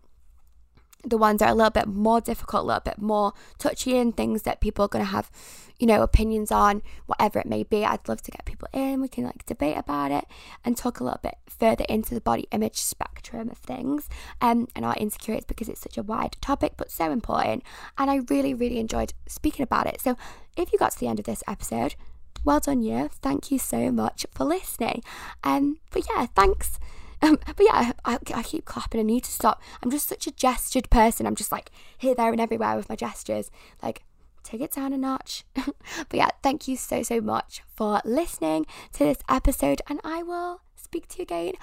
the 1.08 1.18
ones 1.18 1.40
that 1.40 1.48
are 1.48 1.52
a 1.52 1.56
little 1.56 1.72
bit 1.72 1.88
more 1.88 2.22
difficult, 2.22 2.64
a 2.64 2.68
little 2.68 2.82
bit 2.82 3.00
more 3.00 3.34
touchy, 3.58 3.98
and 3.98 4.16
things 4.16 4.44
that 4.44 4.62
people 4.62 4.86
are 4.86 4.90
going 4.90 5.06
to 5.06 5.12
have, 5.12 5.32
you 5.80 5.88
know, 5.88 6.02
opinions 6.02 6.52
on, 6.52 6.82
whatever 7.06 7.40
it 7.40 7.46
may 7.46 7.64
be. 7.64 7.86
I'd 7.86 8.08
love 8.08 8.22
to 8.24 8.32
get 8.32 8.46
people 8.46 8.68
in. 8.74 9.02
We 9.02 9.08
can 9.08 9.24
like 9.24 9.46
debate 9.46 9.78
about 9.78 10.12
it 10.12 10.26
and 10.66 10.76
talk 10.76 11.00
a 11.00 11.04
little 11.04 11.20
bit 11.22 11.36
further 11.48 11.86
into 11.90 12.14
the 12.14 12.22
body 12.22 12.48
image 12.52 12.78
spectrum 12.78 13.50
of 13.50 13.58
things 13.58 14.10
um, 14.42 14.68
and 14.76 14.86
our 14.86 14.96
insecurities 14.96 15.46
because 15.46 15.70
it's 15.70 15.82
such 15.82 15.98
a 15.98 16.04
wide 16.04 16.36
topic 16.42 16.74
but 16.78 16.92
so 16.92 17.12
important. 17.12 17.64
And 17.98 18.12
I 18.12 18.18
really, 18.30 18.54
really 18.54 18.80
enjoyed 18.80 19.14
speaking 19.28 19.64
about 19.64 19.88
it. 19.88 20.02
So 20.02 20.18
if 20.56 20.72
you 20.72 20.80
got 20.80 20.92
to 20.92 21.00
the 21.00 21.08
end 21.08 21.20
of 21.20 21.26
this 21.26 21.44
episode, 21.48 21.96
well 22.44 22.60
done 22.60 22.82
you. 22.82 23.10
Thank 23.22 23.52
you 23.52 23.60
so 23.60 23.92
much 23.92 24.26
for 24.32 24.46
listening. 24.46 25.04
Um, 25.44 25.80
but 25.92 26.04
yeah, 26.10 26.28
thanks 26.28 26.80
um, 27.22 27.40
but 27.46 27.60
yeah, 27.60 27.94
I, 28.06 28.18
I 28.34 28.44
keep 28.44 28.66
clapping. 28.66 29.00
I 29.00 29.04
need 29.04 29.24
to 29.24 29.32
stop. 29.32 29.62
I'm 29.82 29.92
just 29.92 30.08
such 30.08 30.28
a 30.28 30.32
gestured 30.32 30.90
person. 30.90 31.26
I'm 31.26 31.36
just 31.36 31.52
like 31.52 31.72
here, 31.98 32.16
there, 32.16 32.32
and 32.32 32.42
everywhere 32.42 32.76
with 32.76 32.90
my 32.90 32.96
gestures. 32.96 33.50
Like, 33.82 34.04
take 34.44 34.62
it 34.62 34.72
down 34.72 34.94
a 34.94 34.98
notch. 34.98 35.44
but 35.56 36.14
yeah, 36.14 36.30
thank 36.44 36.68
you 36.68 36.78
so, 36.78 37.04
so 37.04 37.20
much 37.22 37.62
for 37.76 38.02
listening 38.06 38.66
to 38.94 39.00
this 39.00 39.20
episode, 39.30 39.82
and 39.90 40.00
I 40.04 40.24
will 40.24 40.62
speak 40.76 41.08
to 41.10 41.18
you 41.20 41.24
again 41.24 41.54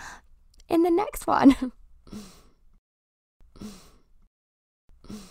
in 0.69 0.83
the 0.83 0.91
next 0.91 1.27
one. 1.27 1.73